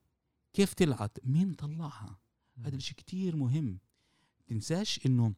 كيف 0.54 0.74
طلعت؟ 0.74 1.18
مين 1.24 1.54
طلعها؟ 1.54 2.20
هذا 2.60 2.76
الشيء 2.76 2.98
كتير 2.98 3.36
مهم. 3.36 3.80
تنساش 4.48 5.06
إنه 5.06 5.34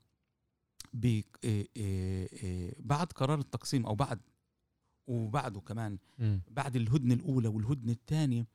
ب- 0.93 1.21
إيه 1.43 2.75
بعد 2.79 3.07
قرار 3.11 3.39
التقسيم 3.39 3.85
أو 3.85 3.95
بعد 3.95 4.19
وبعده 5.07 5.59
كمان 5.59 5.97
مم. 6.19 6.41
بعد 6.47 6.75
الهدنة 6.75 7.13
الأولى 7.13 7.47
والهدنة 7.47 7.91
الثانية 7.91 8.45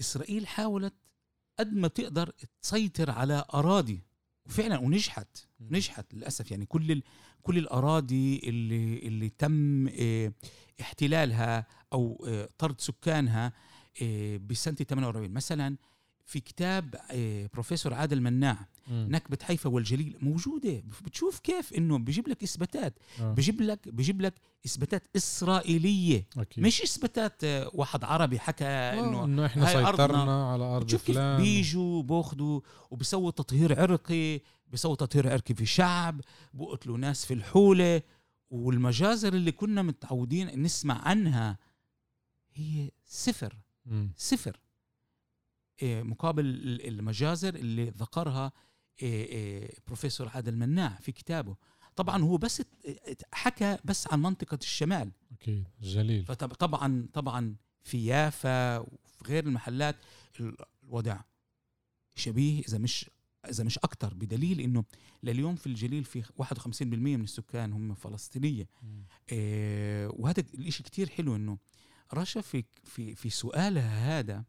إسرائيل 0.00 0.46
حاولت 0.46 0.94
قد 1.58 1.74
ما 1.74 1.88
تقدر 1.88 2.32
تسيطر 2.62 3.10
على 3.10 3.44
أراضي 3.54 4.02
وفعلا 4.46 4.78
ونجحت. 4.78 5.46
نجحت 5.60 6.14
للأسف 6.14 6.50
يعني 6.50 6.66
كل 6.66 6.92
ال... 6.92 7.02
كل 7.42 7.58
الأراضي 7.58 8.38
اللي 8.44 8.98
اللي 8.98 9.28
تم 9.28 9.88
آه، 9.88 10.32
احتلالها 10.80 11.66
أو 11.92 12.24
آه، 12.28 12.48
طرد 12.58 12.80
سكانها 12.80 13.52
آه، 14.02 14.36
بسنة 14.36 14.74
48 14.74 15.30
مثلا 15.30 15.76
في 16.26 16.40
كتاب 16.40 16.94
آه، 17.10 17.50
بروفيسور 17.52 17.94
عادل 17.94 18.20
مناع 18.20 18.68
مم. 18.88 19.06
نكبة 19.10 19.38
حيفا 19.42 19.70
والجليل 19.70 20.16
موجودة 20.22 20.82
بتشوف 21.04 21.38
كيف 21.38 21.72
إنه 21.72 21.98
بيجيب 21.98 22.28
لك 22.28 22.42
إثباتات 22.42 22.98
آه. 23.20 23.32
بيجيب 23.32 23.60
لك 23.60 23.88
بيجيب 23.88 24.20
لك 24.20 24.34
إثباتات 24.66 25.02
إسرائيلية 25.16 26.26
أكيد 26.36 26.64
مش 26.64 26.82
إثباتات 26.82 27.44
آه، 27.44 27.70
واحد 27.74 28.04
عربي 28.04 28.38
حكى 28.38 28.64
إنه 28.64 29.24
إنه 29.24 29.46
إحنا 29.46 29.68
هاي 29.68 29.76
أرضنا. 29.76 29.90
سيطرنا 30.06 30.52
على 30.52 30.64
أرض 30.64 30.84
بتشوف 30.84 31.04
كيف 31.04 31.18
بيجوا 31.18 32.02
باخذوا 32.02 32.60
وبيسووا 32.90 33.30
تطهير 33.30 33.80
عرقي 33.80 34.40
بيسووا 34.70 34.94
تطهير 34.94 35.32
عرقي 35.32 35.54
في 35.54 35.66
شعب 35.66 36.20
بقتلوا 36.54 36.98
ناس 36.98 37.26
في 37.26 37.34
الحولة 37.34 38.02
والمجازر 38.50 39.34
اللي 39.34 39.52
كنا 39.52 39.82
متعودين 39.82 40.62
نسمع 40.62 41.08
عنها 41.08 41.58
هي 42.54 42.90
صفر. 43.06 43.56
صفر 44.16 44.60
مقابل 45.82 46.44
ال- 46.44 46.88
المجازر 46.88 47.54
اللي 47.54 47.84
ذكرها 47.90 48.52
إيه، 49.02 49.24
إيه، 49.26 49.74
بروفيسور 49.86 50.28
عادل 50.28 50.56
مناع 50.56 50.98
في 51.02 51.12
كتابه. 51.12 51.56
طبعا 51.96 52.22
هو 52.22 52.36
بس 52.36 52.62
حكى 53.32 53.78
بس 53.84 54.12
عن 54.12 54.22
منطقة 54.22 54.58
الشمال. 54.62 55.12
أكيد. 55.32 55.64
جليل. 55.82 56.24
فطبعا 56.24 57.08
طبعا 57.12 57.56
في 57.84 58.06
يافا 58.06 58.78
وفي 58.78 59.24
غير 59.26 59.46
المحلات 59.46 59.96
ال- 60.40 60.56
الوضع 60.84 61.20
شبيه 62.14 62.60
إذا 62.68 62.78
مش 62.78 63.10
إذا 63.50 63.64
مش 63.64 63.78
أكثر 63.78 64.14
بدليل 64.14 64.60
إنه 64.60 64.84
لليوم 65.22 65.54
في 65.56 65.66
الجليل 65.66 66.04
في 66.04 66.22
51% 66.22 67.16
من 67.16 67.24
السكان 67.24 67.72
هم 67.72 67.94
فلسطينية. 67.94 68.68
مم. 68.82 69.04
إيه 69.32 70.08
وهذا 70.08 70.44
الإشي 70.54 70.82
كتير 70.82 71.08
حلو 71.08 71.36
إنه 71.36 71.58
رشا 72.14 72.40
في 72.40 72.64
في 72.84 73.14
في 73.14 73.30
سؤالها 73.30 74.18
هذا 74.18 74.44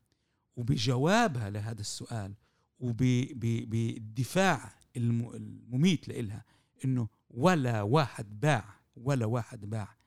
وبجوابها 0.56 1.50
لهذا 1.50 1.82
السؤال 1.82 2.34
وبالدفاع 2.80 4.74
المميت 4.98 6.08
لإلها 6.08 6.46
إنه 6.86 7.08
ولا 7.30 7.82
واحد 7.82 8.40
باع 8.40 8.80
ولا 8.96 9.26
واحد 9.26 9.66
باع. 9.66 9.98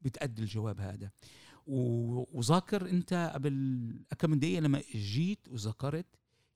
بتأدي 0.00 0.42
الجواب 0.42 0.80
هذا. 0.80 1.10
وذاكر 1.66 2.90
أنت 2.90 3.30
قبل 3.34 4.04
كم 4.18 4.34
دقيقة 4.34 4.60
لما 4.60 4.82
جيت 4.94 5.48
وذكرت 5.48 6.06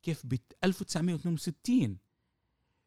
كيف 0.03 0.27
ب 0.27 0.37
1962 0.65 1.99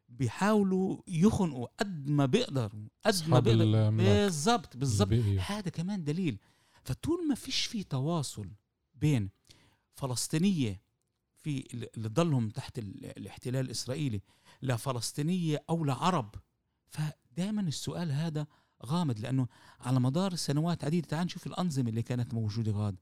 بيحاولوا 0.08 1.02
يخنقوا 1.08 1.66
قد 1.78 2.08
ما 2.08 2.26
بيقدروا 2.26 2.68
قد 2.68 2.74
ما 2.74 2.90
أصحاب 3.06 3.44
بيقدر 3.44 3.62
الأملاك 3.62 4.06
بالضبط 4.06 4.76
بالضبط. 4.76 5.12
البيئية. 5.12 5.40
هذا 5.40 5.68
كمان 5.70 6.04
دليل. 6.04 6.38
فطول 6.82 7.28
ما 7.28 7.34
فيش 7.34 7.64
في 7.64 7.82
تواصل 7.82 8.50
بين 8.94 9.30
فلسطينية 9.94 10.82
في 11.36 11.64
اللي 11.74 12.08
ضلهم 12.08 12.48
تحت 12.48 12.78
ال- 12.78 13.04
الاحتلال 13.18 13.64
الإسرائيلي 13.64 14.20
لفلسطينيه 14.62 15.64
أو 15.70 15.84
لعرب 15.84 16.34
فدائما 16.88 17.60
السؤال 17.60 18.12
هذا 18.12 18.46
غامض 18.86 19.18
لأنه 19.18 19.46
على 19.80 20.00
مدار 20.00 20.34
سنوات 20.34 20.84
عديدة 20.84 21.08
تعال 21.08 21.24
نشوف 21.26 21.46
الأنظمة 21.46 21.88
اللي 21.90 22.02
كانت 22.02 22.34
موجودة 22.34 22.72
غاد. 22.72 22.96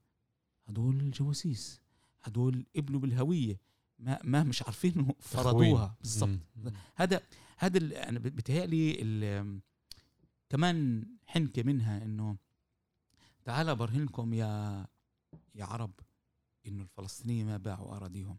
هدول 0.67 1.11
جواسيس 1.11 1.81
هدول 2.21 2.65
ابنوا 2.75 2.99
بالهوية 2.99 3.59
ما 3.99 4.19
ما 4.23 4.43
مش 4.43 4.63
عارفين 4.63 5.07
فرضوها. 5.19 5.95
بالضبط. 6.01 6.29
هذا 6.95 7.21
هذا 7.57 8.09
أنا 8.09 8.19
بت- 8.19 8.31
بتهيألي 8.33 9.59
كمان 10.49 11.05
حنكة 11.25 11.63
منها 11.63 12.03
إنه 12.03 12.37
تعال 13.45 13.75
برهنكم 13.75 14.33
يا 14.33 14.85
يا 15.55 15.65
عرب. 15.65 15.91
إنه 16.67 16.83
الفلسطينيين 16.83 17.45
ما 17.45 17.57
باعوا 17.57 17.95
أراضيهم. 17.95 18.37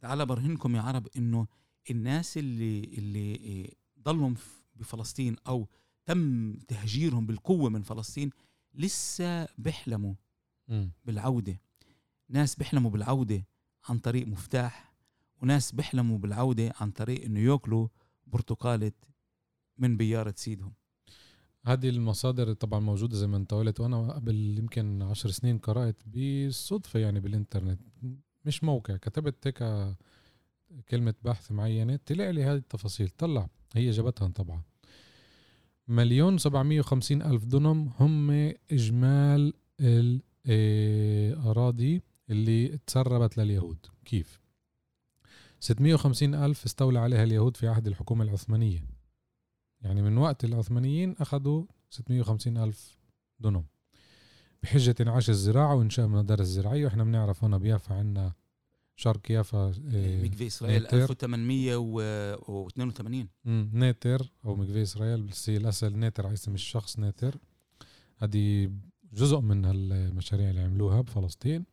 تعال 0.00 0.26
برهنكم 0.26 0.76
يا 0.76 0.80
عرب 0.80 1.08
إنه 1.16 1.46
الناس 1.90 2.38
اللي 2.38 2.84
اللي 2.84 3.34
إيه، 3.34 3.70
ضلهم 4.02 4.34
ف- 4.34 4.62
بفلسطين 4.76 5.36
أو 5.46 5.68
تم 6.04 6.52
تهجيرهم 6.54 7.26
بالقوة 7.26 7.70
من 7.70 7.82
فلسطين 7.82 8.30
لسه 8.74 9.48
بيحلموا 9.58 10.14
مم. 10.68 10.92
بالعودة. 11.04 11.60
ناس 12.28 12.56
بيحلموا 12.56 12.90
بالعودة 12.90 13.46
عن 13.88 13.98
طريق 13.98 14.26
مفتاح 14.26 14.92
وناس 15.42 15.72
بيحلموا 15.72 16.18
بالعودة 16.18 16.72
عن 16.80 16.90
طريق 16.90 17.24
إنه 17.24 17.40
يأكلوا 17.40 17.88
برتقالة 18.26 18.92
من 19.78 19.96
بياره 19.96 20.34
سيدهم 20.36 20.72
هذه 21.64 21.88
المصادر 21.88 22.52
طبعا 22.52 22.80
موجودة 22.80 23.16
زي 23.16 23.26
ما 23.26 23.36
أنت 23.36 23.54
قلت 23.54 23.80
وأنا 23.80 24.12
قبل 24.12 24.58
يمكن 24.58 25.02
عشر 25.02 25.30
سنين 25.30 25.58
قرأت 25.58 26.02
بالصدفة 26.06 27.00
يعني 27.00 27.20
بالإنترنت. 27.20 27.80
مش 28.44 28.64
موقع 28.64 28.96
كتبت 28.96 29.46
هيك 29.46 29.58
كلمة 30.88 31.14
بحث 31.22 31.52
معينة 31.52 31.98
طلع 32.06 32.30
لي 32.30 32.44
هذه 32.44 32.56
التفاصيل. 32.56 33.08
طلع 33.08 33.48
هي 33.74 33.90
جابتها 33.90 34.28
طبعا. 34.28 34.62
مليون 35.88 36.38
سبعمية 36.38 36.80
وخمسين 36.80 37.22
ألف 37.22 37.44
دونم 37.44 37.90
هم 38.00 38.30
إجمال 38.72 39.54
الأراضي 40.46 42.02
اللي 42.30 42.78
تسربت 42.86 43.38
لليهود. 43.38 43.86
كيف؟ 44.04 44.40
650 45.60 46.34
ألف 46.34 46.64
استولى 46.64 46.98
عليها 46.98 47.24
اليهود 47.24 47.56
في 47.56 47.68
عهد 47.68 47.86
الحكومة 47.86 48.24
العثمانية. 48.24 48.84
يعني 49.84 50.02
من 50.02 50.18
وقت 50.18 50.44
العثمانيين 50.44 51.14
أخذوا 51.20 51.64
650 51.90 52.56
ألف 52.56 52.96
دونم 53.40 53.64
بحجة 54.62 54.94
انعاش 55.00 55.30
الزراعة 55.30 55.74
وإنشاء 55.74 56.06
مدارس 56.06 56.46
زراعية 56.46 56.84
وإحنا 56.84 57.04
بنعرف 57.04 57.44
هنا 57.44 57.58
بيافا 57.58 57.94
عنا 57.94 58.32
شرق 58.96 59.30
يافا 59.30 59.72
إيه، 59.92 60.22
مكفي 60.24 60.46
إسرائيل 60.46 60.82
نيتر. 60.82 61.02
1882 61.02 63.28
مم، 63.44 63.70
ناتر 63.72 64.32
أو 64.44 64.56
مكفي 64.56 64.82
إسرائيل 64.82 65.22
بس 65.22 65.48
الاسئله 65.48 65.96
ناتر 65.96 66.26
على 66.26 66.34
اسم 66.34 66.54
الشخص 66.54 66.98
ناتر 66.98 67.36
هذه 68.18 68.70
جزء 69.12 69.40
من 69.40 69.64
هالمشاريع 69.64 70.50
اللي 70.50 70.60
عملوها 70.60 71.00
بفلسطين. 71.00 71.64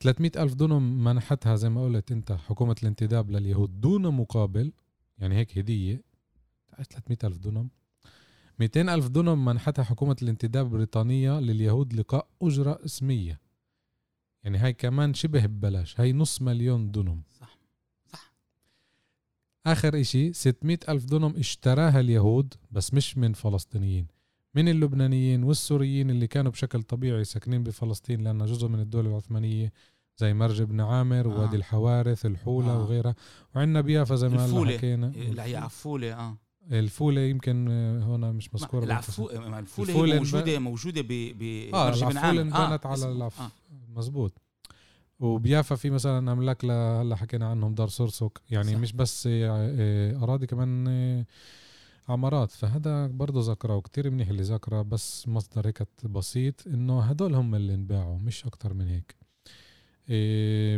300 0.00 0.30
ألف 0.36 0.54
دونم 0.54 1.04
منحتها 1.04 1.56
زي 1.56 1.68
ما 1.68 1.84
قلت 1.84 2.12
أنت 2.12 2.32
حكومة 2.32 2.76
الانتداب 2.82 3.30
لليهود 3.30 3.80
دون 3.80 4.02
مقابل 4.14 4.72
يعني 5.18 5.34
هيك 5.36 5.58
هدية. 5.58 6.02
300 6.84 7.18
ألف 7.24 7.38
دونم. 7.38 7.68
200 8.60 8.94
ألف 8.94 9.08
دونم 9.08 9.44
منحتها 9.44 9.82
حكومة 9.82 10.16
الانتداب 10.22 10.66
البريطانية 10.66 11.40
لليهود 11.40 11.92
لقاء 11.94 12.28
أجرة 12.42 12.78
اسمية. 12.84 13.40
يعني 14.44 14.58
هاي 14.58 14.72
كمان 14.72 15.14
شبه 15.14 15.46
ببلاش. 15.46 16.00
هاي 16.00 16.12
نص 16.12 16.42
مليون 16.42 16.90
دونم. 16.90 17.22
صح. 17.40 17.58
صح. 18.12 18.32
آخر 19.66 20.00
إشي 20.00 20.32
600 20.32 20.78
ألف 20.88 21.04
دونم 21.04 21.36
اشتراها 21.36 22.00
اليهود 22.00 22.54
بس 22.70 22.94
مش 22.94 23.18
من 23.18 23.32
فلسطينيين. 23.32 24.06
من 24.54 24.68
اللبنانيين 24.68 25.42
والسوريين 25.44 26.10
اللي 26.10 26.26
كانوا 26.26 26.52
بشكل 26.52 26.82
طبيعي 26.82 27.24
ساكنين 27.24 27.62
بفلسطين 27.62 28.20
لأنها 28.24 28.46
جزء 28.46 28.68
من 28.68 28.80
الدولة 28.80 29.10
العثمانية 29.10 29.72
زي 30.16 30.34
مرج 30.34 30.62
بن 30.62 30.80
عامر 30.80 31.24
آه. 31.24 31.28
ووادي 31.28 31.56
الحوارث 31.56 32.26
الحولة 32.26 32.72
آه. 32.72 32.78
وغيرها. 32.82 33.14
وعندنا 33.54 33.80
بيافا 33.80 34.14
زي 34.16 34.28
ما 34.28 34.36
هلا 34.36 34.44
الفولة. 34.44 34.76
حكينا. 34.78 35.06
اللي 35.06 35.42
هي 35.42 35.56
عفوله 35.56 36.14
آه. 36.14 36.36
الفولة 36.72 37.20
يمكن 37.20 37.68
آه، 37.70 38.00
هون 38.02 38.32
مش 38.32 38.54
مذكورة 38.54 38.84
العفو. 38.84 39.28
ما 39.48 39.58
الفولة 39.58 39.94
هي 39.94 40.02
انب- 40.02 40.14
موجوده 40.18 40.58
موجودة 40.58 41.00
ب 41.02 41.08
ب 41.38 41.70
آه 41.74 41.90
عامر. 42.18 42.40
انبنت 42.40 42.86
على 42.86 42.94
اسمه- 42.94 43.12
العف 43.12 43.40
آه. 43.40 43.50
مزبوط 43.96 44.32
وبيافا 45.20 45.76
في 45.76 45.90
مثلا 45.90 46.32
أملاك 46.32 46.64
هلا 46.64 47.16
حكينا 47.16 47.48
عنهم 47.48 47.74
دار 47.74 47.88
سورسوك 47.88 48.40
يعني 48.50 48.72
صح. 48.72 48.78
مش 48.78 48.92
بس 48.92 49.26
آه، 49.26 49.30
آه، 49.78 50.22
أراضي 50.22 50.46
كمان 50.46 50.84
آه، 50.88 51.26
عمارات 52.08 52.50
فهذا 52.50 53.06
برضه 53.06 53.40
ذكره 53.52 53.76
وكتير 53.76 54.10
منيح 54.10 54.28
اللي 54.28 54.42
ذكره 54.42 54.82
بس 54.82 55.28
مصدر 55.28 55.66
هيك 55.66 55.82
بسيط 56.04 56.66
إنه 56.66 57.00
هدول 57.00 57.34
هم 57.34 57.54
اللي 57.54 57.74
انباعوا 57.74 58.18
مش 58.18 58.46
أكتر 58.46 58.74
من 58.74 58.88
هيك 58.88 59.16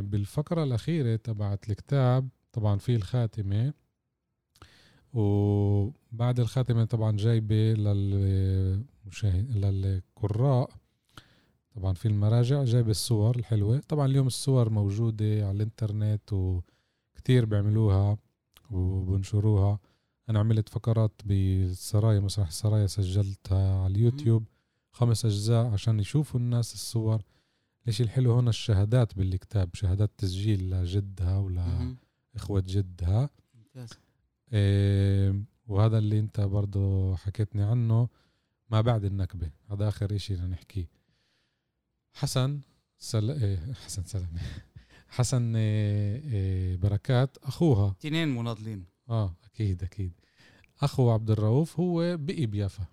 بالفقرة 0.00 0.62
الأخيرة 0.64 1.16
تبعت 1.16 1.70
الكتاب 1.70 2.28
طبعا 2.52 2.78
في 2.78 2.94
الخاتمة 2.96 3.72
وبعد 5.14 6.40
الخاتمة 6.40 6.84
طبعا 6.84 7.16
جايبة 7.16 7.72
للمشاهد 7.74 9.56
للقراء. 9.56 10.70
طبعا 11.74 11.94
في 11.94 12.08
المراجع 12.08 12.64
جايبة 12.64 12.90
الصور 12.90 13.36
الحلوة. 13.36 13.80
طبعا 13.88 14.06
اليوم 14.06 14.26
الصور 14.26 14.70
موجودة 14.70 15.48
على 15.48 15.50
الإنترنت 15.50 16.32
وكتير 16.32 17.44
بيعملوها 17.44 18.18
وبنشروها. 18.70 19.78
أنا 20.28 20.38
عملت 20.38 20.68
فقرات 20.68 21.12
بالسرايا 21.24 22.20
مسرح 22.20 22.46
السرايا 22.46 22.86
سجلتها 22.86 23.82
على 23.82 23.94
اليوتيوب. 23.94 24.44
خمس 24.92 25.24
أجزاء 25.24 25.66
عشان 25.66 26.00
يشوفوا 26.00 26.40
الناس 26.40 26.74
الصور. 26.74 27.22
الإشي 27.84 28.02
الحلو 28.02 28.32
هون 28.32 28.48
الشهادات 28.48 29.18
بالكتاب 29.18 29.68
شهادات 29.74 30.10
تسجيل 30.18 30.70
لجدها 30.70 31.40
مهم. 31.40 31.96
ولإخوة 32.34 32.64
جدها. 32.66 33.30
ممتاز. 33.54 33.90
وهذا 35.66 35.98
اللي 35.98 36.18
انت 36.18 36.40
برضو 36.40 37.14
حكيتني 37.16 37.62
عنه 37.62 38.08
ما 38.70 38.80
بعد 38.80 39.04
النكبة. 39.04 39.50
هذا 39.70 39.88
آخر 39.88 40.16
إشي 40.16 40.34
بدنا 40.34 40.46
نحكيه. 40.46 40.88
حسن 42.12 42.60
سل... 42.98 43.30
إيه 43.30 43.72
حسن 43.84 44.04
سلامة 44.04 44.40
حسن 45.08 45.56
إيه 45.56 46.24
إيه 46.32 46.76
بركات 46.76 47.36
أخوها. 47.42 47.94
اثنين 48.00 48.28
مناضلين. 48.28 48.84
آه 49.08 49.34
أكيد 49.44 49.82
أكيد. 49.82 50.12
أخو 50.82 51.10
عبد 51.10 51.30
الرؤوف 51.30 51.80
هو 51.80 52.16
بقي 52.16 52.46
بيافا. 52.46 52.84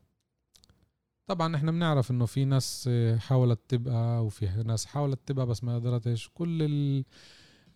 طبعا 1.28 1.56
إحنا 1.56 1.72
بنعرف 1.72 2.12
إنه 2.12 2.26
في 2.26 2.46
ناس 2.46 2.90
حاولت 3.18 3.60
تبقى 3.68 4.26
وفي 4.26 4.46
ناس 4.66 4.86
حاولت 4.86 5.20
تبقى 5.26 5.46
بس 5.46 5.64
ما 5.64 5.76
قدرتش. 5.76 6.30
كل 6.34 6.62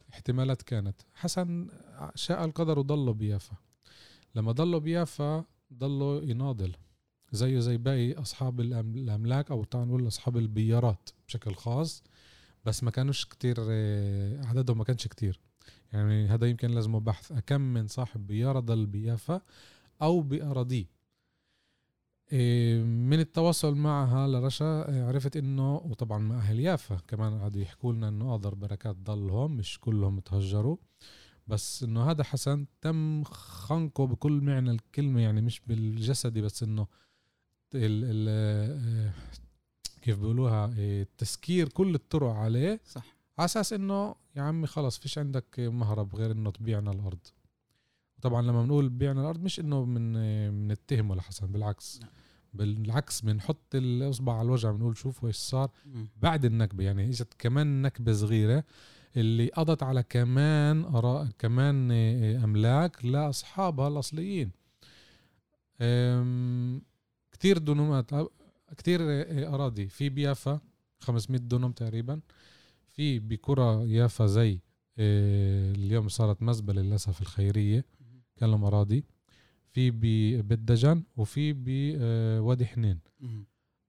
الاحتمالات 0.10 0.62
كانت. 0.62 1.02
حسن 1.14 1.68
شاء 2.16 2.46
القدر 2.46 2.80
وضله 2.80 3.14
بيافا. 3.14 3.56
لما 4.36 4.52
ضله 4.52 4.78
بيافا 4.78 5.46
ضله 5.74 6.22
يناضل. 6.24 6.76
زيه 7.32 7.60
زي 7.60 7.78
باقي 7.78 8.14
أصحاب 8.14 8.62
الأملاك 8.62 9.52
أو 9.52 9.64
تعال 9.64 9.88
نقول 9.88 10.08
أصحاب 10.08 10.38
البيارات 10.38 11.10
بشكل 11.28 11.56
خاص 11.56 12.04
بس 12.66 12.84
ما 12.84 12.92
كانوش 12.92 13.26
كتير 13.26 13.56
آه، 13.60 14.46
عددهم 14.46 14.78
ما 14.78 14.84
كانش 14.84 15.08
كتير. 15.08 15.40
يعني 15.94 16.28
هذا 16.28 16.48
يمكن 16.48 16.72
لازمه 16.72 17.00
بحث. 17.00 17.32
أكم 17.32 17.62
من 17.62 17.88
صاحب 17.88 18.28
بيارة 18.28 18.60
ضل 18.60 18.86
بيافا 18.86 19.42
أو 20.02 20.22
بأراضيه. 20.22 20.86
إيه، 22.32 22.84
من 22.84 23.20
التواصل 23.20 23.76
معها 23.76 24.28
لرشا 24.28 24.90
إيه، 24.90 25.04
عرفت 25.04 25.38
إنه 25.38 25.76
وطبعا 25.76 26.18
مع 26.20 26.38
أهل 26.38 26.60
يافا 26.60 26.96
كمان 27.08 27.40
قعدوا 27.40 27.62
يحكوا 27.62 27.94
لنا 27.94 28.08
إنه 28.10 28.34
قدر 28.34 28.56
بركات 28.56 28.96
ضلهم 28.96 29.58
مش 29.58 29.80
كلهم 29.80 30.20
تهجروا. 30.20 30.78
بس 31.52 31.84
إنه 31.84 32.12
هذا 32.12 32.24
حسن 32.24 32.66
تم 32.82 33.24
خنقه 33.24 34.08
بكل 34.08 34.32
معنى 34.32 34.72
الكلمة 34.72 35.22
يعني 35.22 35.42
مش 35.42 35.62
بالجسدي 35.68 36.42
بس 36.42 36.64
إنه 36.64 36.88
ال 37.76 38.04
ال 38.06 39.12
كيف 40.02 40.20
بيقولوها 40.20 40.74
إيه، 40.78 41.08
تسكير 41.18 41.70
كل 41.70 41.96
الطرق 41.96 42.30
عليه. 42.30 42.82
صح. 42.86 43.06
على 43.38 43.46
أساس 43.46 43.74
إنه 43.74 44.16
يا 44.36 44.42
عمي 44.42 44.68
خلص 44.68 45.00
فيش 45.00 45.18
عندك 45.18 45.60
مهرب 45.60 46.16
غير 46.16 46.32
إنه 46.32 46.52
تبيعنا 46.52 46.92
الأرض. 46.92 47.20
طبعا 48.22 48.42
لما 48.42 48.64
بنقول 48.64 48.90
بيعنا 48.90 49.22
الأرض 49.22 49.44
مش 49.44 49.60
إنه 49.60 49.86
من 49.86 50.14
بنتهمه 50.68 51.16
لحسن 51.16 51.48
بالعكس. 51.48 52.00
نعم. 52.02 52.10
بالعكس 52.54 53.22
بنحط 53.22 53.76
الإصبع 53.76 54.34
على 54.34 54.46
الوجع 54.46 54.72
بنقول 54.72 54.98
شوفوا 54.98 55.28
إيش 55.28 55.36
صار. 55.36 55.72
بعد 56.22 56.46
النكبة 56.46 56.84
يعني 56.84 57.10
اجت 57.10 57.34
كمان 57.40 57.82
نكبة 57.82 58.14
صغيرة 58.14 58.64
اللي 59.18 59.48
قضت 59.48 59.84
على 59.84 60.04
كمان 60.04 60.84
أراء 60.86 61.28
كمان 61.40 61.92
أملاك 62.44 63.06
لأصحابها 63.06 63.88
الأصليين. 63.88 64.52
أم، 65.82 66.82
كتير 67.32 67.58
دنومات 67.58 68.12
كتير 68.78 69.00
اراضي 69.54 69.88
في 69.88 70.10
بيافا 70.10 70.60
500 71.00 71.40
دونم 71.40 71.72
تقريبا. 71.72 72.20
في 72.92 73.20
بكرة 73.20 73.84
يافا 73.86 74.26
زي 74.26 74.60
آه، 75.00 75.72
اليوم 75.72 76.08
صارت 76.08 76.42
مزبلة 76.44 76.82
للأسف 76.82 77.22
الخيرية. 77.22 77.86
كان 78.38 78.52
لهم 78.52 78.64
أراضي 78.66 79.04
في 79.72 79.92
ببيت 79.92 80.60
دجن 80.60 81.04
وفي 81.18 81.54
بوادي 81.54 82.66
حنين. 82.66 83.00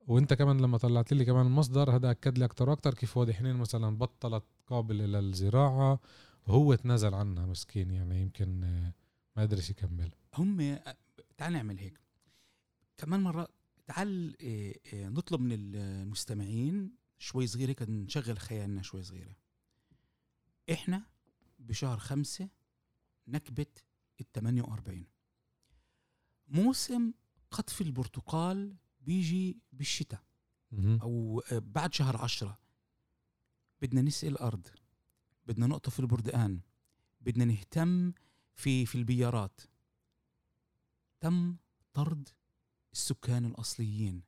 وانت 0.06 0.34
كمان 0.34 0.60
لما 0.60 0.78
طلعت 0.78 1.12
لي 1.12 1.24
كمان 1.24 1.46
المصدر 1.46 1.96
هذا 1.96 2.10
أكد 2.10 2.38
لي 2.38 2.44
أكثر 2.44 2.70
وأكثر 2.70 2.94
كيف 2.94 3.16
وادي 3.16 3.34
حنين 3.34 3.56
مثلا 3.56 3.96
بطلت 3.98 4.44
قابله 4.66 5.06
للزراعه 5.06 6.00
وهو 6.46 6.74
تنازل 6.74 7.14
عنها 7.14 7.46
مسكين 7.46 7.90
يعني 7.90 8.22
يمكن 8.22 8.60
ما 9.36 9.42
قدرش 9.42 9.70
يكمل. 9.70 10.10
هم 10.34 10.78
تعال 11.36 11.52
نعمل 11.52 11.78
هيك. 11.78 12.00
كمان 12.96 13.20
مرة 13.20 13.48
تعال 13.86 14.40
إيه، 14.40 14.80
إيه، 14.92 15.08
نطلب 15.08 15.40
من 15.40 15.52
المستمعين 15.52 16.94
شوي 17.18 17.46
صغير 17.46 17.70
هيك 17.70 17.82
نشغل 17.82 18.38
خيالنا 18.38 18.82
شوي 18.82 19.02
صغيرة. 19.02 19.36
إحنا 20.72 21.02
بشهر 21.58 21.98
خمسة 21.98 22.48
نكبة 23.28 23.66
الثمانية 24.20 24.62
وأربعين. 24.62 25.06
موسم 26.48 27.12
قطف 27.50 27.80
البرتقال 27.80 28.76
بيجي 29.02 29.58
بالشتاء. 29.72 30.22
أو 31.02 31.42
آه، 31.52 31.58
بعد 31.58 31.94
شهر 31.94 32.16
عشرة. 32.16 32.58
بدنا 33.82 34.02
نسقي 34.02 34.28
الأرض 34.28 34.66
بدنا 35.46 35.66
نقطف 35.66 36.00
البردقان 36.00 36.60
بدنا 37.20 37.44
نهتم 37.44 38.12
في 38.54 38.86
في 38.86 38.94
البيارات. 38.94 39.60
تم 41.20 41.56
طرد 41.92 42.28
السكان 42.92 43.44
الأصليين. 43.44 44.22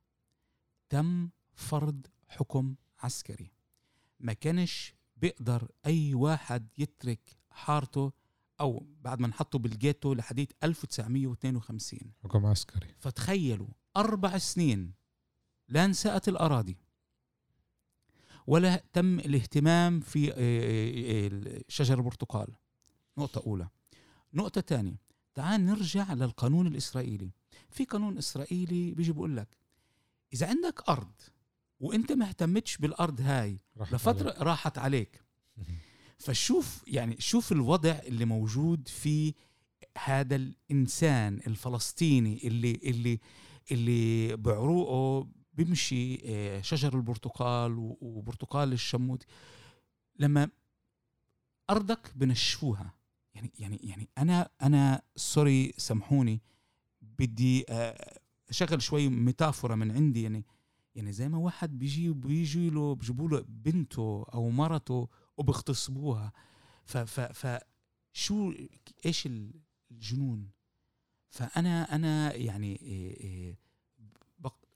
تم 0.89 1.31
فرض 1.55 2.07
حكم 2.29 2.75
عسكري. 2.99 3.53
ما 4.21 4.33
كانش 4.33 4.95
بيقدر 5.17 5.71
أي 5.87 6.15
واحد 6.15 6.69
يترك 6.79 7.37
حارته 7.51 8.13
أو 8.61 8.87
بعد 9.01 9.21
ما 9.21 9.29
نحطه 9.29 9.59
بالجيتو 9.59 10.15
لحديت 10.15 10.53
1952 10.65 12.13
حكم 12.25 12.47
عسكري. 12.47 12.95
فتخيلوا 12.99 13.69
أربع 13.97 14.39
سنين 14.39 14.93
لا 15.69 15.85
انسأت 15.85 16.29
الأراضي 16.29 16.77
ولا 18.47 18.83
تم 18.93 19.19
الاهتمام 19.19 20.01
في 20.01 20.33
آه، 20.33 20.35
آه، 20.37 21.57
آه، 21.59 21.63
شجر 21.69 21.99
البرتقال. 21.99 22.47
نقطة 23.19 23.43
أولى. 23.47 23.69
نقطة 24.35 24.61
تانية. 24.61 25.01
تعال 25.35 25.67
نرجع 25.67 26.13
للقانون 26.13 26.67
الإسرائيلي. 26.67 27.31
في 27.71 27.85
قانون 27.85 28.19
إسرائيلي 28.19 28.91
بيجي 28.95 29.13
بيقول 29.13 29.37
لك 29.37 29.49
إذا 30.33 30.47
عندك 30.47 30.89
أرض 30.89 31.13
وأنت 31.81 32.13
ما 32.13 32.29
اهتمتش 32.29 32.77
بالأرض 32.77 33.21
هاي 33.21 33.59
راحت 33.77 33.95
لفترة 33.95 34.31
عليك. 34.31 34.43
راحت 34.43 34.79
عليك. 34.79 35.25
فشوف 36.19 36.85
يعني 36.87 37.17
شوف 37.19 37.53
الوضع 37.53 37.91
اللي 37.91 38.25
موجود 38.25 38.89
في 38.89 39.35
هذا 40.05 40.37
الإنسان 40.37 41.41
الفلسطيني 41.47 42.47
اللي 42.47 42.81
اللي 42.85 43.21
اللي 43.71 44.37
بعروقه 44.37 45.29
بيمشي 45.53 46.19
آه، 46.25 46.61
شجر 46.61 46.97
البرتقال 46.97 47.97
وبرتقال 48.01 48.73
الشموت. 48.73 49.25
لما 50.19 50.51
ارضك 51.71 52.13
بنشفوها. 52.17 52.95
يعني 53.35 53.53
يعني 53.59 53.81
يعني 53.83 54.09
أنا 54.19 54.51
أنا 54.63 55.03
سوري 55.17 55.73
سامحوني. 55.77 56.43
بدي 57.03 57.65
آه، 57.69 58.21
أشغل 58.49 58.83
شوي 58.83 59.09
ميتافورا 59.09 59.75
من 59.75 59.91
عندي. 59.91 60.23
يعني 60.23 60.45
يعني 60.95 61.13
زي 61.13 61.29
ما 61.29 61.39
واحد 61.39 61.79
بيجي 61.79 62.13
بيجي 62.13 62.71
له 62.71 62.95
بيجيبوا 62.95 63.29
له 63.29 63.45
بنته 63.49 64.27
أو 64.35 64.51
مرته 64.51 65.09
وبيغتصبوها. 65.37 66.33
ف 66.85 66.97
ف 66.97 67.21
ف 67.21 67.59
شو 68.13 68.53
إيش 69.07 69.29
الجنون؟ 69.91 70.51
فأنا 71.35 71.95
أنا 71.95 72.35
يعني 72.35 73.57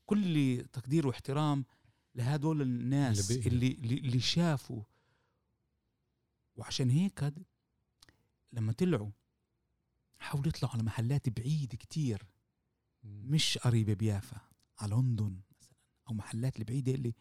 كل 0.05 0.65
تقدير 0.73 1.07
واحترام 1.07 1.65
لهدول 2.15 2.61
الناس 2.61 3.31
اللي 3.31 3.67
اللي 3.71 3.95
اللي, 3.97 4.19
شافوا. 4.19 4.83
وعشان 6.55 6.89
هيك 6.89 7.33
لما 8.53 8.71
طلعوا 8.73 9.11
حاولوا 10.19 10.47
يطلعوا 10.47 10.73
على 10.73 10.83
محلات 10.83 11.29
بعيدة 11.29 11.77
كتير. 11.77 12.25
مش 13.03 13.57
قريبة 13.57 13.93
بيافا 13.93 14.37
على 14.79 14.95
لندن 14.95 15.39
مثلا 15.59 15.73
أو 16.09 16.13
محلات 16.13 16.59
البعيدة 16.59 16.91
اللي 16.91 17.13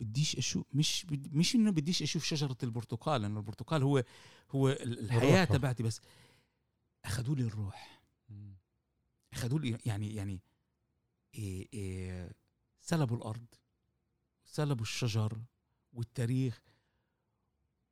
بديش 0.00 0.36
أشوف 0.36 0.66
مش 0.72 1.06
بد- 1.08 1.34
مش 1.34 1.54
إنه 1.54 1.70
بديش 1.70 2.02
أشوف 2.02 2.24
شجرة 2.24 2.56
البرتقال 2.62 3.22
لأنه 3.22 3.38
البرتقال 3.38 3.82
هو 3.82 4.04
هو 4.50 4.68
ال- 4.68 4.98
الحياة 4.98 5.44
روحه. 5.44 5.54
تبعتي 5.58 5.82
بس. 5.82 6.00
أخذوا 7.04 7.34
لي 7.36 7.42
الروح. 7.42 7.93
لي 9.58 9.78
يعني 9.86 10.14
يعني 10.14 10.40
إيه 11.34 11.68
إيه 11.74 12.32
سلبوا 12.80 13.16
الأرض 13.16 13.46
سلبوا 14.44 14.82
الشجر 14.82 15.42
والتاريخ 15.92 16.62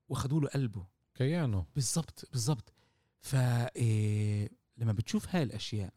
واخذوا 0.08 0.40
له 0.40 0.48
قلبه. 0.48 0.86
كيانه. 1.14 1.66
بالضبط 1.74 2.28
بالضبط 2.32 2.72
ف 3.20 3.34
إيه 3.34 4.50
لما 4.76 4.92
بتشوف 4.92 5.28
هاي 5.28 5.42
الأشياء 5.42 5.94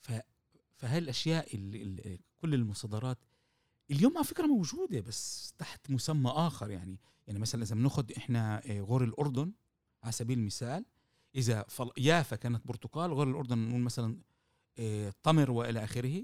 ف 0.00 0.12
فهاي 0.76 0.98
الأشياء 0.98 1.54
اللي 1.54 1.82
اللي 1.82 2.20
كل 2.36 2.54
المصادرات 2.54 3.18
اليوم 3.90 4.16
على 4.16 4.24
فكرة 4.24 4.46
موجودة 4.46 5.00
بس 5.00 5.52
تحت 5.58 5.90
مسمى 5.90 6.30
آخر 6.30 6.70
يعني. 6.70 7.00
يعني 7.26 7.38
مثلا 7.38 7.62
إذا 7.62 7.74
بناخذ 7.74 8.12
إحنا 8.16 8.64
إيه، 8.64 8.80
غور 8.80 9.04
الأردن 9.04 9.52
على 10.02 10.12
سبيل 10.12 10.38
المثال 10.38 10.84
إذا 11.36 11.64
فل... 11.68 11.90
يافا 11.98 12.36
كانت 12.36 12.66
برتقال 12.66 13.12
غور 13.12 13.30
الأردن 13.30 13.58
نقول 13.58 13.80
مثلا 13.80 14.18
إيه، 14.78 15.12
تمر 15.22 15.50
وإلى 15.50 15.84
آخره 15.84 16.22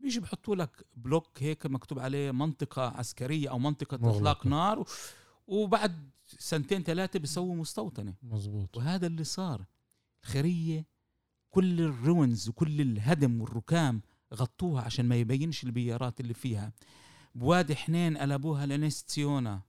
بيجي 0.00 0.20
بحطوا 0.20 0.56
لك 0.56 0.86
block 0.96 1.42
هيك 1.42 1.66
مكتوب 1.66 1.98
عليه 1.98 2.30
منطقة 2.30 2.82
عسكرية 2.82 3.50
أو 3.50 3.58
منطقة 3.58 3.96
مغلقة. 3.96 4.16
اطلاق 4.16 4.46
نار 4.46 4.78
و- 4.78 4.84
وبعد 5.46 6.10
سنتين 6.26 6.82
ثلاثة 6.82 7.18
بيسووا 7.18 7.54
مستوطنة. 7.56 8.14
مزبوط 8.22 8.76
وهذا 8.76 9.06
اللي 9.06 9.24
صار. 9.24 9.64
الخيرية 10.24 10.86
كل 11.50 11.80
الرونز 11.80 12.48
وكل 12.48 12.80
الهدم 12.80 13.40
والركام 13.40 14.02
غطوها 14.34 14.82
عشان 14.82 15.08
ما 15.08 15.16
يبينش 15.16 15.64
البيارات 15.64 16.20
اللي 16.20 16.34
فيها. 16.34 16.72
بوادي 17.34 17.76
حنين 17.76 18.16
قلبوها 18.18 18.66
لنستيونا. 18.66 19.60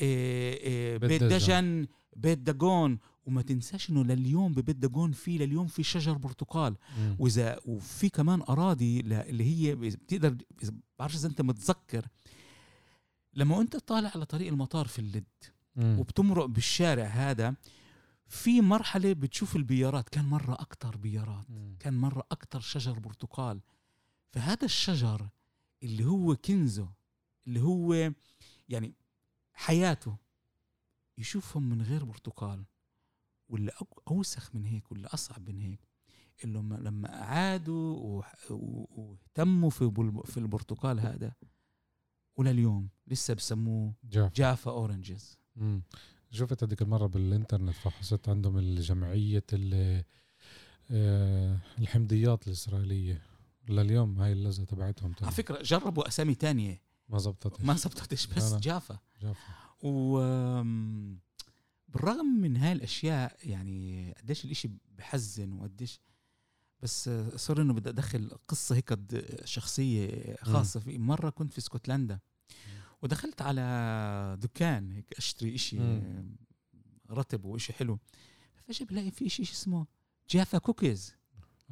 بيت 0.00 1.04
بيت 1.04 1.22
دجن. 1.22 1.86
بيت 2.16 2.38
دجون 2.38 2.98
وما 3.26 3.42
تنساش 3.42 3.90
إنه 3.90 4.04
لليوم 4.04 4.52
ببيت 4.52 4.76
دجون 4.76 5.12
في 5.12 5.38
لليوم 5.38 5.66
في 5.66 5.82
شجر 5.82 6.12
برتقال 6.12 6.76
مم. 6.98 7.16
وإذا 7.18 7.60
وفي 7.64 8.08
كمان 8.08 8.42
أراضي 8.42 9.00
اللي 9.00 9.44
هي 9.44 9.74
بتقدر 9.74 10.36
بعرفش 10.98 11.16
إذا 11.16 11.28
أنت 11.28 11.40
متذكر 11.40 12.06
لما 13.34 13.60
انت 13.60 13.76
طالع 13.76 14.10
على 14.14 14.24
طريق 14.26 14.48
المطار 14.48 14.86
في 14.86 14.98
اللد 14.98 15.24
مم. 15.76 15.98
وبتمرق 15.98 16.44
بالشارع 16.44 17.04
هذا 17.04 17.54
في 18.26 18.60
مرحلة 18.60 19.12
بتشوف 19.12 19.56
البيارات 19.56 20.08
كان 20.08 20.24
مرة 20.24 20.54
أكتر 20.54 20.96
بيارات 20.96 21.50
مم. 21.50 21.76
كان 21.80 21.94
مرة 21.94 22.22
أكتر 22.30 22.60
شجر 22.60 22.98
برتقال 22.98 23.60
فهذا 24.32 24.64
الشجر 24.64 25.28
اللي 25.82 26.04
هو 26.04 26.36
كنزه 26.36 26.88
اللي 27.46 27.60
هو 27.60 28.12
يعني 28.68 28.94
حياته 29.64 30.16
يشوفهم 31.18 31.68
من 31.68 31.82
غير 31.82 32.04
برتقال 32.04 32.64
واللي 33.48 33.72
أوسخ 34.08 34.54
من 34.54 34.64
هيك 34.66 34.92
واللي 34.92 35.08
أصعب 35.08 35.48
من 35.48 35.60
هيك 35.60 35.80
اللي 36.44 36.58
لما 36.58 37.08
عادوا 37.08 37.96
واهتموا 38.90 39.70
في 39.70 40.10
في 40.24 40.36
البرتقال 40.36 41.00
هذا 41.00 41.32
ولليوم 42.36 42.88
لسه 43.06 43.34
بسموه 43.34 43.94
جاف 44.04 44.32
جافا 44.32 44.70
oranges 44.70 45.38
مم. 45.56 45.82
شفت 46.30 46.62
هذيك 46.64 46.82
المرة 46.82 47.06
بالإنترنت 47.06 47.74
فحصت 47.74 48.28
عندهم 48.28 48.58
الجمعية 48.58 49.44
ال- 49.52 50.04
آه، 50.90 51.58
الحمضيات 51.78 52.46
الإسرائيلية 52.46 53.22
لليوم 53.68 54.20
هاي 54.20 54.32
اللزة 54.32 54.64
تبعتهم 54.64 55.14
على. 55.22 55.30
فكرة 55.30 55.62
جربوا 55.62 56.08
أسامي 56.08 56.34
تانية 56.34 56.82
ما 57.08 57.18
زبطتش 57.18 57.64
ما 57.64 57.74
زبطتش 57.74 58.26
بس. 58.26 58.32
جافا 58.54 58.58
جافا 58.58 58.98
و 59.82 60.18
بالرغم 61.88 62.26
من 62.26 62.56
هاي 62.56 62.72
الأشياء 62.72 63.36
يعني 63.42 64.12
قديش 64.18 64.44
الإشي 64.44 64.70
بحزن 64.98 65.52
وقديش 65.52 66.00
بس 66.82 67.08
آه، 67.08 67.36
صار 67.36 67.62
إنه 67.62 67.74
بدي 67.74 67.88
أدخل 67.88 68.30
قصة 68.48 68.76
هيك 68.76 68.98
شخصية 69.44 70.36
خاصة. 70.42 70.80
في 70.80 70.98
مرة 70.98 71.30
كنت 71.30 71.52
في 71.52 71.58
اسكتلندا 71.58 72.18
ودخلت 73.02 73.42
على 73.42 74.36
دكان 74.40 74.92
هيك 74.92 75.14
أشتري 75.18 75.54
إشي. 75.54 75.80
آه، 75.80 76.24
رطب 77.10 77.44
وإشي 77.44 77.72
حلو. 77.72 77.98
فجأة 78.64 78.86
بلاقي 78.86 79.10
في 79.10 79.26
إشي 79.26 79.42
اسمه 79.42 79.86
جافا 80.30 80.58
كوكيز. 80.58 81.14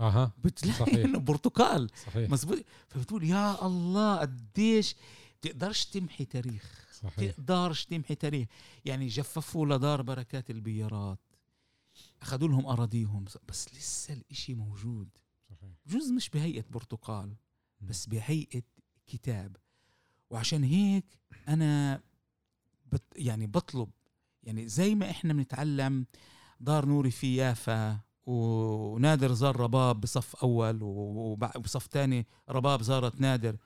أها 0.00 0.32
بتلاقي 0.44 0.78
صحيح. 0.78 1.04
إنه 1.04 1.18
برتقال. 1.18 1.90
صحيح. 2.06 2.30
مزبوط. 2.30 2.58
فبتقول 2.88 3.24
يا 3.24 3.66
الله 3.66 4.16
قديش 4.16 4.94
بتقدرش 5.40 5.84
تمحي 5.84 6.24
تاريخ. 6.24 6.88
صحيح. 6.92 7.32
تقدرش 7.32 7.84
تمحي 7.84 8.14
تاريخ. 8.14 8.48
يعني 8.84 9.06
جففوا 9.06 9.66
لدار 9.66 10.02
بركات 10.02 10.50
البيارات. 10.50 11.18
أخذوا 12.22 12.48
لهم 12.48 12.66
أراضيهم. 12.66 13.24
بس 13.48 13.74
لسه 13.74 14.14
الإشي 14.14 14.54
موجود. 14.54 15.08
صحيح. 15.50 15.70
جزء 15.86 16.14
مش 16.14 16.30
بهيئة 16.30 16.64
برتقال. 16.70 17.36
بس 17.80 18.06
بهيئة 18.06 18.62
كتاب. 19.06 19.56
وعشان 20.30 20.64
هيك 20.64 21.04
أنا 21.48 22.02
بت 22.92 23.02
يعني 23.16 23.46
بطلب 23.46 23.90
يعني 24.42 24.68
زي 24.68 24.94
ما 24.94 25.10
إحنا 25.10 25.32
بنتعلم 25.32 26.06
دار 26.60 26.86
نوري 26.86 27.10
في 27.10 27.36
يافا 27.36 28.00
ونادر 28.26 29.32
زار 29.32 29.56
رباب 29.60 30.00
بصف 30.00 30.36
أول 30.36 30.78
وبصف 30.82 31.86
تاني 31.86 32.26
رباب 32.48 32.82
زارت 32.82 33.20
نادر. 33.20 33.56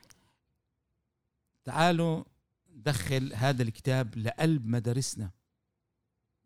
تعالوا 1.64 2.24
دخل 2.68 3.34
هذا 3.34 3.62
الكتاب 3.62 4.18
لقلب 4.18 4.66
مدارسنا. 4.66 5.30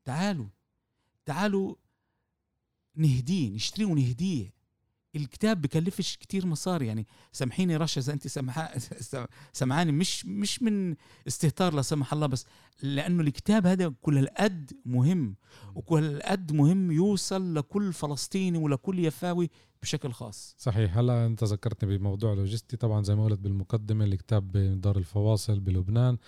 تعالوا 0.05 0.49
تعالوا 1.25 1.75
نهديه 2.95 3.51
نشتريه 3.51 3.87
ونهديه. 3.87 4.56
الكتاب 5.17 5.61
بكلفش 5.61 6.17
كتير 6.17 6.47
مصاري. 6.47 6.87
يعني 6.87 7.07
سامحيني 7.33 7.77
رشا 7.77 8.01
إذا 8.01 8.13
انت 8.13 8.27
سمحا 8.27 8.69
سمعاني 9.53 9.93
مش 9.93 10.27
مش 10.27 10.63
من 10.63 10.95
استهتار 11.27 11.75
لا 11.75 11.83
سمح 11.83 12.13
الله 12.13 12.27
بس 12.27 12.47
لأنه 12.83 13.23
الكتاب 13.23 13.67
هذا 13.67 13.95
كل 14.03 14.19
هالقد 14.19 14.73
مهم 14.85 15.37
وكل 15.75 16.05
هالقد 16.05 16.53
مهم 16.53 16.91
يوصل 16.91 17.55
لكل 17.55 17.93
فلسطيني 17.93 18.59
ولكل 18.59 18.99
يفاوي 18.99 19.51
بشكل 19.83 20.13
خاص. 20.13 20.55
صحيح. 20.59 20.99
هلا 20.99 21.27
أنت 21.27 21.45
ذكرتني 21.45 21.99
بموضوع 21.99 22.35
لوجستي 22.35 22.77
طبعا 22.77 23.03
زي 23.03 23.15
ما 23.15 23.25
قلت 23.25 23.41
بالمقدمة 23.41 24.05
الكتاب 24.05 24.53
بدار 24.53 24.99
الفواصل 24.99 25.61
بلبنان. 25.61 26.19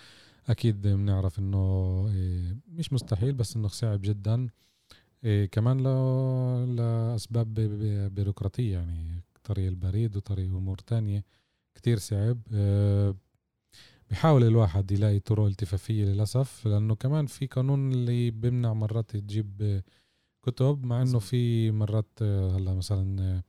أكيد 0.47 0.81
بنعرف 0.81 1.39
إنه 1.39 1.57
إيه، 2.13 2.57
مش 2.67 2.93
مستحيل 2.93 3.33
بس 3.33 3.55
إنه 3.55 3.67
صعب 3.67 4.01
جدا. 4.01 4.49
إيه، 5.23 5.45
كمان 5.45 5.77
ل... 5.81 5.85
لاسباب 6.75 7.53
ب- 7.53 7.59
ب- 7.59 8.15
بيروقراطية 8.15 8.73
يعني 8.77 9.21
طريق 9.43 9.67
البريد 9.67 10.17
وطريق 10.17 10.45
أمور 10.45 10.77
تانية 10.77 11.25
كتير 11.75 11.97
صعب 11.97 12.37
إيه، 12.53 13.15
بحاول 14.11 14.43
الواحد 14.43 14.91
يلاقي 14.91 15.19
طرق 15.19 15.45
التفافية 15.45 16.05
للأسف 16.05 16.67
لأنه 16.67 16.95
كمان 16.95 17.25
في 17.25 17.45
قانون 17.47 17.91
اللي 17.91 18.31
بيمنع 18.31 18.73
مرات 18.73 19.11
تجيب 19.17 19.81
كتب 20.43 20.85
مع 20.85 20.95
إنه 20.95 21.03
مظبوط. 21.03 21.21
في 21.21 21.71
مرات 21.71 22.23
هلأ 22.23 22.73
مثلا 22.73 23.41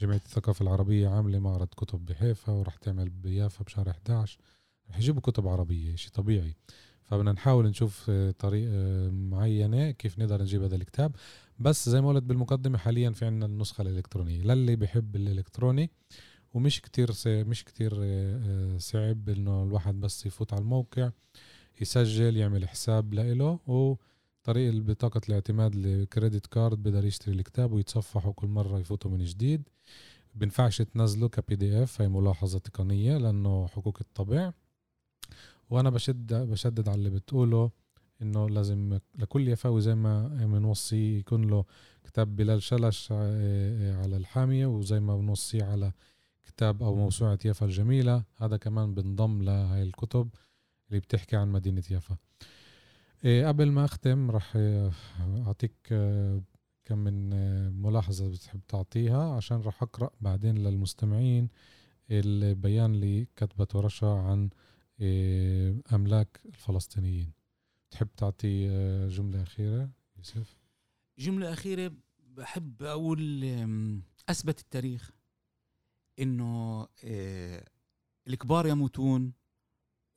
جمعية 0.00 0.16
الثقافة 0.18 0.62
العربية 0.62 1.08
عاملة 1.08 1.38
معرض 1.38 1.68
كتب 1.68 2.06
بحيفا 2.06 2.52
وراح 2.52 2.76
تعمل 2.76 3.10
بيافا 3.10 3.64
بشهر 3.64 3.90
11 3.90 4.38
رح 4.90 4.98
يجيبوا 4.98 5.20
كتب 5.20 5.48
عربية 5.48 5.94
شيء 5.96 6.12
طبيعي 6.12 6.56
فبدنا 7.10 7.32
نحاول 7.32 7.66
نشوف 7.66 8.06
آه، 8.10 8.30
طريقه 8.30 8.70
آه، 8.74 9.08
معينة 9.10 9.90
كيف 9.90 10.18
نقدر 10.18 10.42
نجيب 10.42 10.62
هذا 10.62 10.76
الكتاب. 10.76 11.16
بس 11.58 11.88
زي 11.88 12.00
ما 12.00 12.08
قلت 12.08 12.22
بالمقدمة 12.22 12.78
حاليا 12.78 13.10
في 13.10 13.24
عندنا 13.26 13.46
النسخة 13.46 13.82
الإلكترونية. 13.82 14.42
للي 14.42 14.76
بيحب 14.76 15.16
الإلكتروني 15.16 15.90
ومش 16.54 16.80
كتير 16.80 17.10
مش 17.26 17.64
كتير 17.64 17.92
آه، 18.02 18.78
صعب 18.78 19.28
إنه 19.28 19.62
الواحد 19.62 20.00
بس 20.00 20.26
يفوت 20.26 20.52
على 20.52 20.62
الموقع 20.62 21.10
يسجل 21.80 22.36
يعمل 22.36 22.68
حساب 22.68 23.14
لإله 23.14 23.58
وطريق 23.66 24.74
بطاقة 24.74 25.20
الاعتماد 25.28 25.74
الكريدت 25.74 26.46
كارد 26.46 26.82
بقدر 26.82 27.04
يشتري 27.04 27.34
الكتاب 27.34 27.72
ويتصفحه 27.72 28.32
كل 28.32 28.46
مرة 28.46 28.78
يفوتوا 28.78 29.10
من 29.10 29.24
جديد. 29.24 29.62
بنفعش 30.34 30.82
تنزله 30.82 31.28
كبي 31.28 31.56
دي 31.56 31.82
اف 31.82 32.00
هي 32.02 32.08
ملاحظة 32.08 32.58
تقنية 32.58 33.16
لأنه 33.18 33.66
حقوق 33.66 33.98
الطبع 34.00 34.52
وأنا 35.70 35.90
بشد 35.90 36.34
بشدد 36.34 36.88
على 36.88 36.98
اللي 36.98 37.10
بتقوله 37.10 37.70
إنه 38.22 38.48
لازم 38.48 38.98
لكل 39.18 39.48
يفاوي 39.48 39.80
زي 39.80 39.94
ما 39.94 40.28
بنوصي 40.28 41.18
يكون 41.18 41.50
له 41.50 41.64
كتاب 42.04 42.36
بلال 42.36 42.62
شلش 42.62 43.12
آه، 43.12 43.16
آه، 43.16 44.02
على 44.02 44.16
الحامية 44.16 44.66
وزي 44.66 45.00
ما 45.00 45.16
بنوصيه 45.16 45.64
على 45.64 45.92
كتاب 46.44 46.82
أو 46.82 46.94
موسوعة 46.94 47.38
يافا 47.44 47.66
الجميلة. 47.66 48.24
هذا 48.36 48.56
كمان 48.56 48.94
بنضم 48.94 49.42
لهاي 49.42 49.82
الكتب 49.82 50.28
اللي 50.88 51.00
بتحكي 51.00 51.36
عن 51.36 51.52
مدينة 51.52 51.82
يافا. 51.90 52.16
إيه 53.24 53.48
قبل 53.48 53.70
ما 53.72 53.84
أختم 53.84 54.30
رح 54.30 54.52
آه، 54.56 54.92
أعطيك 55.46 55.72
آه، 55.92 56.42
كم 56.84 56.98
من 56.98 57.30
ملاحظة 57.82 58.28
بتحب 58.28 58.60
تعطيها 58.68 59.34
عشان 59.34 59.60
رح 59.60 59.82
أقرأ 59.82 60.10
بعدين 60.20 60.58
للمستمعين 60.58 61.48
البيان 62.10 62.94
اللي 62.94 63.26
كتبته 63.36 63.80
رشا 63.80 64.06
عن 64.06 64.50
أملاك 65.02 66.40
الفلسطينيين. 66.46 67.32
تحب 67.90 68.08
تعطي 68.16 68.68
جملة 69.08 69.42
أخيرة 69.42 69.90
يوسف؟ 70.16 70.56
جملة 71.18 71.52
أخيرة 71.52 71.92
بحب 72.18 72.82
أقول 72.82 73.44
أثبت 74.28 74.60
التاريخ. 74.60 75.10
إنه 76.18 76.86
الكبار 78.28 78.66
يموتون 78.66 79.32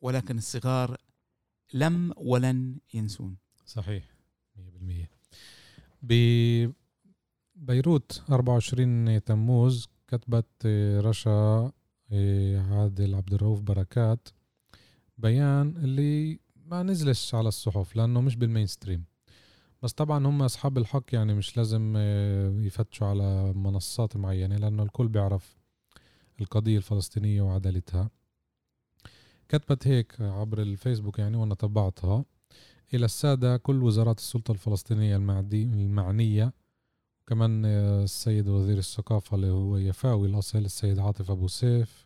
ولكن 0.01 0.38
الصغار 0.38 0.97
لم 1.73 2.13
ولن 2.17 2.79
ينسون. 2.93 3.38
صحيح 3.65 4.15
100% 4.55 5.09
ببيروت 7.55 8.23
24 8.29 9.23
تموز 9.23 9.88
كتبت 10.07 10.65
رشا 11.05 11.71
عادل 12.69 13.15
عبد 13.15 13.34
الرؤوف 13.34 13.61
بركات 13.61 14.27
بيان 15.24 15.78
اللي 15.78 16.39
ما 16.65 16.84
نزلش 16.84 17.36
على 17.36 17.47
الصحف 17.47 17.95
لأنه 17.95 18.21
مش 18.21 18.36
بالمين 18.36 18.65
ستريم 18.65 19.05
بس 19.82 19.93
طبعا 19.93 20.28
هم 20.28 20.41
أصحاب 20.41 20.78
الحق 20.78 21.03
يعني 21.13 21.34
مش 21.34 21.57
لازم 21.57 21.97
يفتشوا 22.59 23.07
على 23.07 23.53
منصات 23.53 24.17
معينة 24.17 24.57
لأنه 24.57 24.84
الكل 24.84 25.07
بيعرف 25.07 25.57
القضية 26.41 26.78
الفلسطينية 26.78 27.41
وعدالتها. 27.41 28.09
كتبت 29.49 29.88
هيك 29.88 30.21
عبر 30.21 30.61
الفيسبوك 30.61 31.19
يعني 31.19 31.38
وأنا 31.38 31.53
طبعتها 31.53 32.26
إلى 32.93 33.05
السادة 33.05 33.57
كل 33.57 33.84
وزارات 33.84 34.17
السلطة 34.17 34.51
الفلسطينية 34.51 35.15
المعنية 35.15 36.53
كمان 37.28 37.65
السيد 37.65 38.47
وزير 38.47 38.78
الثقافة 38.78 39.36
اللي 39.36 39.47
هو 39.49 39.78
يفاوي 39.78 40.28
الأصل 40.28 40.59
السيد 40.59 40.99
عاطف 40.99 41.32
أبو 41.32 41.47
سيف 41.47 42.05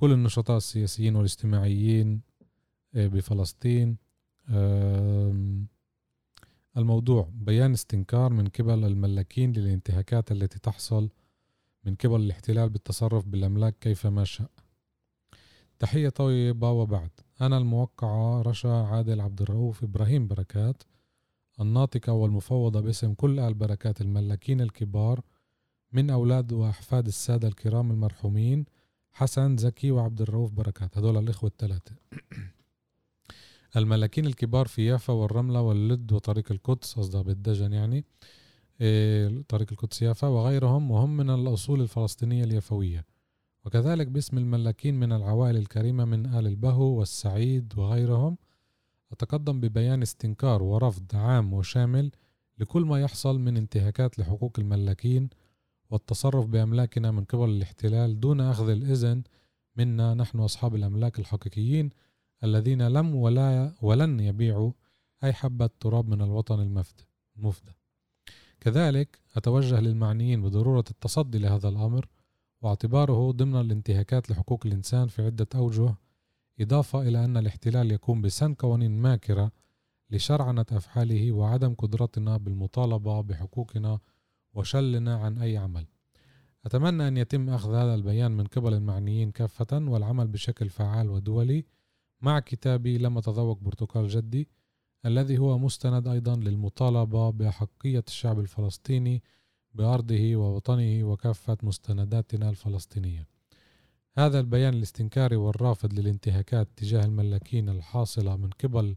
كل 0.00 0.12
النشطاء 0.12 0.56
السياسيين 0.56 1.16
والاجتماعيين 1.16 2.20
آه، 2.94 3.06
بفلسطين. 3.06 3.96
الموضوع 6.76 7.28
بيان 7.32 7.72
استنكار 7.72 8.32
من 8.32 8.48
قبل 8.48 8.84
الملاكين 8.84 9.52
للانتهاكات 9.52 10.32
التي 10.32 10.58
تحصل 10.58 11.10
من 11.84 11.94
قبل 11.94 12.20
الاحتلال 12.20 12.68
بالتصرف 12.68 13.24
بالأملاك 13.26 13.78
كيفما 13.80 14.24
شاء. 14.24 14.50
تحية 15.78 16.08
طيبة 16.08 16.70
وبعد. 16.70 17.10
أنا 17.40 17.58
الموقعة 17.58 18.42
رشا 18.42 18.72
عادل 18.72 19.20
عبد 19.20 19.42
الرؤوف 19.42 19.84
إبراهيم 19.84 20.28
بركات 20.28 20.82
الناطقة 21.60 22.12
والمفوضة 22.12 22.80
باسم 22.80 23.14
كل 23.14 23.38
أهل 23.38 23.54
بركات 23.54 24.00
الملاكين 24.00 24.60
الكبار 24.60 25.20
من 25.92 26.10
أولاد 26.10 26.52
وأحفاد 26.52 27.06
السادة 27.06 27.48
الكرام 27.48 27.90
المرحومين 27.90 28.64
حسن 29.20 29.56
زكي 29.56 29.90
وعبد 29.90 30.20
الرؤوف 30.20 30.52
بركات. 30.52 30.98
هذول 30.98 31.16
الإخوة 31.18 31.50
الثلاثة. 31.50 31.94
الملاكين 33.76 34.26
الكبار 34.26 34.66
في 34.66 34.86
يافا 34.86 35.12
والرملة 35.12 35.60
واللد 35.60 36.12
وطريق 36.12 36.52
القدس 36.52 36.94
قصدها 36.94 37.22
بالدجن 37.22 37.72
يعني 37.72 38.04
إيه، 38.80 39.42
طريق 39.48 39.68
القدس 39.72 40.02
يافا 40.02 40.28
وغيرهم 40.28 40.90
وهم 40.90 41.16
من 41.16 41.30
الأصول 41.30 41.80
الفلسطينية 41.80 42.44
اليافوية. 42.44 43.06
وكذلك 43.64 44.06
باسم 44.06 44.38
الملاكين 44.38 45.00
من 45.00 45.12
العوائل 45.12 45.56
الكريمة 45.56 46.04
من 46.04 46.26
آل 46.26 46.46
البهو 46.46 46.84
والسعيد 46.84 47.72
وغيرهم. 47.76 48.36
أتقدم 49.12 49.60
ببيان 49.60 50.02
استنكار 50.02 50.62
ورفض 50.62 51.16
عام 51.16 51.52
وشامل 51.52 52.10
لكل 52.58 52.84
ما 52.84 53.00
يحصل 53.00 53.40
من 53.40 53.56
انتهاكات 53.56 54.18
لحقوق 54.18 54.52
الملاكين 54.58 55.28
والتصرف 55.90 56.46
بأملاكنا 56.46 57.10
من 57.10 57.24
قبل 57.24 57.48
الاحتلال 57.48 58.20
دون 58.20 58.40
أخذ 58.40 58.68
الإذن 58.68 59.22
منا. 59.76 60.14
نحن 60.14 60.38
أصحاب 60.40 60.74
الأملاك 60.74 61.18
الحقيقيين 61.18 61.90
الذين 62.44 62.88
لم 62.88 63.14
ولا 63.14 63.74
ولن 63.82 64.20
يبيعوا 64.20 64.72
أي 65.24 65.32
حبة 65.32 65.70
تراب 65.80 66.08
من 66.08 66.22
الوطن 66.22 66.60
المفدى 66.60 67.02
المفدى 67.36 67.72
كذلك 68.60 69.18
أتوجه 69.36 69.80
للمعنيين 69.80 70.42
بضرورة 70.42 70.84
التصدي 70.90 71.38
لهذا 71.38 71.68
الأمر 71.68 72.08
واعتباره 72.62 73.30
ضمن 73.30 73.60
الانتهاكات 73.60 74.30
لحقوق 74.30 74.66
الإنسان 74.66 75.08
في 75.08 75.22
عدة 75.22 75.46
أوجه. 75.54 75.94
إضافة 76.60 77.02
إلى 77.02 77.24
أن 77.24 77.36
الاحتلال 77.36 77.92
يقوم 77.92 78.22
بسن 78.22 78.54
قوانين 78.54 78.90
ماكرة 79.02 79.52
لشرعنة 80.10 80.66
أفعاله 80.72 81.32
وعدم 81.32 81.74
قدرتنا 81.74 82.36
بالمطالبة 82.36 83.20
بحقوقنا 83.20 83.98
وشلنا 84.54 85.16
عن 85.16 85.38
أي 85.38 85.56
عمل. 85.56 85.86
أتمنى 86.66 87.08
أن 87.08 87.16
يتم 87.16 87.50
أخذ 87.50 87.74
هذا 87.74 87.94
البيان 87.94 88.32
من 88.32 88.44
قبل 88.44 88.74
المعنيين 88.74 89.30
كافة 89.30 89.78
والعمل 89.78 90.28
بشكل 90.28 90.68
فعال 90.68 91.10
ودولي. 91.10 91.64
مع 92.22 92.40
كتابي 92.40 92.98
لم 92.98 93.18
أتذوق 93.18 93.58
برتقال 93.58 94.08
جدي 94.08 94.48
الذي 95.06 95.38
هو 95.38 95.58
مستند 95.58 96.08
أيضا 96.08 96.36
للمطالبة 96.36 97.30
بأحقية 97.30 98.04
الشعب 98.08 98.40
الفلسطيني 98.40 99.22
بأرضه 99.74 100.36
ووطنه 100.36 101.04
وكافة 101.04 101.56
مستنداتنا 101.62 102.50
الفلسطينية. 102.50 103.26
هذا 104.18 104.40
البيان 104.40 104.74
الاستنكاري 104.74 105.36
والرافض 105.36 105.92
للانتهاكات 105.92 106.68
تجاه 106.76 107.04
الملاكين 107.04 107.68
الحاصلة 107.68 108.36
من 108.36 108.50
قبل 108.50 108.96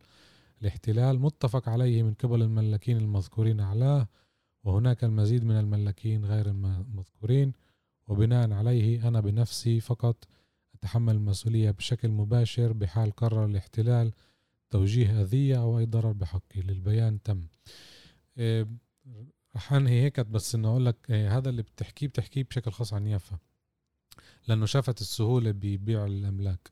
الاحتلال 0.62 1.20
متفق 1.20 1.70
عليه 1.70 2.04
من 2.04 2.14
قبل 2.14 2.42
الملاكين 2.42 2.98
المذكورين 2.98 3.60
أعلاه 3.60 4.08
وهناك 4.64 5.04
المزيد 5.04 5.44
من 5.44 5.60
الملاكين 5.60 6.26
غير 6.26 6.48
المذكورين 6.50 7.54
وبناء 8.08 8.52
عليه 8.52 9.08
أنا 9.08 9.20
بنفسي 9.20 9.80
فقط 9.80 10.28
أتحمل 10.76 11.16
المسؤولية 11.16 11.72
بشكل 11.72 12.10
مباشر 12.10 12.74
بحال 12.74 13.12
قرر 13.12 13.46
الاحتلال 13.46 14.14
توجيه 14.70 15.22
أذية 15.22 15.62
أو 15.62 15.80
أي 15.80 15.86
ضرر 15.86 16.12
بحقي. 16.12 16.62
للبيان 16.62 17.24
تم. 17.24 17.48
إيه 18.38 18.68
رح 19.56 19.74
أنهي 19.74 20.02
هيك 20.02 20.20
بس 20.20 20.56
إنه 20.56 20.70
أقول 20.70 20.86
لك 20.86 20.96
إيه 21.10 21.38
هذا 21.38 21.50
اللي 21.50 21.62
بتحكيه 21.62 22.08
بتحكيه 22.08 22.44
بشكل 22.44 22.72
خاص 22.72 22.94
عن 22.94 23.08
يافا. 23.08 23.38
لأنه 24.48 24.66
شافت 24.66 25.02
السهولة 25.02 25.52
ببيع 25.52 26.06
الأملاك. 26.06 26.72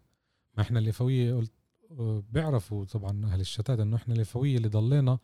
ما 0.58 0.64
إحنا 0.64 0.80
اليفويه 0.80 1.34
قلت 1.34 1.52
بيعرفوا 2.32 2.86
طبعا 2.86 3.26
أهل 3.26 3.40
الشتات 3.40 3.80
إنه 3.80 3.96
إحنا 3.96 4.14
اليفويه 4.16 4.58
اللي 4.58 4.68
ضلينا 4.68 5.20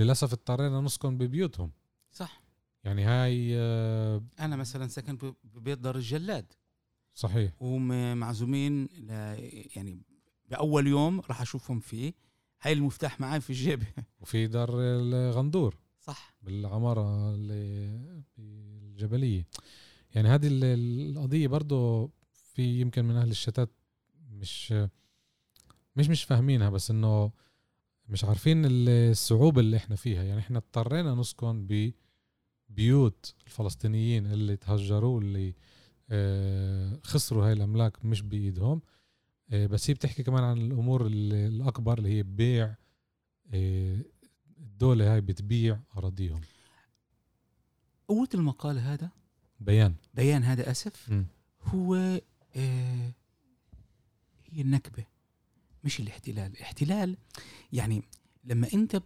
للأسف 0.00 0.32
اضطرينا 0.32 0.80
نسكن 0.80 1.18
ببيوتهم. 1.18 1.70
صح. 2.12 2.42
يعني 2.84 3.04
هاي 3.04 3.52
آه، 3.56 4.22
أنا 4.40 4.56
مثلا 4.56 4.88
ساكن 4.88 5.34
ببيت 5.44 5.78
دار 5.78 5.96
الجلاد. 5.96 6.52
صحيح. 7.14 7.52
وهم 7.60 8.16
معزومين 8.16 8.88
يعني 9.76 10.02
بأول 10.50 10.86
يوم 10.86 11.20
راح 11.20 11.40
أشوفهم 11.40 11.80
فيه. 11.80 12.12
هاي 12.62 12.72
المفتاح 12.72 13.20
معي 13.20 13.40
في 13.40 13.50
الجيب. 13.50 13.82
وفي 14.20 14.46
دار 14.46 14.70
الغندور. 14.80 15.76
صح. 16.00 16.34
بالعمارة 16.42 17.34
اللي 17.34 18.24
بالجبلية. 18.36 19.46
يعني 20.14 20.28
هذه 20.28 20.48
القضية 20.52 21.48
برضه 21.48 22.10
في 22.32 22.80
يمكن 22.80 23.04
من 23.04 23.16
أهل 23.16 23.30
الشتات 23.30 23.70
مش 24.30 24.74
مش 25.96 26.08
مش 26.08 26.24
فاهمينها 26.24 26.70
بس 26.70 26.90
إنه 26.90 27.32
مش 28.08 28.24
عارفين 28.24 28.62
الصعوبة 28.66 29.60
اللي 29.60 29.76
إحنا 29.76 29.96
فيها. 29.96 30.22
يعني 30.22 30.40
إحنا 30.40 30.58
اضطرينا 30.58 31.14
نسكن 31.14 31.66
ببيوت 32.70 33.34
الفلسطينيين 33.46 34.26
اللي 34.26 34.56
تهجروا 34.56 35.20
اللي 35.20 35.54
آه، 36.10 37.00
خسروا 37.04 37.46
هاي 37.46 37.52
الأملاك 37.52 38.04
مش 38.04 38.22
بإيدهم. 38.22 38.82
آه، 39.50 39.66
بس 39.66 39.90
هي 39.90 39.94
بتحكي 39.94 40.22
كمان 40.22 40.44
عن 40.44 40.58
الأمور 40.58 41.06
الأكبر 41.06 41.98
اللي 41.98 42.08
هي 42.08 42.22
بيع 42.22 42.74
آه، 43.54 44.04
الدولة 44.58 45.12
هاي 45.14 45.20
بتبيع 45.20 45.78
أراضيهم. 45.96 46.40
قوة 48.08 48.28
المقال 48.34 48.78
هذا؟ 48.78 49.10
بيان. 49.60 49.94
بيان 50.14 50.42
هذا 50.42 50.70
أسف 50.70 51.12
م. 51.12 51.24
هو 51.62 51.94
هي 51.94 52.20
النكبة. 54.60 55.04
مش 55.84 56.00
الاحتلال. 56.00 56.52
الاحتلال 56.52 57.16
يعني 57.72 58.02
لما 58.44 58.68
انت 58.74 59.02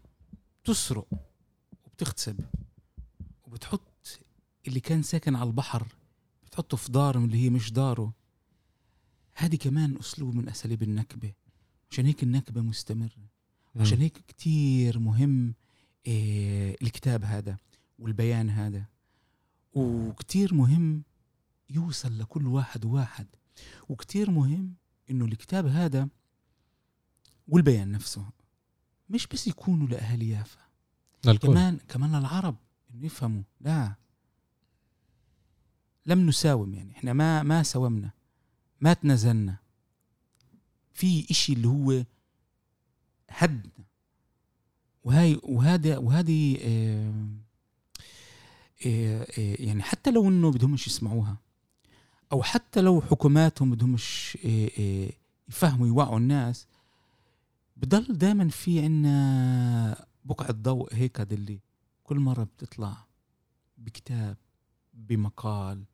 بتسرق 0.65 1.09
وبتغتصب 1.87 2.41
وبتحط 3.45 4.21
اللي 4.69 4.81
كان 4.81 5.03
ساكن 5.03 5.37
على 5.37 5.47
البحر 5.47 5.87
بتحطه 6.47 6.77
في 6.77 6.93
دار 6.93 7.19
اللي 7.19 7.45
هي 7.45 7.51
مش 7.51 7.73
داره 7.73 8.13
هذه 9.35 9.57
كمان 9.57 9.97
أسلوب 9.97 10.35
من 10.35 10.49
أساليب 10.49 10.83
النكبة. 10.83 11.33
عشان 11.91 12.07
هيك 12.07 12.23
النكبة 12.23 12.61
مستمرة. 12.61 13.29
عشان 13.77 14.01
هيك 14.01 14.19
كتير 14.29 14.99
مهم 14.99 15.55
إيه 16.07 16.77
الكتاب 16.83 17.25
هذا 17.25 17.57
والبيان 17.99 18.51
هذا. 18.51 18.85
وكتير 19.75 20.55
مهم 20.55 21.03
يوصل 21.71 22.19
لكل 22.19 22.47
واحد 22.47 22.85
وواحد 22.85 23.27
وكتير 23.89 24.31
مهم 24.31 24.75
إنه 25.11 25.25
الكتاب 25.25 25.67
هذا 25.67 26.09
والبيان 27.49 27.93
نفسه. 27.93 28.27
مش 29.11 29.27
بس 29.27 29.47
يكونوا 29.47 29.89
لاهالي 29.89 30.29
يافا 30.29 30.61
للكل 31.25 31.49
كمان 31.49 31.79
كمان 31.89 32.17
للعرب 32.17 32.57
إنه 32.95 33.07
يفهموا. 33.07 33.43
لا. 33.61 33.95
لم 36.07 36.27
نساوم 36.27 36.75
يعني. 36.75 36.93
إحنا 36.93 37.13
ما 37.13 37.43
ما 37.43 37.63
ساومنا. 37.63 38.11
ما 38.81 38.93
تنازلنا. 38.93 39.57
في 40.93 41.27
إشي 41.31 41.53
اللي 41.53 41.69
هو 41.69 42.05
هدنا. 43.31 43.71
وهاي 45.05 45.41
وهذا 45.43 45.99
وهذه 45.99 46.59
آه، 46.63 47.15
آه، 48.87 49.27
آه، 49.39 49.57
يعني 49.59 49.83
حتى 49.83 50.11
لو 50.11 50.29
إنه 50.29 50.51
بدهمش 50.51 50.87
يسمعوها 50.87 51.37
أو 52.33 52.43
حتى 52.43 52.81
لو 52.81 53.01
حكوماتهم 53.01 53.71
بدهمش 53.71 54.39
آه، 54.45 54.71
آه، 54.79 55.11
يفهموا 55.49 55.87
يوعوا 55.87 56.19
الناس 56.19 56.67
بضل 57.77 58.19
دائما 58.19 58.49
في 58.49 58.81
عنا 58.81 60.07
بقعة 60.25 60.53
ضوء 60.53 60.95
هيك 60.95 61.21
اللي 61.21 61.61
كل 62.05 62.19
مرة 62.19 62.45
بتطلع 62.45 63.07
بكتاب 63.79 64.37
بمقال 64.95 65.85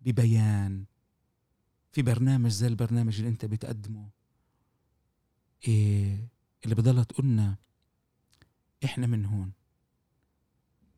ببيان. 0.00 0.84
في 1.92 2.02
برنامج 2.02 2.50
زي 2.50 2.66
البرنامج 2.66 3.16
اللي 3.16 3.28
انت 3.28 3.44
بتقدمه. 3.44 4.08
إيه 5.68 6.28
اللي 6.64 6.74
بضلها 6.74 7.04
تقولنا 7.04 7.56
إحنا 8.84 9.06
من 9.06 9.24
هون. 9.24 9.52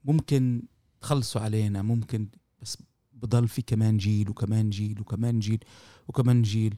ممكن 0.04 0.62
تخلصوا 1.00 1.40
علينا 1.40 1.82
ممكن 1.82 2.28
بس 2.62 2.78
بضل 3.12 3.48
في 3.48 3.62
كمان 3.62 3.96
جيل 3.96 4.30
وكمان 4.30 4.70
جيل 4.70 5.00
وكمان 5.00 5.38
جيل 5.38 5.64
وكمان 6.08 6.42
جيل. 6.42 6.76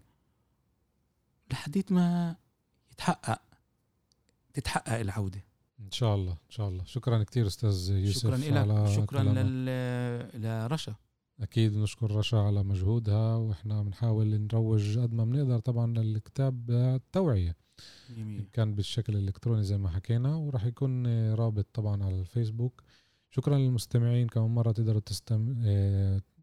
لحديت 1.53 1.93
ما 1.93 2.36
يتحقق 2.99 3.40
تتحقق 4.55 4.99
العودة. 4.99 5.44
إن 5.80 5.90
شاء 5.90 6.14
الله 6.14 6.32
إن 6.32 6.51
شاء 6.51 6.68
الله. 6.68 6.84
شكرا 6.84 7.22
كثير 7.22 7.46
أستاذ 7.46 7.90
يوسف 7.90 8.20
شكرا 8.20 8.36
لك 8.36 8.53
على 8.53 8.94
شكرا. 8.94 9.22
لل... 9.22 10.42
لرشا. 10.42 10.94
أكيد 11.40 11.76
نشكر 11.76 12.11
رشا 12.11 12.36
على 12.36 12.62
مجهودها 12.62 13.36
وإحنا 13.36 13.82
بنحاول 13.82 14.40
نروج 14.40 14.99
قد 14.99 15.14
ما 15.14 15.24
بنقدر 15.24 15.59
طبعا 15.59 15.86
للكتاب 15.86 16.70
التوعية. 16.70 17.57
جميل. 18.11 18.49
كان 18.53 18.74
بالشكل 18.74 19.16
الإلكتروني 19.16 19.62
زي 19.62 19.78
ما 19.78 19.88
حكينا 19.88 20.34
وراح 20.34 20.64
يكون 20.64 21.07
رابط 21.34 21.66
طبعا 21.74 22.05
على 22.05 22.20
الفيسبوك. 22.20 22.82
شكرا 23.30 23.59
للمستمعين 23.59 24.28
كمان 24.28 24.51
مرة 24.51 24.72
تقدروا 24.72 25.01
تستم... 25.01 25.55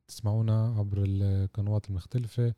تسمعونا 0.08 0.76
عبر 0.78 1.04
القنوات 1.08 1.90
المختلفة. 1.90 2.54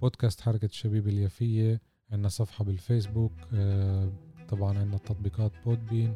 بودكاست 0.00 0.40
حركة 0.40 0.66
الشبيب 0.66 1.08
اليافية. 1.08 1.80
عندنا 2.12 2.28
صفحة 2.28 2.64
بالفيسبوك 2.64 3.32
آه، 3.54 4.12
طبعا 4.48 4.78
عندنا 4.78 4.98
تطبيقات 4.98 5.52
بودبين 5.66 6.14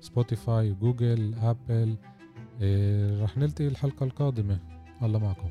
Spotify 0.00 0.72
Google 0.72 1.34
Apple 1.34 1.96
آه، 2.62 3.22
رح 3.24 3.38
نلتقي 3.38 3.68
الحلقة 3.68 4.04
القادمة. 4.04 4.58
الله 5.02 5.18
معكم. 5.18 5.48